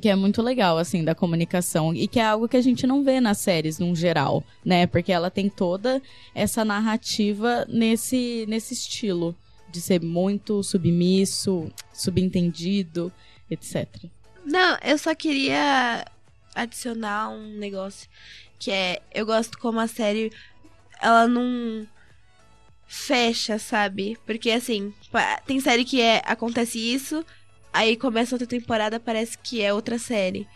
Que 0.00 0.08
é 0.08 0.14
muito 0.14 0.42
legal, 0.42 0.76
assim, 0.76 1.02
da 1.02 1.14
comunicação. 1.14 1.94
E 1.94 2.06
que 2.06 2.20
é 2.20 2.26
algo 2.26 2.48
que 2.48 2.56
a 2.56 2.62
gente 2.62 2.86
não 2.86 3.02
vê 3.02 3.20
nas 3.20 3.38
séries, 3.38 3.78
num 3.78 3.96
geral, 3.96 4.44
né? 4.64 4.86
Porque 4.86 5.10
ela 5.10 5.30
tem 5.30 5.48
toda 5.48 6.02
essa 6.34 6.64
narrativa 6.64 7.64
nesse, 7.68 8.44
nesse 8.48 8.74
estilo. 8.74 9.34
De 9.70 9.80
ser 9.82 10.02
muito 10.02 10.62
submisso, 10.62 11.70
subentendido, 11.92 13.12
etc. 13.50 13.86
Não, 14.44 14.78
eu 14.82 14.96
só 14.96 15.14
queria 15.14 16.06
adicionar 16.54 17.28
um 17.28 17.58
negócio 17.58 18.08
que 18.58 18.70
é, 18.70 19.00
eu 19.14 19.24
gosto 19.24 19.58
como 19.58 19.78
a 19.78 19.86
série 19.86 20.32
ela 21.00 21.28
não 21.28 21.86
fecha, 22.86 23.58
sabe? 23.58 24.18
Porque 24.26 24.50
assim, 24.50 24.92
tem 25.46 25.60
série 25.60 25.84
que 25.84 26.00
é 26.00 26.22
acontece 26.24 26.78
isso, 26.78 27.24
aí 27.78 27.96
começa 27.96 28.34
outra 28.34 28.46
temporada, 28.46 28.98
parece 28.98 29.38
que 29.38 29.62
é 29.62 29.72
outra 29.72 29.98
série. 29.98 30.46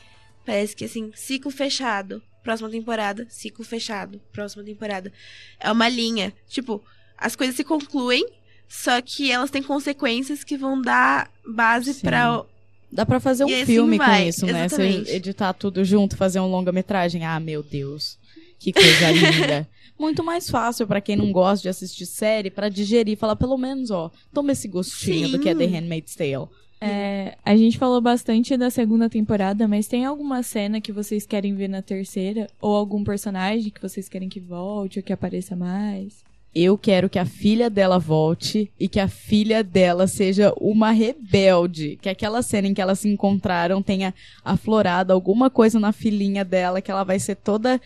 Parece 0.45 0.75
que 0.75 0.85
assim, 0.85 1.13
ciclo 1.15 1.51
fechado, 1.51 2.21
próxima 2.43 2.69
temporada, 2.69 3.27
ciclo 3.31 3.65
fechado, 3.65 4.21
próxima 4.33 4.65
temporada. 4.65 5.13
É 5.61 5.71
uma 5.71 5.89
linha, 5.89 6.33
tipo, 6.49 6.83
as 7.17 7.37
coisas 7.37 7.55
se 7.55 7.63
concluem, 7.63 8.27
só 8.69 9.01
que 9.01 9.31
elas 9.31 9.51
têm 9.51 9.63
consequências 9.63 10.43
que 10.43 10.57
vão 10.57 10.81
dar 10.81 11.31
base 11.47 11.95
Sim. 11.95 12.01
pra 12.01 12.45
Dá 12.91 13.07
pra 13.07 13.19
fazer 13.21 13.45
um 13.45 13.49
E 13.49 13.55
assim 13.55 13.65
filme 13.65 13.99
com 13.99 14.05
vai, 14.05 14.29
isso, 14.29 14.45
né? 14.45 14.67
exatamente. 14.67 15.07
Você 15.09 15.17
editar 15.17 15.55
tudo 15.55 15.83
junto, 15.83 16.15
fazer 16.15 16.41
um 16.41 16.47
longa-metragem. 16.47 17.25
Ah, 17.25 17.41
meu 17.41 17.63
Deus. 17.63 18.19
Que 18.59 18.71
coisa 18.71 19.11
linda. 19.11 19.67
Muito 19.99 20.23
mais 20.23 20.51
fácil 20.51 20.87
pra 20.87 21.01
quem 21.01 21.17
não 21.17 21.33
gosta 21.33 21.63
de 21.63 21.69
assistir 21.71 22.05
série, 22.05 22.51
pra 22.51 22.69
digerir. 22.69 23.17
Falar, 23.17 23.37
pelo 23.37 23.57
menos, 23.57 23.91
ó, 23.91 24.11
toma 24.35 24.53
esse 24.53 24.69
gostinho 24.69 25.31
do 25.31 25.39
que 25.39 25.49
é 25.49 25.55
The 25.55 25.65
Sim. 25.67 25.73
Handmaid's 25.75 26.15
Tale. 26.15 26.49
É, 26.85 27.37
a 27.45 27.57
gente 27.57 27.79
falou 27.79 28.01
bastante 28.01 28.57
da 28.57 28.71
segunda 28.71 29.09
temporada, 29.09 29.69
mas 29.69 29.87
tem 29.87 30.05
alguma 30.05 30.43
cena 30.43 30.81
que 30.81 30.91
vocês 30.91 31.25
querem 31.25 31.55
ver 31.55 31.69
na 31.69 31.81
terceira? 31.81 32.49
Ou 32.61 32.75
algum 32.75 33.05
personagem 33.05 33.71
que 33.71 33.81
vocês 33.81 34.09
querem 34.09 34.29
que 34.29 34.41
volte 34.41 34.99
ou 34.99 35.03
que 35.03 35.13
apareça 35.13 35.55
mais? 35.55 36.25
Eu 36.55 36.77
quero 36.77 37.09
que 37.09 37.19
a 37.19 37.25
filha 37.25 37.71
dela 37.71 37.99
volte 37.99 38.71
e 38.79 38.87
que 38.87 39.01
a 39.01 39.09
filha 39.09 39.65
dela 39.65 40.07
seja 40.07 40.53
uma 40.61 40.91
rebelde. 40.91 41.99
Que 42.03 42.11
aquela 42.11 42.43
cena 42.43 42.69
em 42.69 42.75
que 42.75 42.81
elas 42.81 42.99
se 42.99 43.09
encontraram 43.09 43.81
tenha 43.81 44.13
aflorado 44.45 45.13
alguma 45.15 45.49
coisa 45.49 45.81
na 45.81 45.93
filhinha 45.93 46.45
dela, 46.45 46.83
que 46.83 46.91
ela 46.91 47.05
vai 47.05 47.19
ser 47.19 47.37
toda. 47.37 47.81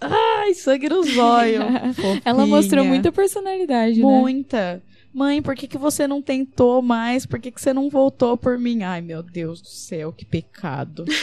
Ai, 0.00 0.54
sangue 0.54 0.88
nos 0.88 1.14
olhos. 1.18 1.62
Ela 2.24 2.46
mostrou 2.46 2.82
muita 2.86 3.12
personalidade, 3.12 4.00
né? 4.00 4.02
Muita. 4.02 4.82
Mãe, 5.12 5.42
por 5.42 5.54
que, 5.54 5.66
que 5.66 5.76
você 5.78 6.06
não 6.06 6.22
tentou 6.22 6.80
mais? 6.82 7.26
Por 7.26 7.40
que, 7.40 7.50
que 7.50 7.60
você 7.60 7.72
não 7.72 7.88
voltou 7.90 8.36
por 8.36 8.58
mim? 8.58 8.82
Ai, 8.82 9.00
meu 9.00 9.22
Deus 9.22 9.60
do 9.60 9.68
céu, 9.68 10.12
que 10.12 10.24
pecado. 10.24 11.04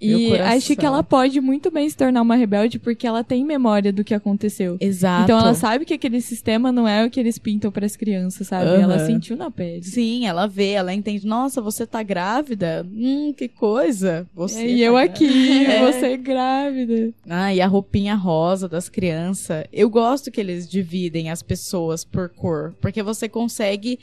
E 0.00 0.36
acho 0.38 0.76
que 0.76 0.86
ela 0.86 1.02
pode 1.02 1.40
muito 1.40 1.70
bem 1.70 1.88
se 1.88 1.96
tornar 1.96 2.22
uma 2.22 2.36
rebelde 2.36 2.78
porque 2.78 3.06
ela 3.06 3.24
tem 3.24 3.44
memória 3.44 3.92
do 3.92 4.04
que 4.04 4.14
aconteceu. 4.14 4.76
Exato. 4.80 5.24
Então 5.24 5.38
ela 5.38 5.54
sabe 5.54 5.84
que 5.84 5.94
aquele 5.94 6.20
sistema 6.20 6.70
não 6.70 6.86
é 6.86 7.04
o 7.04 7.10
que 7.10 7.18
eles 7.18 7.38
pintam 7.38 7.70
pras 7.72 7.96
crianças, 7.96 8.46
sabe? 8.46 8.70
Ela 8.80 8.94
Aham. 8.96 9.06
sentiu 9.06 9.36
na 9.36 9.50
pele. 9.50 9.82
Sim, 9.82 10.26
ela 10.26 10.46
vê, 10.46 10.70
ela 10.70 10.94
entende. 10.94 11.26
Nossa, 11.26 11.60
você 11.60 11.86
tá 11.86 12.02
grávida? 12.02 12.86
Hum, 12.90 13.32
que 13.36 13.48
coisa. 13.48 14.26
Você 14.34 14.66
e 14.66 14.78
tá 14.78 14.84
eu 14.84 14.92
grávida. 14.94 15.12
aqui, 15.14 15.66
É. 15.66 15.92
você 15.92 16.16
grávida. 16.16 17.12
Ah, 17.28 17.52
e 17.52 17.60
a 17.60 17.66
roupinha 17.66 18.14
rosa 18.14 18.68
das 18.68 18.88
crianças. 18.88 19.64
Eu 19.72 19.90
gosto 19.90 20.30
que 20.30 20.40
eles 20.40 20.68
dividem 20.68 21.30
as 21.30 21.42
pessoas 21.42 22.04
por 22.04 22.28
cor, 22.28 22.74
porque 22.80 23.02
você 23.02 23.27
consegue 23.28 23.98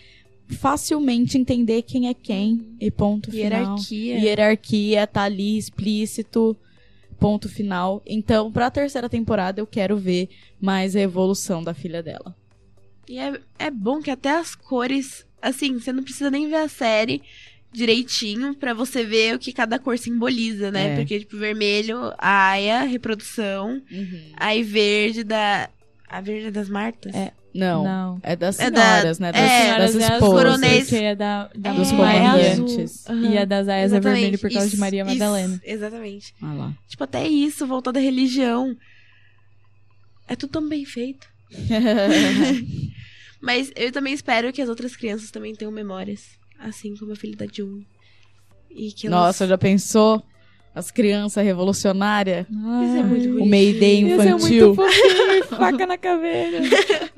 facilmente 0.47 1.38
entender 1.38 1.82
quem 1.82 2.07
é 2.07 2.13
quem 2.13 2.76
e 2.80 2.91
ponto 2.91 3.32
final. 3.32 3.49
Hierarquia. 3.49 4.19
Hierarquia 4.19 5.07
tá 5.07 5.23
ali 5.23 5.57
explícito, 5.57 6.55
ponto 7.19 7.49
final. 7.49 8.01
Então, 8.05 8.51
pra 8.51 8.69
terceira 8.69 9.09
temporada 9.09 9.59
eu 9.59 9.67
quero 9.67 9.97
ver 9.97 10.30
mais 10.61 10.95
a 10.95 11.01
evolução 11.01 11.63
da 11.63 11.73
filha 11.73 12.03
dela. 12.03 12.36
E 13.07 13.17
é, 13.17 13.39
é 13.59 13.71
bom 13.71 14.01
que 14.01 14.11
até 14.11 14.32
as 14.32 14.55
cores, 14.55 15.26
assim, 15.41 15.80
você 15.80 15.91
não 15.91 16.03
precisa 16.03 16.30
nem 16.30 16.47
ver 16.47 16.57
a 16.57 16.67
série 16.67 17.21
direitinho 17.71 18.55
pra 18.55 18.73
você 18.73 19.03
ver 19.03 19.36
o 19.36 19.39
que 19.39 19.51
cada 19.51 19.78
cor 19.78 19.97
simboliza, 19.97 20.71
né? 20.71 20.93
É. 20.93 20.95
Porque, 20.95 21.19
tipo, 21.19 21.38
vermelho, 21.38 21.97
a 22.17 22.51
Aya, 22.51 22.84
reprodução. 22.84 23.82
Aí 24.38 24.63
verde 24.63 25.23
da. 25.23 25.69
A 26.07 26.21
verde 26.21 26.47
é 26.47 26.51
das 26.51 26.69
Martas? 26.69 27.13
É. 27.13 27.34
Não, 27.58 27.84
Não. 27.84 28.20
é 28.22 28.36
das 28.36 28.60
É 28.60 28.70
da- 28.70 28.82
senhoras, 28.82 29.20
né? 29.20 29.32
Das, 29.32 29.41
é, 29.41 29.47
das 29.47 29.62
Senhoras 29.62 29.95
é 29.95 29.97
esposas. 30.16 30.20
coronéis. 30.43 30.89
Que 30.89 30.95
é 30.97 31.16
da, 31.16 31.49
da 31.56 31.72
Dos 31.74 31.89
É, 31.91 31.93
Maria 31.95 32.20
comandantes. 32.56 33.10
azul. 33.10 33.24
E 33.32 33.38
a 33.38 33.45
das 33.45 33.68
Aias 33.70 33.93
é 33.93 33.95
Exatamente, 33.95 34.20
vermelho 34.22 34.39
por 34.39 34.51
causa 34.51 34.68
de 34.68 34.74
isso, 34.74 34.80
Maria 34.82 35.01
isso, 35.03 35.12
Madalena. 35.14 35.62
exatamente. 35.64 36.36
Ah 36.41 36.53
lá. 36.53 36.74
Tipo, 36.88 37.03
até 37.06 37.28
isso, 37.28 37.66
voltou 37.66 37.93
da 37.93 37.99
religião. 37.99 38.76
É 40.28 40.36
tudo 40.36 40.51
tão 40.51 40.68
bem 40.68 40.84
feito. 40.86 41.28
Mas 43.41 43.72
eu 43.76 43.91
também 43.91 44.14
espero 44.14 44.51
que 44.51 44.62
as 44.62 44.70
outras 44.70 44.95
crianças 44.95 45.30
também 45.32 45.53
tenham 45.56 45.72
memórias. 45.72 46.32
Assim 46.60 46.95
como 46.95 47.12
a 47.12 47.16
filha 47.16 47.36
da 47.36 47.45
June. 47.51 47.88
E 48.72 48.91
que 48.91 49.08
elas... 49.08 49.20
Nossa, 49.20 49.47
já 49.47 49.58
pensou? 49.58 50.24
As 50.76 50.91
crianças 50.91 51.43
revolucionárias? 51.43 52.45
Isso 52.49 52.57
é 52.97 53.03
muito 53.03 53.30
O 53.30 53.32
bonitinho. 53.32 53.49
Mayday 53.49 54.03
Ia 54.03 54.17
ser 54.17 54.28
infantil. 54.28 54.76
muito 54.76 54.76
fofinho, 54.76 55.43
faca 55.45 55.88
na 55.88 55.97
caveira. 55.97 56.59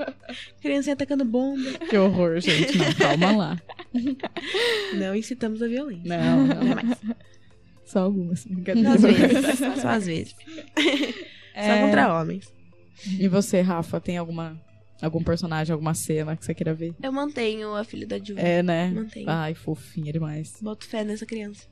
Criança 0.61 0.91
atacando 0.93 1.25
bomba. 1.25 1.71
Que 1.89 1.97
horror, 1.97 2.39
gente. 2.39 2.77
Não, 2.77 2.93
calma 2.93 3.31
lá. 3.35 3.61
Não 4.93 5.15
incitamos 5.15 5.61
a 5.63 5.67
violência. 5.67 6.03
Não, 6.05 6.45
não. 6.45 6.67
Jamais. 6.67 6.97
Só 7.83 7.99
algumas. 7.99 8.41
Só 8.41 8.47
às 8.93 9.01
vezes. 9.01 9.59
Só 9.81 9.87
às 9.89 10.05
vezes. 10.05 10.35
Só 11.55 11.61
É, 11.61 11.81
contra 11.81 12.21
homens. 12.21 12.53
E 13.19 13.27
você, 13.27 13.61
Rafa, 13.61 13.99
tem 13.99 14.17
alguma 14.17 14.55
algum 15.01 15.23
personagem, 15.23 15.71
alguma 15.73 15.93
cena 15.93 16.35
que 16.35 16.45
você 16.45 16.53
queira 16.53 16.73
ver? 16.73 16.93
Eu 17.01 17.11
mantenho 17.11 17.73
a 17.75 17.83
filha 17.83 18.05
da 18.05 18.19
June. 18.19 18.39
É, 18.39 18.61
né? 18.61 18.91
Mantenho. 18.93 19.25
Ai, 19.29 19.55
fofinha 19.55 20.11
demais. 20.13 20.53
Boto 20.61 20.85
fé 20.85 21.03
nessa 21.03 21.25
criança. 21.25 21.65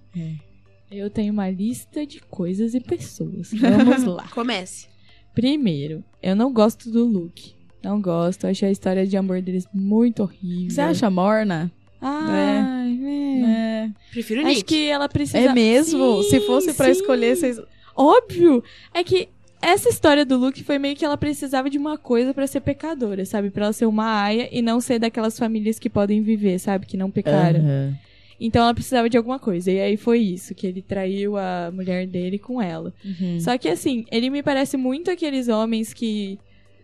Eu 0.91 1.09
tenho 1.09 1.33
uma 1.33 1.49
lista 1.49 2.05
de 2.05 2.19
coisas 2.21 2.73
e 2.73 2.79
pessoas. 2.79 3.51
Vamos 3.53 4.03
lá. 4.05 4.27
Comece. 4.29 4.87
Primeiro, 5.33 6.03
eu 6.21 6.35
não 6.35 6.53
gosto 6.53 6.89
do 6.89 7.03
Luke. 7.05 7.53
Não 7.83 8.01
gosto. 8.01 8.47
Achei 8.47 8.69
a 8.69 8.71
história 8.71 9.05
de 9.05 9.17
amor 9.17 9.41
deles 9.41 9.67
muito 9.73 10.23
horrível. 10.23 10.69
Você 10.73 10.81
acha 10.81 11.09
morna? 11.09 11.71
Ai, 12.01 12.99
é. 13.03 13.41
É. 13.85 13.89
Prefiro 14.11 14.41
Nick. 14.43 14.51
Acho 14.57 14.65
que 14.65 14.85
ela 14.87 15.09
precisa. 15.09 15.37
É 15.39 15.53
mesmo? 15.53 16.23
Sim, 16.23 16.29
Se 16.29 16.39
fosse 16.41 16.73
pra 16.73 16.85
sim. 16.85 16.91
escolher, 16.93 17.35
vocês. 17.35 17.59
Óbvio! 17.95 18.63
É 18.93 19.03
que 19.03 19.29
essa 19.61 19.89
história 19.89 20.25
do 20.25 20.37
Luke 20.37 20.63
foi 20.63 20.77
meio 20.77 20.95
que 20.95 21.03
ela 21.05 21.17
precisava 21.17 21.69
de 21.69 21.77
uma 21.77 21.97
coisa 21.97 22.33
pra 22.33 22.45
ser 22.47 22.61
pecadora, 22.61 23.25
sabe? 23.25 23.49
Pra 23.49 23.65
ela 23.65 23.73
ser 23.73 23.85
uma 23.85 24.21
aia 24.23 24.47
e 24.51 24.61
não 24.61 24.79
ser 24.79 24.99
daquelas 24.99 25.37
famílias 25.39 25.79
que 25.79 25.89
podem 25.89 26.21
viver, 26.21 26.59
sabe? 26.59 26.85
Que 26.85 26.97
não 26.97 27.09
pecaram. 27.09 27.59
Aham. 27.61 27.97
Então 28.39 28.63
ela 28.63 28.73
precisava 28.73 29.09
de 29.09 29.17
alguma 29.17 29.39
coisa. 29.39 29.71
E 29.71 29.79
aí 29.79 29.97
foi 29.97 30.19
isso, 30.19 30.53
que 30.53 30.67
ele 30.67 30.81
traiu 30.81 31.37
a 31.37 31.71
mulher 31.73 32.05
dele 32.07 32.37
com 32.37 32.61
ela. 32.61 32.93
Uhum. 33.03 33.39
Só 33.39 33.57
que 33.57 33.69
assim, 33.69 34.05
ele 34.11 34.29
me 34.29 34.43
parece 34.43 34.75
muito 34.77 35.09
aqueles 35.09 35.47
homens 35.47 35.93
que 35.93 36.37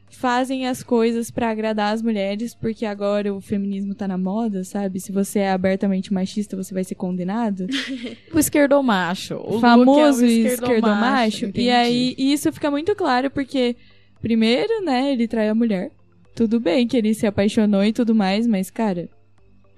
fazem 0.10 0.68
as 0.68 0.84
coisas 0.84 1.32
pra 1.32 1.50
agradar 1.50 1.94
as 1.94 2.02
mulheres, 2.02 2.54
porque 2.54 2.86
agora 2.86 3.34
o 3.34 3.40
feminismo 3.40 3.96
tá 3.96 4.08
na 4.08 4.18
moda, 4.18 4.64
sabe? 4.64 5.00
Se 5.00 5.10
você 5.12 5.40
é 5.40 5.52
abertamente 5.52 6.14
machista, 6.14 6.56
você 6.58 6.74
vai 6.74 6.84
ser 6.84 6.96
condenado. 6.96 7.66
O 8.34 8.40
esquerdomacho. 8.40 9.36
O 9.36 9.54
Luke 9.54 9.58
é 9.58 9.60
famoso 9.62 10.24
o 10.24 10.28
esquerdomacho. 10.28 11.52
E 11.56 11.70
aí, 11.70 12.14
e 12.18 12.34
isso 12.34 12.52
fica 12.52 12.70
muito 12.70 12.94
claro 12.96 13.30
porque, 13.32 13.76
primeiro, 14.22 14.84
né, 14.84 15.12
ele 15.14 15.28
trai 15.28 15.48
a 15.50 15.56
mulher. 15.56 15.92
Tudo 16.36 16.60
bem 16.60 16.88
que 16.88 16.96
ele 16.98 17.14
se 17.14 17.26
apaixonou 17.28 17.84
e 17.84 17.92
tudo 17.94 18.14
mais, 18.16 18.46
mas, 18.48 18.70
cara, 18.70 19.10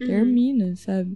Uhum. 0.01 0.07
termina, 0.07 0.75
sabe? 0.75 1.15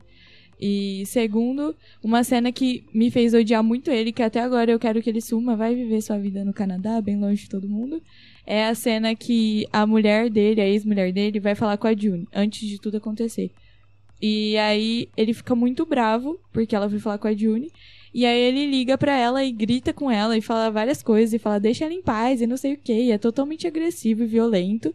E 0.59 1.03
segundo, 1.05 1.75
uma 2.03 2.23
cena 2.23 2.51
que 2.51 2.83
me 2.93 3.11
fez 3.11 3.33
odiar 3.33 3.63
muito 3.63 3.91
ele, 3.91 4.11
que 4.11 4.23
até 4.23 4.39
agora 4.39 4.71
eu 4.71 4.79
quero 4.79 5.01
que 5.01 5.09
ele 5.09 5.21
suma, 5.21 5.55
vai 5.55 5.75
viver 5.75 6.01
sua 6.01 6.17
vida 6.17 6.43
no 6.43 6.53
Canadá, 6.53 6.99
bem 6.99 7.19
longe 7.19 7.43
de 7.43 7.49
todo 7.49 7.69
mundo. 7.69 8.01
É 8.45 8.65
a 8.65 8.73
cena 8.73 9.13
que 9.13 9.67
a 9.71 9.85
mulher 9.85 10.29
dele, 10.29 10.61
a 10.61 10.67
ex-mulher 10.67 11.11
dele, 11.11 11.39
vai 11.39 11.53
falar 11.53 11.77
com 11.77 11.87
a 11.87 11.95
June, 11.95 12.27
antes 12.33 12.67
de 12.67 12.79
tudo 12.79 12.97
acontecer. 12.97 13.51
E 14.19 14.57
aí 14.57 15.09
ele 15.15 15.33
fica 15.33 15.53
muito 15.53 15.85
bravo, 15.85 16.39
porque 16.51 16.75
ela 16.75 16.89
foi 16.89 16.97
falar 16.97 17.19
com 17.19 17.27
a 17.27 17.35
June. 17.35 17.71
E 18.13 18.25
aí 18.25 18.39
ele 18.39 18.65
liga 18.65 18.97
pra 18.97 19.15
ela 19.15 19.43
e 19.43 19.51
grita 19.51 19.93
com 19.93 20.09
ela 20.09 20.35
e 20.35 20.41
fala 20.41 20.71
várias 20.71 21.03
coisas 21.03 21.33
e 21.33 21.39
fala, 21.39 21.59
deixa 21.59 21.85
ela 21.85 21.93
em 21.93 22.01
paz 22.01 22.41
e 22.41 22.47
não 22.47 22.57
sei 22.57 22.73
o 22.73 22.77
que. 22.77 22.93
E 22.93 23.11
é 23.11 23.17
totalmente 23.19 23.67
agressivo 23.67 24.23
e 24.23 24.27
violento. 24.27 24.91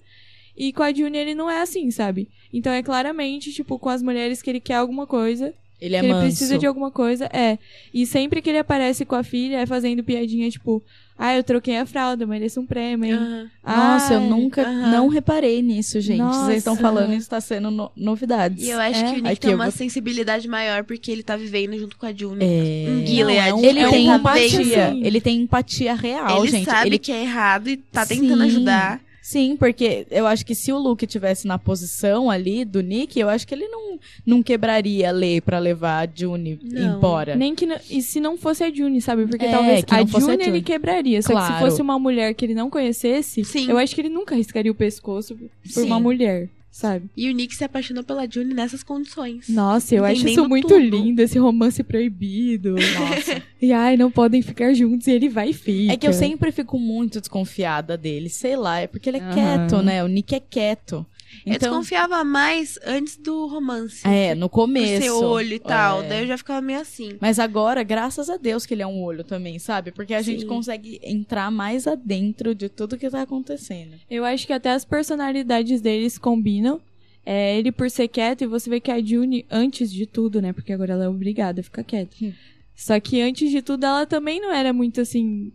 E 0.57 0.72
com 0.72 0.82
a 0.82 0.92
June 0.92 1.16
ele 1.16 1.34
não 1.34 1.50
é 1.50 1.62
assim, 1.62 1.90
sabe? 1.90 2.28
Então 2.53 2.72
é 2.72 2.82
claramente, 2.82 3.53
tipo, 3.53 3.78
com 3.78 3.88
as 3.88 4.03
mulheres 4.03 4.42
que 4.42 4.50
ele 4.50 4.61
quer 4.61 4.74
alguma 4.74 5.07
coisa, 5.07 5.55
Ele 5.80 5.96
é 5.96 6.00
que 6.00 6.07
ele 6.07 6.12
manso. 6.12 6.26
precisa 6.26 6.59
de 6.59 6.66
alguma 6.66 6.90
coisa, 6.90 7.24
é. 7.32 7.59
E 7.92 8.05
sempre 8.07 8.42
que 8.42 8.50
ele 8.50 8.59
aparece 8.59 9.05
com 9.05 9.14
a 9.14 9.22
filha, 9.24 9.57
é 9.59 9.66
fazendo 9.66 10.05
piadinha, 10.05 10.50
tipo, 10.50 10.82
ah, 11.18 11.34
eu 11.34 11.42
troquei 11.42 11.76
a 11.78 11.86
fralda, 11.86 12.26
mereço 12.26 12.61
um 12.61 12.66
prêmio, 12.66 13.07
hein? 13.07 13.14
Aham. 13.14 13.50
Nossa, 13.64 14.14
eu 14.14 14.20
Ai, 14.20 14.28
nunca 14.28 14.62
aham. 14.62 14.90
não 14.90 15.09
reparei 15.09 15.62
nisso, 15.62 16.00
gente. 16.00 16.18
Nossa. 16.18 16.44
Vocês 16.46 16.59
estão 16.59 16.76
falando 16.76 17.14
isso 17.14 17.30
tá 17.30 17.40
sendo 17.40 17.70
no- 17.70 17.90
novidades. 17.96 18.62
E 18.66 18.70
eu 18.70 18.78
acho 18.78 19.00
É. 19.00 19.03
que 19.05 19.11
o 19.12 19.22
Nick 19.22 19.28
Aqui 19.28 19.40
tem 19.40 19.55
uma 19.55 19.64
vou- 19.64 19.72
sensibilidade 19.72 20.46
maior 20.48 20.84
porque 20.84 21.11
ele 21.11 21.22
tá 21.22 21.36
vivendo 21.36 21.78
junto 21.78 21.96
com 21.96 22.07
a 22.07 22.12
June. 22.12 22.44
É... 22.44 22.90
Um 22.90 23.07
Gilead. 23.07 23.48
É 23.48 23.55
um- 23.55 23.64
Ele 23.64 23.78
é 23.80 23.88
um 23.88 23.90
tem 23.90 24.07
empatia. 24.09 24.88
assim. 24.88 25.05
Ele 25.05 25.20
tem 25.20 25.40
empatia 25.42 25.94
real, 25.94 26.42
ele 26.44 26.50
gente. 26.53 26.64
sabe 26.66 26.88
ele 26.88 26.98
que 26.98 27.11
é 27.12 27.22
errado 27.22 27.68
e 27.70 27.76
tá 27.76 28.05
tentando 28.05 28.38
Sim. 28.42 28.46
ajudar. 28.46 29.00
Sim, 29.22 29.56
porque 29.56 30.04
eu 30.10 30.26
acho 30.26 30.44
que 30.44 30.52
se 30.52 30.72
o 30.72 30.78
Luke 30.78 31.06
tivesse 31.06 31.46
na 31.46 31.56
posição 31.56 32.28
ali 32.28 32.64
do 32.64 32.80
Nick, 32.82 33.18
eu 33.20 33.28
acho 33.28 33.46
que 33.46 33.54
ele 33.54 33.68
não, 33.68 33.98
não 34.26 34.42
quebraria 34.42 35.08
a 35.10 35.12
lei 35.12 35.40
pra 35.40 35.60
levar 35.60 36.08
a 36.08 36.10
June 36.12 36.58
Não. 36.60 36.96
embora. 36.96 37.36
Nem 37.36 37.54
que. 37.54 37.64
não- 37.64 37.78
E 37.88 38.02
se 38.02 38.18
não 38.20 38.36
fosse 38.36 38.64
a 38.64 38.70
June, 38.74 39.00
sabe? 39.00 39.26
Porque 39.28 39.44
É, 39.46 39.50
talvez 39.52 39.84
que 39.84 39.94
a 39.94 40.04
fosse 40.06 40.26
a 40.28 40.32
June, 40.32 40.44
June. 40.44 40.56
ele 40.56 40.62
quebraria. 40.64 41.22
Só 41.22 41.28
que 41.28 41.34
Claro. 41.36 41.54
se 41.54 41.60
fosse 41.60 41.80
uma 41.82 41.98
mulher 42.00 42.34
que 42.34 42.44
ele 42.44 42.54
não 42.54 42.68
conhecesse, 42.68 43.44
Sim. 43.44 43.70
eu 43.70 43.78
acho 43.78 43.94
que 43.94 44.00
ele 44.00 44.08
nunca 44.08 44.34
arriscaria 44.34 44.72
o 44.72 44.74
pescoço 44.74 45.36
por 45.36 45.48
Sim. 45.70 45.84
uma 45.86 46.00
mulher, 46.00 46.48
sabe? 46.72 47.10
E 47.14 47.30
o 47.30 47.34
Nick 47.34 47.54
se 47.54 47.62
apaixonou 47.62 48.02
pela 48.02 48.28
June 48.28 48.54
nessas 48.54 48.82
condições. 48.82 49.48
Nossa, 49.48 49.94
eu 49.94 50.04
acho 50.04 50.26
isso 50.26 50.48
muito 50.48 50.68
tudo. 50.68 50.80
lindo, 50.80 51.20
esse 51.20 51.38
romance 51.38 51.84
proibido. 51.84 52.74
Nossa. 52.74 53.42
E 53.62 53.72
ai, 53.72 53.96
não 53.96 54.10
podem 54.10 54.42
ficar 54.42 54.74
juntos 54.74 55.06
e 55.06 55.12
ele 55.12 55.28
vai 55.28 55.50
e 55.50 55.52
fica. 55.52 55.92
É 55.92 55.96
que 55.96 56.04
eu 56.08 56.12
sempre 56.12 56.50
fico 56.50 56.80
muito 56.80 57.20
desconfiada 57.20 57.96
dele. 57.96 58.28
Sei 58.28 58.56
lá, 58.56 58.80
é 58.80 58.88
porque 58.88 59.08
ele 59.08 59.18
é 59.18 59.20
Aham. 59.20 59.34
quieto, 59.34 59.82
né? 59.82 60.02
O 60.02 60.08
Nick 60.08 60.34
é 60.34 60.40
quieto. 60.40 61.06
Eu 61.46 61.54
Então, 61.54 61.70
desconfiava 61.70 62.22
mais 62.24 62.78
antes 62.84 63.16
do 63.16 63.46
romance. 63.46 64.06
é, 64.06 64.34
no 64.34 64.48
Por 64.48 64.54
começo. 64.56 65.02
ser 65.02 65.10
olho 65.10 65.54
e 65.54 65.58
tal. 65.58 66.02
É. 66.02 66.08
Daí 66.08 66.20
eu 66.22 66.26
já 66.26 66.36
ficava 66.38 66.60
meio 66.60 66.80
assim. 66.80 67.16
Mas 67.20 67.38
agora, 67.38 67.82
graças 67.82 68.28
a 68.30 68.36
Deus 68.36 68.64
que 68.66 68.74
ele 68.74 68.82
é 68.82 68.86
um 68.86 69.02
olho 69.02 69.24
também, 69.24 69.58
sabe? 69.58 69.90
Porque 69.92 70.14
a 70.14 70.22
gente 70.22 70.42
Sim. 70.42 70.46
consegue 70.46 71.00
entrar 71.02 71.50
mais 71.50 71.86
adentro 71.86 72.54
de 72.54 72.68
tudo 72.68 72.96
que 72.98 73.08
tá 73.10 73.22
acontecendo. 73.22 73.94
Eu 74.10 74.24
acho 74.24 74.46
que 74.46 74.52
até 74.52 74.70
as 74.70 74.84
personalidades 74.84 75.80
deles 75.80 76.18
combinam. 76.18 76.80
é 77.24 77.56
ele 77.56 77.70
por 77.70 77.88
ser 77.88 78.08
quieto 78.08 78.42
e 78.42 78.46
você 78.48 78.68
vê 78.68 78.80
que 78.80 78.90
a 78.90 79.00
June, 79.00 79.46
antes 79.48 79.92
de 79.92 80.06
tudo, 80.06 80.42
né? 80.42 80.52
Porque 80.52 80.72
agora 80.72 80.94
ela 80.94 81.04
é 81.04 81.08
obrigada 81.08 81.60
a 81.60 81.64
ficar 81.64 81.84
quieta. 81.84 82.16
Hum. 82.20 82.32
Só 82.74 82.98
que 82.98 83.20
antes 83.20 83.48
de 83.50 83.62
tudo, 83.62 83.84
ela 83.86 84.04
também 84.06 84.40
não 84.40 84.52
era 84.52 84.72
muito 84.72 85.00
assim. 85.00 85.52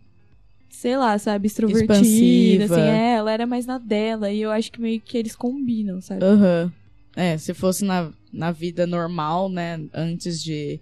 Sei 0.80 0.95
lá, 0.95 1.17
sabe, 1.17 1.47
extrovertida, 1.47 1.93
Expansiva. 1.95 2.65
assim, 2.75 2.82
é, 2.84 3.13
ela 3.15 3.32
era 3.32 3.47
mais 3.47 3.65
na 3.65 3.80
dela, 3.80 4.32
e 4.32 4.41
eu 4.41 4.51
acho 4.51 4.71
que 4.71 4.80
meio 4.80 5.01
que 5.01 5.17
eles 5.17 5.36
combinam, 5.36 5.99
sabe? 5.99 6.23
Aham. 6.23 6.71
É, 7.15 7.36
se 7.36 7.51
fosse 7.55 7.84
na, 7.84 8.13
na 8.32 8.51
vida 8.51 8.86
normal, 8.86 9.49
né, 9.49 9.82
antes 9.91 10.39
de, 10.43 10.80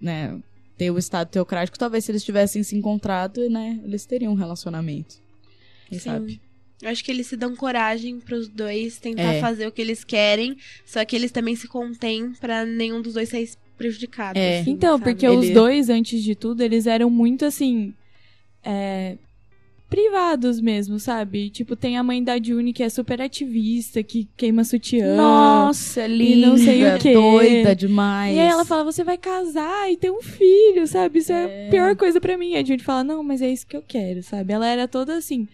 né, 0.00 0.36
ter 0.76 0.90
o 0.90 0.98
estado 0.98 1.28
teocrático, 1.28 1.78
talvez 1.78 2.04
se 2.04 2.10
eles 2.10 2.24
tivessem 2.24 2.64
se 2.64 2.74
encontrado, 2.76 3.48
né, 3.48 3.80
eles 3.84 4.04
teriam 4.04 4.32
um 4.32 4.36
relacionamento. 4.36 5.14
Quem 5.88 6.00
Sim. 6.00 6.10
sabe? 6.10 6.40
Eu 6.82 6.88
acho 6.90 7.04
que 7.04 7.12
eles 7.12 7.28
se 7.28 7.36
dão 7.36 7.54
coragem 7.54 8.18
pros 8.18 8.48
dois 8.48 8.98
tentar 8.98 9.34
É. 9.34 9.40
fazer 9.40 9.68
o 9.68 9.70
que 9.70 9.80
eles 9.80 10.02
querem, 10.02 10.56
só 10.84 11.04
que 11.04 11.14
eles 11.14 11.30
também 11.30 11.54
se 11.54 11.68
contêm 11.68 12.32
pra 12.40 12.64
nenhum 12.66 13.00
dos 13.00 13.14
dois 13.14 13.28
sair 13.28 13.48
prejudicado. 13.78 14.36
É. 14.36 14.58
assim, 14.60 14.72
Então, 14.72 14.98
sabe? 14.98 15.12
porque 15.12 15.24
Ele- 15.24 15.36
os 15.36 15.50
dois, 15.50 15.88
antes 15.88 16.20
de 16.20 16.34
tudo, 16.34 16.62
eles 16.62 16.88
eram 16.88 17.08
muito 17.08 17.44
assim. 17.44 17.94
É, 18.64 19.16
privados 19.88 20.60
mesmo, 20.60 20.98
sabe? 20.98 21.50
Tipo, 21.50 21.76
tem 21.76 21.96
a 21.96 22.02
mãe 22.02 22.22
da 22.22 22.42
June 22.42 22.72
que 22.72 22.82
é 22.82 22.88
super 22.88 23.20
ativista, 23.22 24.02
que 24.02 24.28
queima 24.36 24.64
sutiã. 24.64 25.14
Nossa, 25.16 26.06
linda, 26.06 26.48
não 26.48 26.56
sei 26.58 26.84
o 26.84 26.98
quê. 26.98 27.12
doida 27.12 27.76
demais. 27.76 28.34
E 28.34 28.40
aí 28.40 28.48
ela 28.48 28.64
fala, 28.64 28.82
você 28.82 29.04
vai 29.04 29.16
casar 29.16 29.92
e 29.92 29.96
ter 29.96 30.10
um 30.10 30.20
filho, 30.22 30.86
sabe? 30.86 31.20
Isso 31.20 31.32
é, 31.32 31.44
É. 31.64 31.68
a 31.68 31.70
pior 31.70 31.96
coisa 31.96 32.20
pra 32.20 32.36
mim. 32.36 32.56
A 32.56 32.64
June 32.64 32.80
fala, 32.80 33.04
não, 33.04 33.22
mas 33.22 33.40
é 33.40 33.48
isso 33.48 33.66
que 33.66 33.76
eu 33.76 33.82
quero, 33.86 34.22
sabe? 34.22 34.52
Ela 34.52 34.66
era 34.66 34.88
toda 34.88 35.16
assim, 35.16 35.46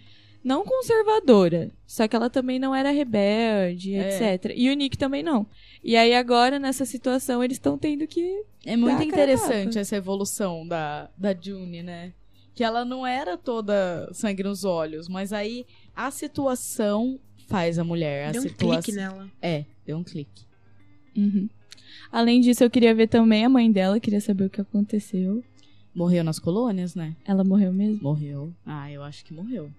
não 0.43 0.65
conservadora, 0.65 1.71
só 1.87 2.09
que 2.09 2.17
ela 2.17 2.31
também 2.31 2.59
não 2.59 2.75
era 2.75 2.91
rebelde, 2.91 3.95
É. 3.95 4.09
etc. 4.35 4.55
E 4.57 4.71
o 4.71 4.75
Nick 4.75 4.97
também 4.97 5.23
não. 5.23 5.47
E 5.85 5.97
aí 5.97 6.15
agora, 6.15 6.59
nessa 6.59 6.87
situação, 6.87 7.45
eles 7.45 7.57
estão 7.57 7.77
tendo 7.77 8.07
que... 8.07 8.43
É 8.65 8.75
muito 8.77 9.03
interessante 9.03 9.79
essa 9.79 9.97
evolução 9.97 10.67
da, 10.67 11.11
da 11.19 11.35
June, 11.39 11.83
né? 11.83 12.13
Que 12.55 12.65
ela 12.65 12.85
não 12.85 13.07
era 13.07 13.39
toda 13.39 14.11
sangue 14.13 14.43
nos 14.43 14.65
olhos, 14.65 15.09
mas 15.09 15.33
aí 15.33 15.67
a 15.95 16.11
situação 16.11 17.19
faz 17.47 17.79
a 17.79 17.85
mulher. 17.85 18.29
A 18.29 18.33
Deu 18.33 18.43
um 18.43 18.49
situação... 18.49 18.83
clique 18.83 18.93
nela. 18.93 19.31
É, 19.41 19.65
deu 19.85 19.99
um 19.99 20.05
clique. 20.05 20.45
Uhum. 21.17 21.49
Além 22.13 22.41
disso, 22.41 22.63
eu 22.65 22.71
queria 22.71 22.95
ver 22.95 23.09
também 23.09 23.45
a 23.45 23.49
mãe 23.49 23.71
dela, 23.71 24.01
queria 24.01 24.21
saber 24.21 24.45
o 24.45 24.51
que 24.51 24.61
aconteceu. 24.61 25.45
Morreu 25.95 26.23
nas 26.23 26.39
colônias, 26.39 26.95
né? 26.95 27.17
Ela 27.25 27.43
morreu 27.43 27.73
mesmo? 27.73 28.03
Morreu. 28.03 28.55
Ah, 28.65 28.91
eu 28.91 29.03
acho 29.03 29.25
que 29.25 29.35
morreu. 29.35 29.73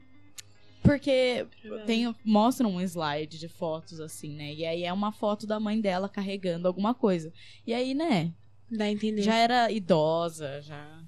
Porque 0.84 1.46
tem, 1.86 2.14
mostra 2.26 2.68
um 2.68 2.82
slide 2.82 3.38
de 3.38 3.48
fotos 3.48 4.00
assim, 4.00 4.36
né? 4.36 4.54
E 4.54 4.66
aí 4.66 4.84
é 4.84 4.92
uma 4.92 5.12
foto 5.12 5.46
da 5.46 5.60
mãe 5.60 5.80
dela 5.80 6.10
carregando 6.10 6.68
alguma 6.68 6.94
coisa. 6.94 7.32
E 7.66 7.74
aí, 7.74 7.94
né? 7.94 8.34
Dá 8.70 8.86
a 8.86 8.92
entender. 8.92 9.22
Já 9.22 9.36
era 9.36 9.72
idosa, 9.72 10.62
já. 10.62 11.04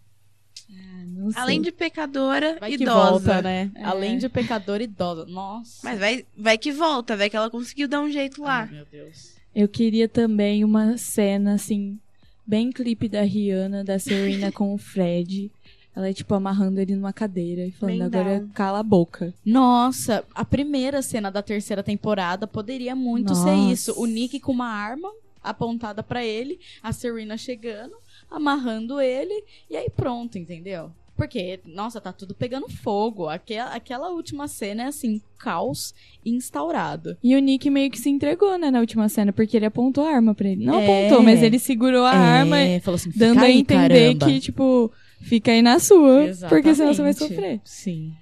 Ah, 0.76 1.04
não 1.08 1.32
sei. 1.32 1.42
Além 1.42 1.62
de 1.62 1.72
pecadora, 1.72 2.58
Vai 2.60 2.72
que 2.76 2.84
idosa. 2.84 3.10
volta, 3.12 3.42
né? 3.42 3.72
É. 3.76 3.84
Além 3.84 4.18
de 4.18 4.28
pecadora 4.30 4.84
idosa. 4.84 5.26
Nossa. 5.26 5.80
Mas 5.84 6.00
vai, 6.00 6.26
vai 6.38 6.58
que 6.58 6.72
volta, 6.72 7.16
vai 7.18 7.30
que 7.30 7.36
ela 7.38 7.50
conseguiu 7.50 7.88
dar 7.88 8.02
um 8.02 8.10
jeito 8.12 8.42
lá. 8.42 8.62
Ai, 8.62 8.70
meu 8.72 8.86
Deus. 8.92 9.34
Eu 9.56 9.68
queria 9.68 10.08
também 10.10 10.64
uma 10.64 10.98
cena, 10.98 11.54
assim, 11.54 12.00
bem 12.46 12.72
clipe 12.72 13.08
da 13.08 13.22
Rihanna, 13.22 13.84
da 13.84 14.00
Serena 14.00 14.50
com 14.52 14.74
o 14.74 14.78
Fred. 14.78 15.52
Ela, 15.96 16.12
tipo, 16.12 16.34
amarrando 16.34 16.80
ele 16.82 16.96
numa 16.96 17.14
cadeira 17.14 17.68
e 17.68 17.72
falando, 17.72 18.10
Bem 18.10 18.20
agora 18.20 18.40
down. 18.40 18.50
cala 18.56 18.80
a 18.80 18.84
boca. 18.84 19.32
Nossa, 19.46 20.26
a 20.34 20.44
primeira 20.44 21.04
cena 21.04 21.30
da 21.30 21.44
terceira 21.44 21.84
temporada 21.84 22.48
poderia 22.48 22.96
muito 22.96 23.36
ser 23.36 23.52
Nossa. 23.52 23.72
isso. 23.72 23.94
O 24.02 24.08
Nick 24.08 24.40
com 24.40 24.52
uma 24.52 24.66
arma 24.68 25.12
apontada 25.44 26.02
pra 26.02 26.26
ele, 26.26 26.60
a 26.82 26.92
Serena 26.92 27.38
chegando, 27.38 27.94
amarrando 28.36 29.00
ele, 29.00 29.44
e 29.70 29.78
aí 29.78 29.90
pronto, 29.90 30.38
entendeu? 30.38 30.92
Porque, 31.16 31.60
nossa, 31.66 32.02
tá 32.02 32.12
tudo 32.12 32.34
pegando 32.34 32.68
fogo. 32.68 33.30
Aquela, 33.30 33.76
aquela 33.76 34.10
última 34.10 34.48
cena 34.48 34.84
é 34.84 34.86
assim, 34.88 35.22
caos 35.38 35.94
instaurado. 36.26 37.16
E 37.24 37.36
o 37.36 37.40
Nick 37.40 37.70
meio 37.70 37.92
que 37.92 38.00
se 38.00 38.10
entregou, 38.10 38.58
né, 38.58 38.72
na 38.72 38.80
última 38.80 39.08
cena, 39.08 39.32
porque 39.32 39.56
ele 39.56 39.68
apontou 39.68 40.04
a 40.06 40.10
arma 40.10 40.34
pra 40.34 40.50
ele. 40.50 40.66
Não 40.66 40.80
É. 40.80 40.84
apontou, 41.08 41.22
mas 41.24 41.44
ele 41.44 41.60
segurou 41.60 42.04
a 42.04 42.10
arma, 42.12 42.58
É, 42.58 42.80
falou 42.80 42.96
assim, 42.96 43.12
dando 43.16 43.34
"Fica 43.36 43.46
a 43.46 43.48
aí, 43.48 43.58
entender 43.60 44.16
caramba." 44.18 44.26
que, 44.26 44.40
tipo, 44.40 44.92
fica 45.22 45.52
aí 45.52 45.62
na 45.62 45.78
sua, 45.78 46.24
porque 46.50 46.74
senão 46.74 46.92
você 46.94 47.02
vai 47.04 47.12
Exatamente. 47.12 47.18
sofrer. 47.36 47.62
Sim. 47.64 48.14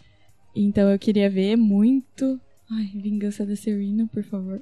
Então 0.54 0.90
eu 0.90 1.00
queria 1.00 1.30
ver 1.30 1.56
muito. 1.56 2.40
Ai, 2.70 2.90
Vingança 2.94 3.46
da 3.46 3.56
Serena, 3.56 4.06
por 4.12 4.24
favor. 4.24 4.62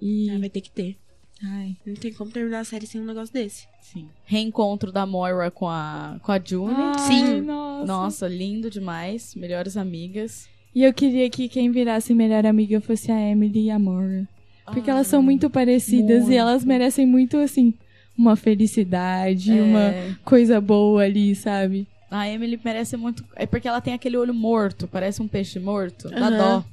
E. 0.00 0.30
Ah, 0.30 0.38
vai 0.38 0.48
ter 0.48 0.62
que 0.62 0.70
ter. 0.70 0.96
Ai. 1.42 1.76
Não 1.86 1.94
tem 1.94 2.12
como 2.12 2.30
terminar 2.30 2.60
a 2.60 2.64
série 2.64 2.86
sem 2.86 3.00
um 3.00 3.04
negócio 3.04 3.32
desse. 3.32 3.66
Sim. 3.80 4.08
Reencontro 4.24 4.90
da 4.90 5.06
Moira 5.06 5.50
com 5.50 5.68
a, 5.68 6.18
com 6.22 6.32
a 6.32 6.40
June. 6.44 6.74
Ai, 6.76 6.98
Sim. 6.98 7.40
Nossa. 7.42 7.86
Nossa, 7.86 8.28
lindo 8.28 8.70
demais. 8.70 9.34
Melhores 9.34 9.76
amigas. 9.76 10.48
E 10.74 10.82
eu 10.84 10.92
queria 10.92 11.28
que 11.30 11.48
quem 11.48 11.70
virasse 11.70 12.12
melhor 12.12 12.44
amiga 12.44 12.80
fosse 12.80 13.10
a 13.10 13.20
Emily 13.20 13.64
e 13.66 13.70
a 13.70 13.78
Mora. 13.78 14.26
Porque 14.66 14.90
elas 14.90 15.06
são 15.06 15.22
muito 15.22 15.48
parecidas 15.48 16.22
muito. 16.22 16.32
e 16.32 16.36
elas 16.36 16.62
merecem 16.64 17.06
muito, 17.06 17.38
assim, 17.38 17.72
uma 18.16 18.36
felicidade, 18.36 19.50
É. 19.58 19.62
uma 19.62 19.94
coisa 20.24 20.60
boa 20.60 21.02
ali, 21.04 21.34
sabe? 21.34 21.86
A 22.10 22.28
Emily 22.28 22.60
merece 22.62 22.96
muito. 22.96 23.24
É 23.34 23.46
porque 23.46 23.66
ela 23.66 23.80
tem 23.80 23.94
aquele 23.94 24.16
olho 24.18 24.34
morto, 24.34 24.86
parece 24.86 25.22
um 25.22 25.28
peixe 25.28 25.58
morto. 25.58 26.10
Dá 26.10 26.28
Aham. 26.28 26.36
dó. 26.36 26.64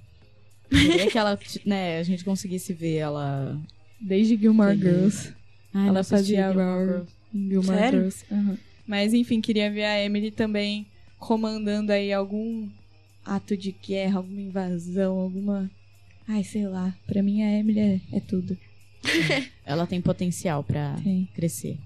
Queria 0.69 1.07
que 1.09 1.17
ela, 1.17 1.39
né, 1.65 1.99
a 1.99 2.03
gente 2.03 2.25
conseguisse 2.25 2.73
ver 2.73 2.95
ela. 2.97 3.57
Desde 3.99 4.35
Gilmore. 4.37 4.75
Girls. 4.77 5.33
Ai, 5.73 5.87
Ela 5.89 6.03
fazia 6.03 6.47
a 6.47 6.51
Gilmore 6.51 6.75
Rory. 6.75 6.87
Girls. 6.91 7.11
Em 7.33 7.49
Gilmore 7.49 7.77
Sério? 7.77 7.99
Girls. 7.99 8.25
Aham. 8.31 8.57
Mas 8.87 9.13
enfim, 9.13 9.41
queria 9.41 9.71
ver 9.71 9.83
a 9.83 10.03
Emily 10.03 10.31
também 10.31 10.85
comandando 11.17 11.91
aí 11.91 12.13
algum 12.13 12.67
ato 13.25 13.57
de 13.57 13.71
guerra, 13.71 14.17
alguma 14.17 14.41
invasão, 14.41 15.19
alguma. 15.19 15.69
Ai, 16.27 16.43
sei 16.43 16.67
lá. 16.67 16.95
Pra 17.07 17.23
mim 17.23 17.41
a 17.43 17.51
Emily 17.59 17.79
é, 17.79 17.99
é 18.13 18.19
tudo. 18.19 18.57
Ela 19.65 19.85
tem 19.87 20.01
potencial 20.01 20.63
pra 20.63 20.95
Tem. 21.03 21.27
crescer. 21.33 21.77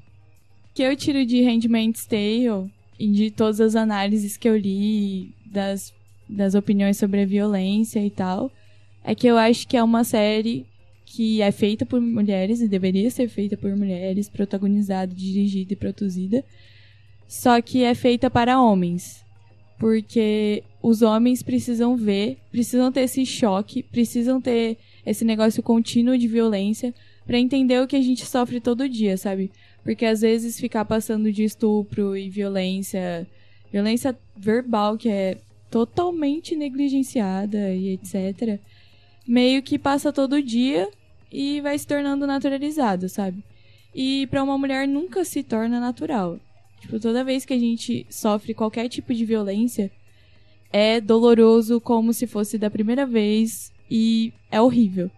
O 0.71 0.73
que 0.75 0.83
eu 0.83 0.95
tiro 0.95 1.25
de 1.25 1.41
Handmaid's 1.41 2.05
Tale 2.05 2.69
e 2.97 3.07
de 3.11 3.31
todas 3.31 3.59
as 3.59 3.75
análises 3.75 4.37
que 4.37 4.47
eu 4.47 4.57
li, 4.57 5.33
das, 5.45 5.93
das 6.27 6.53
opiniões 6.53 6.97
sobre 6.97 7.21
a 7.21 7.25
violência 7.25 8.05
e 8.05 8.09
tal, 8.09 8.51
é 9.03 9.15
que 9.15 9.27
eu 9.27 9.37
acho 9.37 9.67
que 9.67 9.75
é 9.75 9.83
uma 9.83 10.03
série 10.03 10.65
que 11.09 11.41
é 11.41 11.51
feita 11.51 11.87
por 11.87 11.99
mulheres 11.99 12.61
e 12.61 12.67
deveria 12.67 13.09
ser 13.09 13.27
feita 13.27 13.57
por 13.57 13.75
mulheres, 13.75 14.29
protagonizada, 14.29 15.11
dirigida 15.11 15.73
e 15.73 15.75
produzida, 15.75 16.45
só 17.27 17.59
que 17.61 17.83
é 17.83 17.95
feita 17.95 18.29
para 18.29 18.61
homens. 18.61 19.25
Porque 19.79 20.63
os 20.83 21.01
homens 21.01 21.41
precisam 21.41 21.97
ver, 21.97 22.37
precisam 22.51 22.91
ter 22.91 23.01
esse 23.01 23.25
choque, 23.25 23.81
precisam 23.81 24.39
ter 24.39 24.77
esse 25.03 25.25
negócio 25.25 25.63
contínuo 25.63 26.15
de 26.15 26.27
violência 26.27 26.93
pra 27.25 27.39
entender 27.39 27.81
o 27.81 27.87
que 27.87 27.95
a 27.95 28.01
gente 28.01 28.23
sofre 28.23 28.59
todo 28.59 28.87
dia, 28.87 29.17
sabe? 29.17 29.51
Porque 29.83 30.05
às 30.05 30.21
vezes 30.21 30.59
ficar 30.59 30.85
passando 30.85 31.31
de 31.31 31.43
estupro 31.43 32.15
e 32.15 32.29
violência, 32.29 33.25
violência 33.71 34.15
verbal 34.37 34.95
que 34.95 35.09
é 35.09 35.37
totalmente 35.71 36.55
negligenciada 36.55 37.73
e 37.73 37.93
etc, 37.93 38.59
meio 39.27 39.63
que 39.63 39.79
passa 39.79 40.13
todo 40.13 40.43
dia 40.43 40.87
e 41.31 41.61
vai 41.61 41.77
se 41.77 41.85
tornando 41.85 42.25
naturalizado, 42.27 43.07
sabe? 43.07 43.43
E 43.93 44.27
pra 44.27 44.43
uma 44.43 44.57
mulher 44.57 44.87
nunca 44.87 45.23
se 45.23 45.43
torna 45.43 45.79
natural. 45.79 46.39
Tipo, 46.81 46.99
toda 46.99 47.23
vez 47.23 47.45
que 47.45 47.53
a 47.53 47.59
gente 47.59 48.05
sofre 48.09 48.53
qualquer 48.53 48.87
tipo 48.87 49.13
de 49.13 49.25
violência, 49.25 49.91
é 50.71 51.01
doloroso 51.01 51.81
como 51.81 52.13
se 52.13 52.27
fosse 52.27 52.57
da 52.57 52.69
primeira 52.69 53.05
vez 53.05 53.71
e 53.89 54.31
é 54.51 54.61
horrível. 54.61 55.09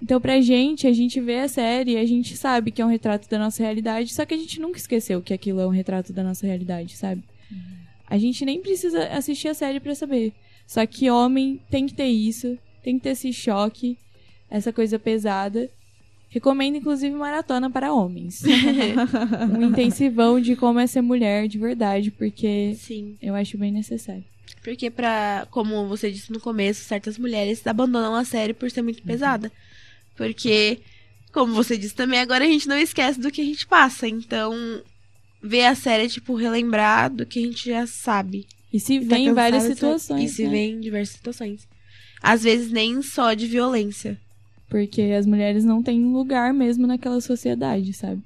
Então, 0.00 0.20
pra 0.20 0.40
gente, 0.40 0.86
a 0.86 0.92
gente 0.92 1.20
vê 1.20 1.40
a 1.40 1.48
série, 1.48 1.96
a 1.96 2.04
gente 2.04 2.36
sabe 2.36 2.72
que 2.72 2.82
é 2.82 2.84
um 2.84 2.88
retrato 2.88 3.28
da 3.28 3.38
nossa 3.38 3.62
realidade, 3.62 4.12
só 4.12 4.24
que 4.24 4.34
a 4.34 4.36
gente 4.36 4.60
nunca 4.60 4.78
esqueceu 4.78 5.22
que 5.22 5.32
aquilo 5.32 5.60
é 5.60 5.66
um 5.66 5.70
retrato 5.70 6.12
da 6.12 6.24
nossa 6.24 6.44
realidade, 6.46 6.96
sabe? 6.96 7.22
A 8.08 8.18
gente 8.18 8.44
nem 8.44 8.60
precisa 8.60 9.06
assistir 9.08 9.48
a 9.48 9.54
série 9.54 9.80
pra 9.80 9.94
saber. 9.94 10.32
Só 10.66 10.84
que 10.86 11.08
homem 11.08 11.60
tem 11.70 11.86
que 11.86 11.94
ter 11.94 12.08
isso, 12.08 12.58
tem 12.82 12.98
que 12.98 13.04
ter 13.04 13.10
esse 13.10 13.32
choque, 13.32 13.96
essa 14.52 14.72
coisa 14.72 14.98
pesada. 14.98 15.68
Recomendo, 16.28 16.76
inclusive, 16.76 17.14
maratona 17.14 17.70
para 17.70 17.92
homens. 17.92 18.42
um 19.58 19.62
intensivão 19.62 20.40
de 20.40 20.54
como 20.56 20.78
é 20.78 20.86
ser 20.86 21.00
mulher 21.00 21.48
de 21.48 21.58
verdade, 21.58 22.10
porque 22.10 22.74
Sim. 22.78 23.16
eu 23.20 23.34
acho 23.34 23.58
bem 23.58 23.72
necessário. 23.72 24.24
Porque 24.62 24.90
pra, 24.90 25.46
como 25.50 25.88
você 25.88 26.10
disse 26.10 26.30
no 26.30 26.40
começo, 26.40 26.84
certas 26.84 27.18
mulheres 27.18 27.66
abandonam 27.66 28.14
a 28.14 28.24
série 28.24 28.54
por 28.54 28.70
ser 28.70 28.82
muito 28.82 29.02
pesada. 29.02 29.50
Porque, 30.16 30.80
como 31.32 31.54
você 31.54 31.76
disse 31.76 31.94
também, 31.94 32.20
agora 32.20 32.44
a 32.44 32.48
gente 32.48 32.68
não 32.68 32.78
esquece 32.78 33.18
do 33.20 33.30
que 33.30 33.40
a 33.40 33.44
gente 33.44 33.66
passa. 33.66 34.06
Então, 34.06 34.54
ver 35.42 35.66
a 35.66 35.74
série 35.74 36.04
é 36.04 36.08
tipo 36.08 36.34
relembrar 36.34 37.10
do 37.10 37.26
que 37.26 37.38
a 37.40 37.42
gente 37.42 37.68
já 37.68 37.86
sabe. 37.86 38.46
E 38.72 38.78
se 38.78 39.00
Tá 39.00 39.16
vem 39.16 39.28
em 39.28 39.34
várias 39.34 39.64
situações. 39.64 40.30
E 40.30 40.34
se 40.34 40.44
né? 40.44 40.50
vem 40.50 40.72
em 40.72 40.80
diversas 40.80 41.16
situações. 41.16 41.68
Às 42.22 42.44
vezes 42.44 42.70
nem 42.70 43.02
só 43.02 43.34
de 43.34 43.46
violência. 43.46 44.18
Porque 44.72 45.02
as 45.02 45.26
mulheres 45.26 45.66
não 45.66 45.82
têm 45.82 46.02
lugar 46.02 46.54
mesmo 46.54 46.86
naquela 46.86 47.20
sociedade, 47.20 47.92
sabe? 47.92 48.22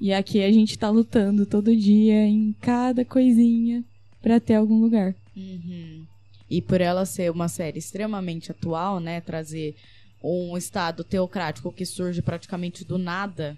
E 0.00 0.12
aqui 0.12 0.42
a 0.42 0.50
gente 0.50 0.76
tá 0.76 0.90
lutando 0.90 1.46
todo 1.46 1.76
dia 1.76 2.26
em 2.26 2.52
cada 2.60 3.04
coisinha 3.04 3.84
pra 4.20 4.40
ter 4.40 4.56
algum 4.56 4.80
lugar. 4.80 5.14
Uhum. 5.36 6.04
E 6.50 6.60
por 6.60 6.80
ela 6.80 7.06
ser 7.06 7.30
uma 7.30 7.46
série 7.46 7.78
extremamente 7.78 8.50
atual, 8.50 8.98
né? 8.98 9.20
Trazer 9.20 9.76
um 10.20 10.56
estado 10.56 11.04
teocrático 11.04 11.70
que 11.70 11.86
surge 11.86 12.20
praticamente 12.20 12.84
do 12.84 12.98
nada, 12.98 13.56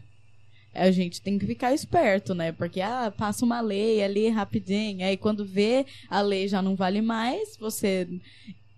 a 0.75 0.91
gente 0.91 1.23
tem 1.23 1.39
que 1.39 1.47
ficar 1.47 1.73
esperto, 1.73 2.35
né? 2.35 2.53
Porque, 2.53 2.83
ah, 2.83 3.11
passa 3.17 3.43
uma 3.43 3.63
lei 3.63 4.05
ali 4.05 4.29
rapidinho, 4.29 5.03
aí 5.03 5.17
quando 5.17 5.47
vê, 5.47 5.87
a 6.11 6.21
lei 6.21 6.47
já 6.47 6.61
não 6.61 6.77
vale 6.77 7.01
mais, 7.01 7.57
você, 7.57 8.07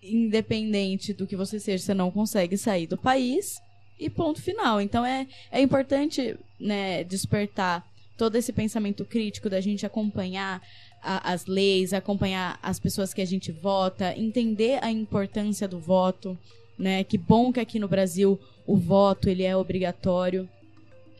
independente 0.05 1.13
do 1.13 1.27
que 1.27 1.37
você 1.37 1.59
seja, 1.59 1.85
você 1.85 1.95
não 1.95 2.11
consegue 2.11 2.57
sair 2.57 2.87
do 2.87 2.99
país, 2.99 3.61
e 3.99 4.11
ponto 4.11 4.43
final. 4.43 4.81
Então 4.81 5.05
é, 5.05 5.27
é 5.51 5.61
importante, 5.61 6.37
né, 6.59 7.05
despertar 7.05 7.87
todo 8.17 8.37
esse 8.37 8.53
pensamento 8.53 9.05
crítico 9.05 9.51
da 9.51 9.61
gente 9.61 9.85
acompanhar 9.85 10.63
a, 11.03 11.33
as 11.33 11.47
leis, 11.47 11.93
acompanhar 11.93 12.59
as 12.63 12.79
pessoas 12.79 13.13
que 13.13 13.21
a 13.21 13.27
gente 13.27 13.51
vota, 13.51 14.17
entender 14.17 14.79
a 14.83 14.91
importância 14.91 15.67
do 15.67 15.79
voto, 15.79 16.39
né? 16.79 17.05
Que 17.05 17.19
bom 17.19 17.53
que 17.53 17.61
aqui 17.61 17.79
no 17.79 17.89
Brasil 17.89 18.39
o 18.67 18.77
voto 18.77 19.29
ele 19.29 19.43
é 19.43 19.57
obrigatório. 19.57 20.49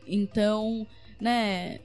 Então, 0.07 0.87
né, 1.19 1.79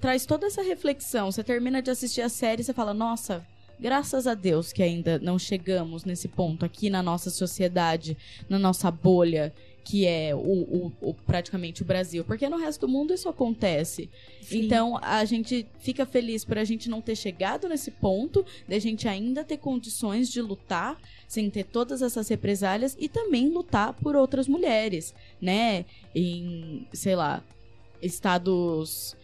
traz 0.00 0.26
toda 0.26 0.46
essa 0.46 0.62
reflexão. 0.62 1.30
Você 1.30 1.42
termina 1.42 1.80
de 1.80 1.90
assistir 1.90 2.20
a 2.20 2.28
série 2.28 2.60
e 2.60 2.64
você 2.64 2.72
fala: 2.72 2.92
"Nossa, 2.92 3.46
graças 3.78 4.26
a 4.26 4.34
Deus 4.34 4.72
que 4.72 4.82
ainda 4.82 5.18
não 5.18 5.38
chegamos 5.38 6.04
nesse 6.04 6.28
ponto 6.28 6.64
aqui 6.64 6.90
na 6.90 7.02
nossa 7.02 7.30
sociedade, 7.30 8.16
na 8.48 8.58
nossa 8.58 8.90
bolha, 8.90 9.52
que 9.84 10.06
é 10.06 10.34
o, 10.34 10.38
o, 10.38 10.92
o, 11.00 11.14
praticamente 11.14 11.82
o 11.82 11.84
Brasil, 11.84 12.24
porque 12.24 12.48
no 12.48 12.56
resto 12.56 12.86
do 12.86 12.88
mundo 12.88 13.12
isso 13.12 13.28
acontece. 13.28 14.08
Sim. 14.40 14.64
Então 14.64 14.98
a 15.02 15.24
gente 15.26 15.66
fica 15.78 16.06
feliz 16.06 16.44
por 16.44 16.56
a 16.56 16.64
gente 16.64 16.88
não 16.88 17.02
ter 17.02 17.14
chegado 17.14 17.68
nesse 17.68 17.90
ponto, 17.90 18.44
de 18.66 18.74
a 18.74 18.78
gente 18.78 19.06
ainda 19.06 19.44
ter 19.44 19.58
condições 19.58 20.30
de 20.30 20.40
lutar 20.40 20.98
sem 21.28 21.50
ter 21.50 21.64
todas 21.64 22.00
essas 22.00 22.28
represálias 22.28 22.96
e 22.98 23.08
também 23.08 23.50
lutar 23.50 23.92
por 23.92 24.16
outras 24.16 24.48
mulheres, 24.48 25.14
né? 25.40 25.84
Em, 26.14 26.88
sei 26.92 27.14
lá, 27.14 27.44
estados 28.00 29.14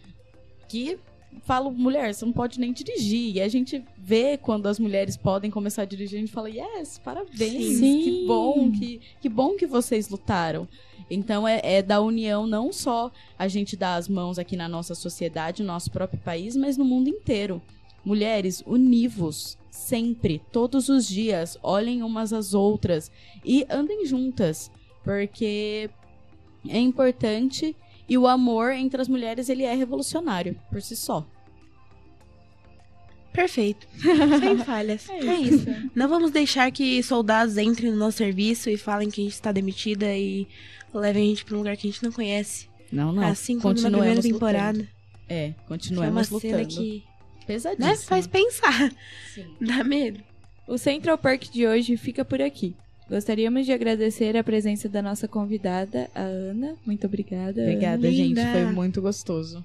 que 0.69 0.99
falo, 1.43 1.71
mulher, 1.71 2.13
você 2.13 2.25
não 2.25 2.33
pode 2.33 2.59
nem 2.59 2.73
dirigir. 2.73 3.35
E 3.35 3.41
a 3.41 3.47
gente 3.47 3.83
vê 3.97 4.37
quando 4.37 4.67
as 4.67 4.79
mulheres 4.79 5.17
podem 5.17 5.49
começar 5.49 5.83
a 5.83 5.85
dirigir, 5.85 6.17
a 6.17 6.21
gente 6.21 6.31
fala, 6.31 6.49
yes, 6.49 6.99
parabéns, 7.03 7.77
Sim. 7.77 8.03
que 8.03 8.25
bom, 8.27 8.71
que, 8.71 9.01
que 9.21 9.29
bom 9.29 9.55
que 9.55 9.65
vocês 9.65 10.09
lutaram. 10.09 10.67
Então 11.09 11.47
é, 11.47 11.59
é, 11.63 11.81
da 11.81 11.99
união 11.99 12.47
não 12.47 12.71
só 12.71 13.11
a 13.37 13.47
gente 13.47 13.75
dar 13.75 13.95
as 13.95 14.07
mãos 14.07 14.39
aqui 14.39 14.55
na 14.55 14.69
nossa 14.69 14.95
sociedade, 14.95 15.61
no 15.61 15.67
nosso 15.67 15.91
próprio 15.91 16.19
país, 16.19 16.55
mas 16.55 16.77
no 16.77 16.85
mundo 16.85 17.09
inteiro. 17.09 17.61
Mulheres, 18.03 18.63
univos, 18.65 19.57
sempre, 19.69 20.41
todos 20.51 20.89
os 20.89 21.07
dias, 21.07 21.57
olhem 21.61 22.01
umas 22.01 22.33
às 22.33 22.53
outras 22.53 23.11
e 23.43 23.65
andem 23.69 24.05
juntas, 24.05 24.71
porque 25.03 25.89
é 26.67 26.79
importante 26.79 27.75
e 28.11 28.17
o 28.17 28.27
amor 28.27 28.73
entre 28.73 29.01
as 29.01 29.07
mulheres, 29.07 29.47
ele 29.47 29.63
é 29.63 29.73
revolucionário 29.73 30.59
por 30.69 30.81
si 30.81 30.97
só. 30.97 31.25
Perfeito. 33.31 33.87
Sem 33.97 34.57
falhas. 34.57 35.07
É, 35.07 35.25
é 35.25 35.35
isso. 35.39 35.65
Não 35.95 36.09
vamos 36.09 36.29
deixar 36.29 36.69
que 36.73 37.01
soldados 37.01 37.57
entrem 37.57 37.89
no 37.89 37.95
nosso 37.95 38.17
serviço 38.17 38.69
e 38.69 38.75
falem 38.75 39.09
que 39.09 39.21
a 39.21 39.23
gente 39.23 39.33
está 39.33 39.53
demitida 39.53 40.13
e 40.13 40.45
levem 40.93 41.23
a 41.23 41.27
gente 41.27 41.45
para 41.45 41.55
um 41.55 41.59
lugar 41.59 41.77
que 41.77 41.87
a 41.87 41.89
gente 41.89 42.03
não 42.03 42.11
conhece. 42.11 42.67
Não, 42.91 43.13
não. 43.13 43.23
Assim 43.23 43.57
como 43.57 43.79
na 43.79 43.89
primeira 43.89 44.21
temporada. 44.21 44.79
Lutando. 44.79 44.89
É, 45.29 45.53
continuamos 45.65 46.27
Foi 46.27 46.37
uma 46.37 46.57
lutando. 46.57 46.69
Cena 46.69 46.83
que 46.83 47.03
Pesadíssima. 47.47 47.91
Né? 47.91 47.95
Faz 47.95 48.27
pensar. 48.27 48.91
Sim. 49.33 49.55
Dá 49.61 49.85
medo. 49.85 50.21
O 50.67 50.77
Central 50.77 51.17
Park 51.17 51.43
de 51.43 51.65
hoje 51.65 51.95
fica 51.95 52.25
por 52.25 52.41
aqui. 52.41 52.75
Gostaríamos 53.11 53.65
de 53.65 53.73
agradecer 53.73 54.37
a 54.37 54.43
presença 54.43 54.87
da 54.87 55.01
nossa 55.01 55.27
convidada, 55.27 56.09
a 56.15 56.21
Ana. 56.21 56.77
Muito 56.85 57.05
obrigada. 57.05 57.61
Obrigada, 57.61 58.07
Ana. 58.07 58.15
gente. 58.15 58.41
Foi 58.41 58.65
muito 58.67 59.01
gostoso. 59.01 59.61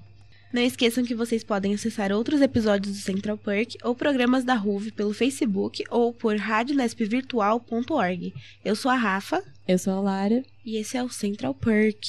Não 0.51 0.61
esqueçam 0.61 1.05
que 1.05 1.15
vocês 1.15 1.45
podem 1.45 1.73
acessar 1.73 2.11
outros 2.11 2.41
episódios 2.41 2.93
do 2.93 3.01
Central 3.01 3.37
Perk 3.37 3.77
ou 3.85 3.95
programas 3.95 4.43
da 4.43 4.53
RUV 4.53 4.91
pelo 4.91 5.13
Facebook 5.13 5.81
ou 5.89 6.11
por 6.13 6.35
radionespvirtual.org. 6.35 8.33
Eu 8.65 8.75
sou 8.75 8.91
a 8.91 8.95
Rafa. 8.95 9.41
Eu 9.65 9.79
sou 9.79 9.93
a 9.93 10.01
Lara. 10.01 10.43
E 10.65 10.75
esse 10.75 10.97
é 10.97 11.03
o 11.03 11.07
Central 11.07 11.53
Perk. 11.53 12.05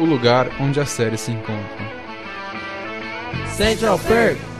O 0.00 0.04
lugar 0.04 0.48
onde 0.62 0.80
a 0.80 0.86
série 0.86 1.18
se 1.18 1.30
encontra. 1.30 1.92
Central 3.54 3.98
Perk! 3.98 4.51